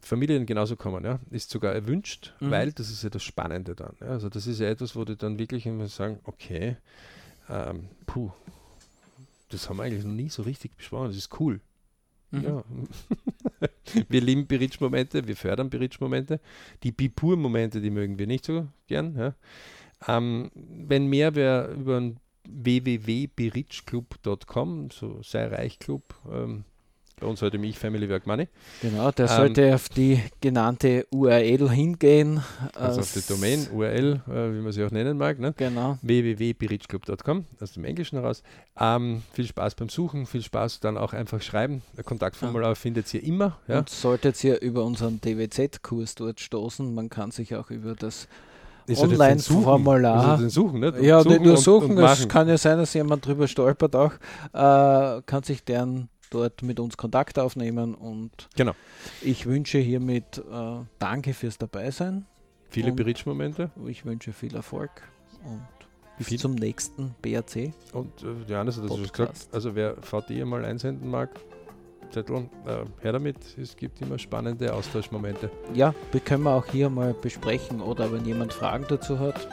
Familien 0.00 0.46
genauso 0.46 0.76
kommen. 0.76 1.04
Ja. 1.04 1.18
Ist 1.30 1.50
sogar 1.50 1.74
erwünscht, 1.74 2.34
mhm. 2.38 2.50
weil 2.50 2.72
das 2.72 2.90
ist 2.90 3.02
ja 3.02 3.10
das 3.10 3.24
Spannende 3.24 3.74
dann. 3.74 3.96
Ja. 4.00 4.08
Also 4.08 4.28
das 4.28 4.46
ist 4.46 4.60
ja 4.60 4.68
etwas, 4.68 4.94
wo 4.94 5.04
die 5.04 5.16
dann 5.16 5.38
wirklich 5.38 5.66
immer 5.66 5.88
sagen, 5.88 6.20
okay, 6.24 6.76
ähm, 7.48 7.88
puh, 8.06 8.30
das 9.48 9.68
haben 9.68 9.78
wir 9.78 9.84
eigentlich 9.84 10.04
noch 10.04 10.12
nie 10.12 10.28
so 10.28 10.42
richtig 10.42 10.76
besprochen, 10.76 11.08
das 11.08 11.16
ist 11.16 11.40
cool. 11.40 11.60
Mhm. 12.34 12.44
Ja. 12.44 12.62
wir 14.08 14.20
lieben 14.20 14.46
Beritsch-Momente, 14.46 15.26
wir 15.26 15.36
fördern 15.36 15.70
Beritsch-Momente. 15.70 16.38
Die 16.82 16.92
Bipur-Momente, 16.92 17.80
die 17.80 17.88
mögen 17.90 18.18
wir 18.18 18.26
nicht 18.26 18.44
so 18.44 18.68
gern. 18.86 19.16
Ja. 19.16 19.34
Ähm, 20.06 20.50
wenn 20.54 21.06
mehr 21.06 21.34
wer 21.34 21.70
über 21.70 22.12
www.beritschclub.com, 22.46 24.90
so 24.90 25.22
sei 25.22 25.46
reich 25.46 25.78
Club, 25.78 26.14
ähm, 26.30 26.64
bei 27.20 27.26
uns 27.26 27.42
heute 27.42 27.58
mich 27.58 27.78
Family 27.78 28.08
Work 28.08 28.26
Money. 28.26 28.48
Genau, 28.82 29.10
der 29.10 29.30
ähm, 29.30 29.36
sollte 29.36 29.74
auf 29.74 29.88
die 29.88 30.20
genannte 30.40 31.06
URL 31.10 31.70
hingehen. 31.70 32.42
Also 32.74 33.00
auf 33.00 33.12
die 33.12 33.22
Domain 33.26 33.66
URL, 33.72 34.20
äh, 34.28 34.54
wie 34.54 34.60
man 34.60 34.72
sie 34.72 34.84
auch 34.84 34.90
nennen 34.90 35.16
mag. 35.16 35.38
Ne? 35.38 35.54
Genau. 35.56 35.98
www.berichclub.com, 36.02 37.44
aus 37.60 37.72
dem 37.72 37.84
Englischen 37.84 38.18
heraus. 38.18 38.42
Ähm, 38.78 39.22
viel 39.32 39.46
Spaß 39.46 39.74
beim 39.76 39.88
Suchen, 39.88 40.26
viel 40.26 40.42
Spaß 40.42 40.80
dann 40.80 40.98
auch 40.98 41.12
einfach 41.12 41.40
schreiben. 41.40 41.82
Ein 41.96 42.04
Kontaktformular 42.04 42.70
ja. 42.70 42.74
findet 42.74 43.12
ihr 43.14 43.22
immer. 43.22 43.58
Ja? 43.68 43.78
Und 43.78 43.90
solltet 43.90 44.42
ihr 44.42 44.60
über 44.60 44.84
unseren 44.84 45.20
DWZ-Kurs 45.20 46.16
dort 46.16 46.40
stoßen, 46.40 46.94
man 46.94 47.08
kann 47.08 47.30
sich 47.30 47.54
auch 47.54 47.70
über 47.70 47.94
das 47.94 48.28
Online-Formular. 48.88 50.48
Suchen, 50.50 50.80
ne? 50.80 50.94
Ja, 51.00 51.22
suchen 51.22 51.32
nicht 51.32 51.44
nur 51.44 51.56
suchen. 51.56 51.98
Es 51.98 52.28
kann 52.28 52.48
ja 52.48 52.58
sein, 52.58 52.78
dass 52.78 52.92
jemand 52.92 53.24
drüber 53.24 53.48
stolpert 53.48 53.96
auch. 53.96 54.12
Äh, 54.52 55.22
kann 55.22 55.42
sich 55.42 55.64
deren 55.64 56.10
dort 56.34 56.62
mit 56.62 56.80
uns 56.80 56.96
Kontakt 56.96 57.38
aufnehmen 57.38 57.94
und 57.94 58.48
Genau. 58.56 58.72
ich 59.22 59.46
wünsche 59.46 59.78
hiermit 59.78 60.38
äh, 60.38 60.76
danke 60.98 61.32
fürs 61.34 61.58
Dabeisein. 61.58 62.26
Viele 62.68 62.92
Bridge-Momente. 62.92 63.70
Ich 63.86 64.04
wünsche 64.04 64.32
viel 64.32 64.54
Erfolg 64.56 64.90
und 65.44 65.62
bis 66.18 66.28
Viel- 66.28 66.38
zum 66.40 66.54
nächsten 66.54 67.14
BRC. 67.22 67.72
Und 67.92 68.10
äh, 68.22 68.50
Johannes 68.50 68.76
hat 68.76 68.84
das 68.84 68.90
Podcast. 68.90 69.12
gesagt. 69.12 69.48
Also 69.54 69.74
wer 69.74 69.96
VD 70.02 70.44
mal 70.44 70.64
einsenden 70.64 71.08
mag, 71.08 71.30
Zettel, 72.10 72.48
äh, 72.66 72.84
her 73.02 73.12
damit. 73.12 73.36
Es 73.58 73.76
gibt 73.76 74.00
immer 74.00 74.18
spannende 74.18 74.72
Austauschmomente. 74.72 75.50
Ja, 75.72 75.94
wir 76.12 76.20
können 76.20 76.42
wir 76.44 76.50
auch 76.52 76.66
hier 76.66 76.88
mal 76.90 77.14
besprechen 77.14 77.80
oder 77.80 78.12
wenn 78.12 78.24
jemand 78.24 78.52
Fragen 78.52 78.84
dazu 78.88 79.18
hat, 79.18 79.48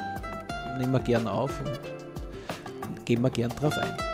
nehmen 0.79 0.91
wir 0.91 0.99
gern 0.99 1.27
auf 1.27 1.59
und 1.61 3.05
gehen 3.05 3.21
wir 3.21 3.29
gern 3.31 3.49
drauf 3.51 3.75
ein. 3.77 4.10